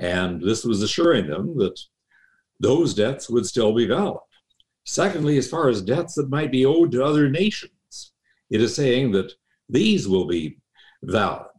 And 0.00 0.40
this 0.40 0.64
was 0.64 0.82
assuring 0.82 1.28
them 1.28 1.56
that 1.58 1.78
those 2.60 2.94
debts 2.94 3.28
would 3.28 3.46
still 3.46 3.72
be 3.74 3.86
valid. 3.86 4.20
Secondly, 4.84 5.38
as 5.38 5.48
far 5.48 5.68
as 5.68 5.82
debts 5.82 6.14
that 6.14 6.28
might 6.28 6.52
be 6.52 6.66
owed 6.66 6.92
to 6.92 7.04
other 7.04 7.28
nations, 7.28 7.72
it 8.54 8.60
is 8.60 8.76
saying 8.76 9.10
that 9.10 9.32
these 9.68 10.06
will 10.06 10.26
be 10.26 10.58
valid. 11.02 11.58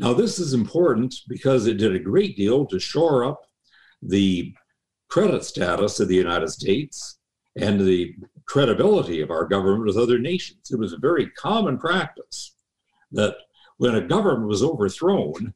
Now, 0.00 0.12
this 0.12 0.40
is 0.40 0.54
important 0.54 1.14
because 1.28 1.68
it 1.68 1.76
did 1.76 1.94
a 1.94 2.00
great 2.00 2.36
deal 2.36 2.66
to 2.66 2.80
shore 2.80 3.24
up 3.24 3.42
the 4.02 4.52
credit 5.08 5.44
status 5.44 6.00
of 6.00 6.08
the 6.08 6.16
United 6.16 6.48
States 6.48 7.20
and 7.56 7.78
the 7.78 8.12
credibility 8.44 9.20
of 9.20 9.30
our 9.30 9.44
government 9.44 9.86
with 9.86 9.96
other 9.96 10.18
nations. 10.18 10.72
It 10.72 10.80
was 10.80 10.92
a 10.92 10.98
very 10.98 11.30
common 11.30 11.78
practice 11.78 12.56
that 13.12 13.36
when 13.76 13.94
a 13.94 14.00
government 14.00 14.48
was 14.48 14.64
overthrown, 14.64 15.54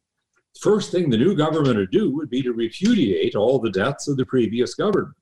first 0.61 0.93
thing 0.93 1.11
the 1.11 1.17
new 1.17 1.35
government 1.35 1.79
would 1.79 1.91
do 1.91 2.15
would 2.15 2.31
be 2.31 2.43
to 2.43 2.53
repudiate 2.53 3.35
all 3.35 3.59
the 3.59 3.73
debts 3.73 4.07
of 4.07 4.17
the 4.17 4.27
previous 4.27 4.77
government. 4.77 5.17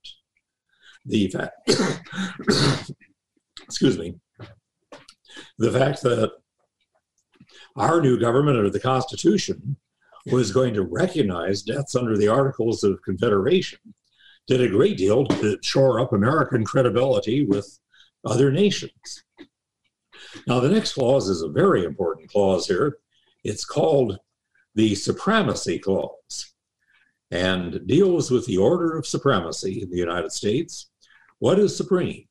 The 1.07 1.29
fact, 1.29 1.71
excuse 3.67 3.97
me, 3.97 4.17
the 5.59 5.71
fact 5.71 6.03
that 6.03 6.33
our 7.77 8.01
new 8.01 8.19
government 8.19 8.59
or 8.59 8.71
the 8.71 8.81
Constitution 8.81 9.77
was 10.27 10.53
going 10.53 10.75
to 10.75 10.83
recognize 10.83 11.63
debts 11.63 11.95
under 11.95 12.17
the 12.17 12.29
Articles 12.29 12.85
of 12.85 13.03
Confederation 13.03 13.79
did 14.47 14.61
a 14.61 14.69
great 14.69 14.97
deal 14.97 15.27
to 15.27 15.59
shore 15.63 16.01
up 16.01 16.13
American 16.13 16.65
credibility 16.65 17.45
with 17.45 17.79
other 18.25 18.51
nations. 18.51 19.25
Now, 20.47 20.61
the 20.61 20.69
next 20.69 20.95
clause 20.95 21.29
is 21.29 21.43
a 21.43 21.49
very 21.49 21.85
important 21.85 22.31
clause 22.31 22.67
here. 22.67 22.99
It's 23.45 23.65
called 23.65 24.19
the 24.75 24.95
Supremacy 24.95 25.79
Clause 25.79 26.53
and 27.31 27.87
deals 27.87 28.31
with 28.31 28.47
the 28.47 28.59
order 28.59 28.97
of 28.97 29.07
supremacy 29.07 29.83
in 29.83 29.91
the 29.91 29.99
United 29.99 30.33
States. 30.33 30.91
What 31.39 31.59
is 31.59 31.77
supreme? 31.77 32.27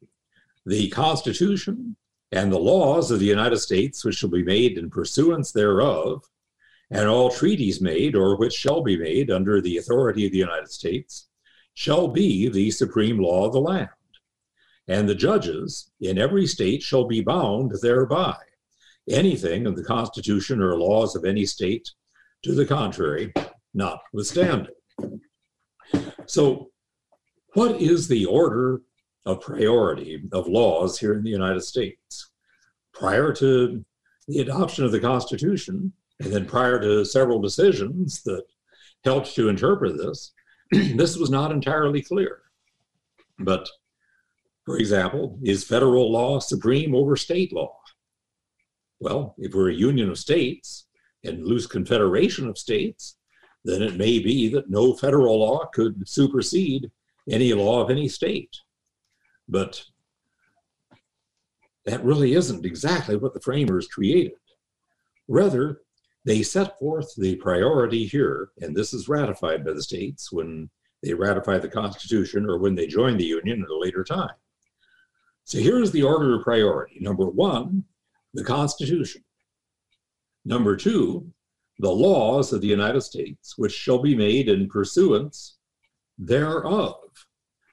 The 0.65 0.89
Constitution 0.89 1.95
and 2.31 2.51
the 2.51 2.59
laws 2.59 3.11
of 3.11 3.19
the 3.19 3.25
United 3.25 3.57
States, 3.57 4.05
which 4.05 4.15
shall 4.15 4.29
be 4.29 4.43
made 4.43 4.77
in 4.77 4.89
pursuance 4.89 5.51
thereof, 5.51 6.23
and 6.89 7.07
all 7.07 7.29
treaties 7.29 7.81
made 7.81 8.15
or 8.15 8.37
which 8.37 8.53
shall 8.53 8.81
be 8.81 8.97
made 8.97 9.29
under 9.29 9.61
the 9.61 9.77
authority 9.77 10.25
of 10.25 10.31
the 10.31 10.37
United 10.37 10.69
States, 10.69 11.27
shall 11.73 12.07
be 12.07 12.47
the 12.49 12.71
supreme 12.71 13.17
law 13.17 13.45
of 13.45 13.53
the 13.53 13.61
land. 13.61 13.89
And 14.87 15.07
the 15.07 15.15
judges 15.15 15.91
in 16.01 16.17
every 16.17 16.47
state 16.47 16.81
shall 16.81 17.05
be 17.05 17.21
bound 17.21 17.73
thereby. 17.81 18.35
Anything 19.09 19.65
of 19.65 19.75
the 19.75 19.83
Constitution 19.83 20.61
or 20.61 20.77
laws 20.77 21.15
of 21.15 21.25
any 21.25 21.45
state 21.45 21.89
to 22.43 22.53
the 22.53 22.65
contrary, 22.65 23.33
notwithstanding. 23.73 24.75
So, 26.25 26.71
what 27.53 27.81
is 27.81 28.07
the 28.07 28.25
order 28.25 28.81
of 29.25 29.41
priority 29.41 30.23
of 30.31 30.47
laws 30.47 30.99
here 30.99 31.13
in 31.13 31.23
the 31.23 31.29
United 31.29 31.61
States? 31.61 32.31
Prior 32.93 33.33
to 33.33 33.83
the 34.27 34.39
adoption 34.39 34.85
of 34.85 34.91
the 34.91 34.99
Constitution, 34.99 35.93
and 36.19 36.31
then 36.31 36.45
prior 36.45 36.79
to 36.79 37.05
several 37.05 37.41
decisions 37.41 38.21
that 38.23 38.43
helped 39.03 39.33
to 39.35 39.49
interpret 39.49 39.97
this, 39.97 40.33
this 40.71 41.17
was 41.17 41.29
not 41.29 41.51
entirely 41.51 42.01
clear. 42.01 42.41
But, 43.39 43.67
for 44.65 44.77
example, 44.77 45.39
is 45.43 45.63
federal 45.63 46.11
law 46.11 46.39
supreme 46.39 46.93
over 46.93 47.15
state 47.15 47.51
law? 47.51 47.75
Well, 48.99 49.35
if 49.39 49.55
we're 49.55 49.71
a 49.71 49.75
union 49.75 50.09
of 50.09 50.19
states 50.19 50.85
and 51.23 51.45
loose 51.45 51.65
confederation 51.65 52.47
of 52.47 52.57
states, 52.57 53.17
then 53.63 53.81
it 53.81 53.95
may 53.95 54.19
be 54.19 54.49
that 54.49 54.69
no 54.69 54.93
federal 54.93 55.39
law 55.39 55.65
could 55.65 56.07
supersede 56.07 56.91
any 57.29 57.53
law 57.53 57.81
of 57.83 57.89
any 57.89 58.07
state. 58.07 58.55
But 59.51 59.83
that 61.85 62.03
really 62.03 62.33
isn't 62.33 62.65
exactly 62.65 63.17
what 63.17 63.33
the 63.33 63.41
framers 63.41 63.87
created. 63.87 64.33
Rather, 65.27 65.81
they 66.25 66.41
set 66.41 66.79
forth 66.79 67.13
the 67.17 67.35
priority 67.35 68.05
here, 68.05 68.49
and 68.61 68.75
this 68.75 68.93
is 68.93 69.09
ratified 69.09 69.65
by 69.65 69.73
the 69.73 69.83
states 69.83 70.31
when 70.31 70.69
they 71.03 71.13
ratify 71.13 71.57
the 71.57 71.67
Constitution 71.67 72.49
or 72.49 72.59
when 72.59 72.75
they 72.75 72.87
join 72.87 73.17
the 73.17 73.25
Union 73.25 73.61
at 73.61 73.69
a 73.69 73.77
later 73.77 74.03
time. 74.03 74.35
So 75.43 75.57
here's 75.59 75.91
the 75.91 76.03
order 76.03 76.35
of 76.35 76.43
priority. 76.43 76.99
Number 77.01 77.25
one, 77.25 77.83
the 78.33 78.43
Constitution. 78.43 79.23
Number 80.45 80.75
two, 80.75 81.31
the 81.79 81.91
laws 81.91 82.53
of 82.53 82.61
the 82.61 82.67
United 82.67 83.01
States, 83.01 83.57
which 83.57 83.73
shall 83.73 83.99
be 83.99 84.15
made 84.15 84.47
in 84.47 84.69
pursuance 84.69 85.57
thereof. 86.17 86.95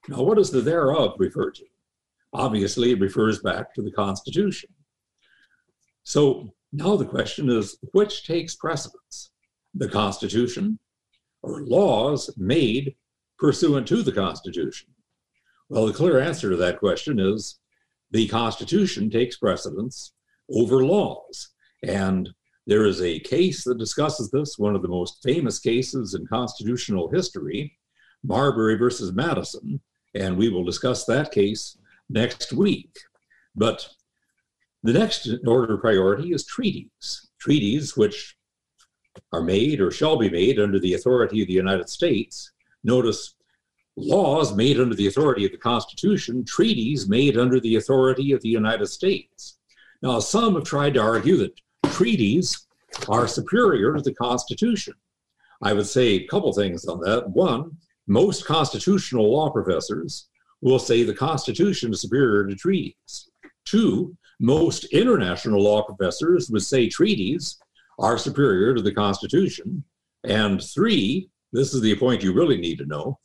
Now, 0.08 0.22
what 0.22 0.38
does 0.38 0.50
the 0.50 0.62
thereof 0.62 1.14
refer 1.18 1.50
to? 1.50 1.64
Obviously, 2.32 2.92
it 2.92 3.00
refers 3.00 3.40
back 3.40 3.74
to 3.74 3.82
the 3.82 3.92
Constitution. 3.92 4.70
So 6.02 6.54
now 6.72 6.96
the 6.96 7.04
question 7.04 7.50
is 7.50 7.78
which 7.92 8.26
takes 8.26 8.56
precedence? 8.56 9.30
The 9.74 9.88
Constitution 9.88 10.78
or 11.42 11.64
laws 11.64 12.30
made 12.36 12.94
pursuant 13.38 13.86
to 13.88 14.02
the 14.02 14.12
Constitution? 14.12 14.88
Well, 15.68 15.86
the 15.86 15.92
clear 15.92 16.18
answer 16.18 16.50
to 16.50 16.56
that 16.56 16.78
question 16.78 17.20
is 17.20 17.60
the 18.10 18.28
Constitution 18.28 19.10
takes 19.10 19.36
precedence 19.36 20.12
over 20.50 20.84
laws. 20.84 21.50
And 21.82 22.28
there 22.66 22.84
is 22.84 23.00
a 23.00 23.20
case 23.20 23.64
that 23.64 23.78
discusses 23.78 24.30
this, 24.30 24.58
one 24.58 24.74
of 24.74 24.82
the 24.82 24.88
most 24.88 25.22
famous 25.22 25.58
cases 25.58 26.14
in 26.14 26.26
constitutional 26.26 27.10
history, 27.10 27.78
Marbury 28.24 28.76
versus 28.76 29.12
Madison. 29.12 29.80
And 30.14 30.36
we 30.36 30.48
will 30.48 30.64
discuss 30.64 31.04
that 31.04 31.32
case 31.32 31.76
next 32.08 32.52
week. 32.52 32.98
But 33.54 33.88
the 34.82 34.92
next 34.92 35.28
order 35.46 35.74
of 35.74 35.80
priority 35.80 36.32
is 36.32 36.44
treaties. 36.44 37.28
Treaties 37.38 37.96
which 37.96 38.36
are 39.32 39.42
made 39.42 39.80
or 39.80 39.90
shall 39.90 40.16
be 40.16 40.30
made 40.30 40.58
under 40.58 40.78
the 40.78 40.94
authority 40.94 41.42
of 41.42 41.48
the 41.48 41.54
United 41.54 41.88
States. 41.88 42.52
Notice 42.84 43.34
laws 43.96 44.54
made 44.54 44.80
under 44.80 44.94
the 44.94 45.08
authority 45.08 45.44
of 45.44 45.50
the 45.50 45.58
Constitution, 45.58 46.44
treaties 46.44 47.08
made 47.08 47.36
under 47.36 47.58
the 47.58 47.76
authority 47.76 48.32
of 48.32 48.40
the 48.42 48.48
United 48.48 48.86
States. 48.86 49.58
Now, 50.02 50.20
some 50.20 50.54
have 50.54 50.64
tried 50.64 50.94
to 50.94 51.02
argue 51.02 51.36
that 51.38 51.60
treaties 51.86 52.66
are 53.08 53.26
superior 53.26 53.94
to 53.94 54.02
the 54.02 54.14
Constitution. 54.14 54.94
I 55.62 55.72
would 55.72 55.86
say 55.86 56.06
a 56.06 56.26
couple 56.28 56.52
things 56.52 56.84
on 56.86 57.00
that. 57.00 57.28
One, 57.30 57.76
most 58.08 58.46
constitutional 58.46 59.30
law 59.30 59.50
professors 59.50 60.28
will 60.60 60.78
say 60.78 61.02
the 61.02 61.14
Constitution 61.14 61.92
is 61.92 62.00
superior 62.00 62.46
to 62.46 62.56
treaties. 62.56 63.30
Two, 63.64 64.16
most 64.40 64.84
international 64.86 65.62
law 65.62 65.82
professors 65.82 66.50
would 66.50 66.62
say 66.62 66.88
treaties 66.88 67.58
are 67.98 68.18
superior 68.18 68.74
to 68.74 68.82
the 68.82 68.94
Constitution. 68.94 69.84
And 70.24 70.62
three, 70.62 71.28
this 71.52 71.74
is 71.74 71.80
the 71.80 71.96
point 71.96 72.22
you 72.22 72.32
really 72.32 72.58
need 72.58 72.78
to 72.78 72.86
know 72.86 73.18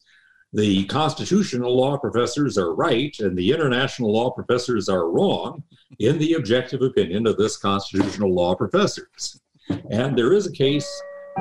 the 0.53 0.85
constitutional 0.85 1.75
law 1.75 1.97
professors 1.97 2.59
are 2.59 2.75
right 2.75 3.15
and 3.19 3.35
the 3.35 3.51
international 3.51 4.13
law 4.13 4.29
professors 4.29 4.87
are 4.87 5.09
wrong 5.09 5.63
in 5.97 6.19
the 6.19 6.33
objective 6.33 6.81
opinion 6.83 7.25
of 7.25 7.37
this 7.37 7.57
constitutional 7.57 8.33
law 8.33 8.53
professors. 8.53 9.41
And 9.89 10.15
there 10.15 10.33
is 10.33 10.45
a 10.45 10.51
case 10.51 10.87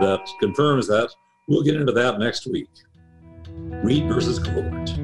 that 0.01 0.27
confirms 0.41 0.87
that. 0.87 1.11
We'll 1.49 1.63
get 1.63 1.77
into 1.77 1.93
that 1.93 2.19
next 2.19 2.47
week. 2.47 2.69
Reid 3.83 4.09
versus 4.09 4.39
Covert. 4.39 5.02